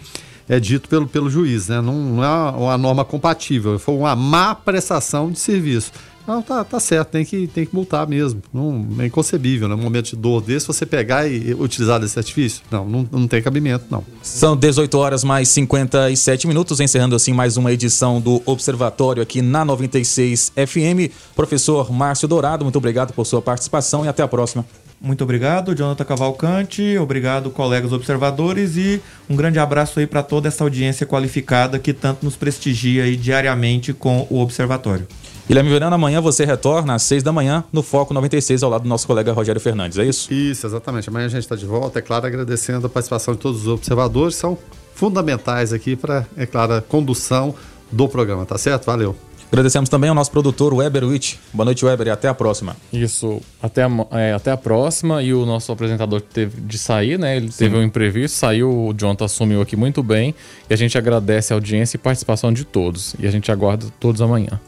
é 0.49 0.59
dito 0.59 0.87
pelo, 0.87 1.07
pelo 1.07 1.29
juiz, 1.29 1.67
né? 1.67 1.81
Não, 1.81 1.93
não 1.93 2.23
é 2.23 2.51
uma 2.51 2.77
norma 2.77 3.03
compatível, 3.03 3.77
foi 3.77 3.95
uma 3.95 4.15
má 4.15 4.55
prestação 4.55 5.29
de 5.29 5.39
serviço. 5.39 5.91
Não, 6.27 6.41
tá, 6.41 6.61
tá 6.63 6.77
certo, 6.77 7.07
tem 7.07 7.23
que, 7.23 7.47
tem 7.47 7.65
que 7.65 7.73
multar 7.73 8.05
mesmo. 8.05 8.41
Não, 8.53 8.85
é 8.99 9.05
inconcebível, 9.05 9.69
né? 9.69 9.75
Um 9.75 9.81
momento 9.81 10.09
de 10.09 10.17
dor 10.17 10.41
desse, 10.41 10.67
você 10.67 10.85
pegar 10.85 11.25
e 11.25 11.53
utilizar 11.53 12.01
desse 12.01 12.19
artifício. 12.19 12.61
Não, 12.69 12.85
não, 12.85 13.07
não 13.09 13.27
tem 13.27 13.41
cabimento, 13.41 13.85
não. 13.89 14.03
São 14.21 14.57
18 14.57 14.97
horas 14.97 15.23
mais 15.23 15.47
57 15.47 16.45
minutos, 16.45 16.81
encerrando 16.81 17.15
assim 17.15 17.31
mais 17.31 17.55
uma 17.55 17.71
edição 17.71 18.19
do 18.19 18.41
Observatório 18.45 19.23
aqui 19.23 19.41
na 19.41 19.63
96 19.63 20.51
FM. 20.55 21.13
Professor 21.33 21.89
Márcio 21.91 22.27
Dourado, 22.27 22.65
muito 22.65 22.77
obrigado 22.77 23.13
por 23.13 23.25
sua 23.25 23.41
participação 23.41 24.03
e 24.03 24.09
até 24.09 24.21
a 24.21 24.27
próxima. 24.27 24.65
Muito 24.99 25.23
obrigado, 25.23 25.75
Jonathan 25.75 26.03
Cavalcante. 26.03 26.97
Obrigado, 26.97 27.51
colegas 27.51 27.93
observadores. 27.93 28.75
E 28.75 29.01
um 29.29 29.35
grande 29.35 29.59
abraço 29.59 29.99
aí 29.99 30.07
para 30.07 30.23
toda 30.23 30.47
essa 30.47 30.63
audiência 30.63 31.05
qualificada 31.05 31.77
que 31.77 31.93
tanto 31.93 32.25
nos 32.25 32.35
prestigia 32.35 33.03
aí 33.03 33.15
diariamente 33.15 33.93
com 33.93 34.27
o 34.29 34.39
Observatório. 34.39 35.07
Guilherme 35.47 35.69
Verano, 35.69 35.95
amanhã 35.95 36.19
você 36.19 36.43
retorna 36.43 36.95
às 36.95 37.03
6 37.03 37.23
da 37.23 37.31
manhã 37.31 37.63
no 37.71 37.81
Foco 37.81 38.13
96, 38.13 38.63
ao 38.63 38.69
lado 38.69 38.83
do 38.83 38.89
nosso 38.89 39.07
colega 39.07 39.31
Rogério 39.31 39.61
Fernandes, 39.61 39.97
é 39.97 40.03
isso? 40.03 40.31
Isso, 40.33 40.67
exatamente. 40.67 41.07
Amanhã 41.07 41.27
a 41.27 41.29
gente 41.29 41.43
está 41.43 41.55
de 41.55 41.65
volta, 41.65 41.99
é 41.99 42.01
claro, 42.01 42.27
agradecendo 42.27 42.85
a 42.85 42.89
participação 42.89 43.33
de 43.33 43.39
todos 43.39 43.61
os 43.61 43.67
observadores, 43.69 44.35
são 44.35 44.57
fundamentais 44.93 45.71
aqui 45.71 45.95
para, 45.95 46.27
é 46.35 46.45
claro, 46.45 46.73
a 46.73 46.81
condução 46.81 47.55
do 47.89 48.09
programa, 48.09 48.45
tá 48.45 48.57
certo? 48.57 48.85
Valeu. 48.85 49.15
Agradecemos 49.49 49.87
também 49.87 50.09
ao 50.09 50.15
nosso 50.15 50.29
produtor, 50.31 50.73
Weber 50.73 51.05
Witt. 51.05 51.39
Boa 51.53 51.63
noite, 51.63 51.85
Weber, 51.85 52.07
e 52.07 52.09
até 52.09 52.27
a 52.27 52.33
próxima. 52.33 52.75
Isso, 52.91 53.41
até 53.63 53.83
a, 53.83 53.89
é, 54.11 54.33
até 54.33 54.51
a 54.51 54.57
próxima. 54.57 55.23
E 55.23 55.33
o 55.33 55.45
nosso 55.45 55.71
apresentador 55.71 56.19
teve 56.19 56.59
de 56.59 56.77
sair, 56.77 57.17
né? 57.17 57.37
Ele 57.37 57.49
Sim. 57.49 57.57
teve 57.59 57.77
um 57.77 57.83
imprevisto, 57.83 58.35
saiu, 58.35 58.69
o 58.69 58.93
Jonathan 58.93 59.23
assumiu 59.23 59.61
aqui 59.61 59.77
muito 59.77 60.03
bem. 60.03 60.35
E 60.69 60.73
a 60.73 60.77
gente 60.77 60.97
agradece 60.97 61.53
a 61.53 61.55
audiência 61.55 61.95
e 61.95 61.99
participação 61.99 62.51
de 62.51 62.65
todos. 62.65 63.15
E 63.17 63.25
a 63.25 63.31
gente 63.31 63.49
aguarda 63.49 63.85
todos 64.01 64.21
amanhã. 64.21 64.59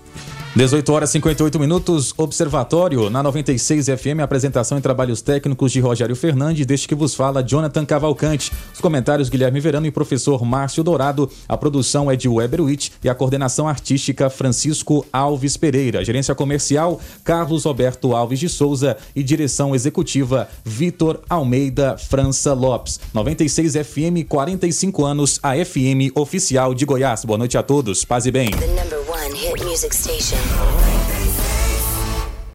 18 0.56 0.92
horas 0.92 1.10
e 1.12 1.14
58 1.14 1.60
minutos, 1.60 2.12
Observatório 2.18 3.08
na 3.08 3.22
96 3.22 3.86
FM, 3.86 4.20
apresentação 4.22 4.80
e 4.80 4.82
trabalhos 4.82 5.22
técnicos 5.22 5.72
de 5.72 5.80
Rogério 5.80 6.16
Fernandes, 6.16 6.66
deste 6.66 6.88
que 6.88 6.96
vos 6.96 7.14
fala 7.14 7.44
Jonathan 7.44 7.86
Cavalcante. 7.86 8.52
Os 8.74 8.82
comentários 8.82 9.30
Guilherme 9.30 9.60
Verano 9.60 9.86
e 9.86 9.92
professor 9.92 10.44
Márcio 10.44 10.84
Dourado. 10.84 11.30
A 11.48 11.56
produção 11.56 12.10
é 12.10 12.16
de 12.16 12.28
Weber 12.28 12.62
Witt 12.62 12.92
e 13.04 13.08
a 13.08 13.14
coordenação 13.14 13.68
artística 13.68 14.28
Francisco 14.28 15.06
Alves 15.14 15.56
Pereira. 15.56 16.04
Gerência 16.04 16.34
comercial 16.34 17.00
Carlos 17.24 17.66
Roberto 17.66 18.16
Alves 18.16 18.40
de 18.40 18.50
Souza 18.50 18.98
e 19.16 19.22
direção 19.22 19.76
executiva 19.76 20.50
Vitor 20.66 21.22
Almeida 21.30 21.96
França 21.96 22.54
Lopes. 22.54 23.00
96 23.14 23.74
FM, 23.74 24.28
45 24.28 25.06
anos, 25.06 25.40
a 25.44 25.54
FM 25.54 26.12
oficial 26.16 26.74
de 26.74 26.86
Goiás. 26.86 27.24
Boa 27.24 27.38
noite 27.38 27.56
a 27.56 27.62
todos, 27.62 28.04
paz 28.04 28.26
e 28.26 28.32
bem. 28.32 28.50
hit 29.40 29.64
music 29.64 29.94
station. 29.94 31.19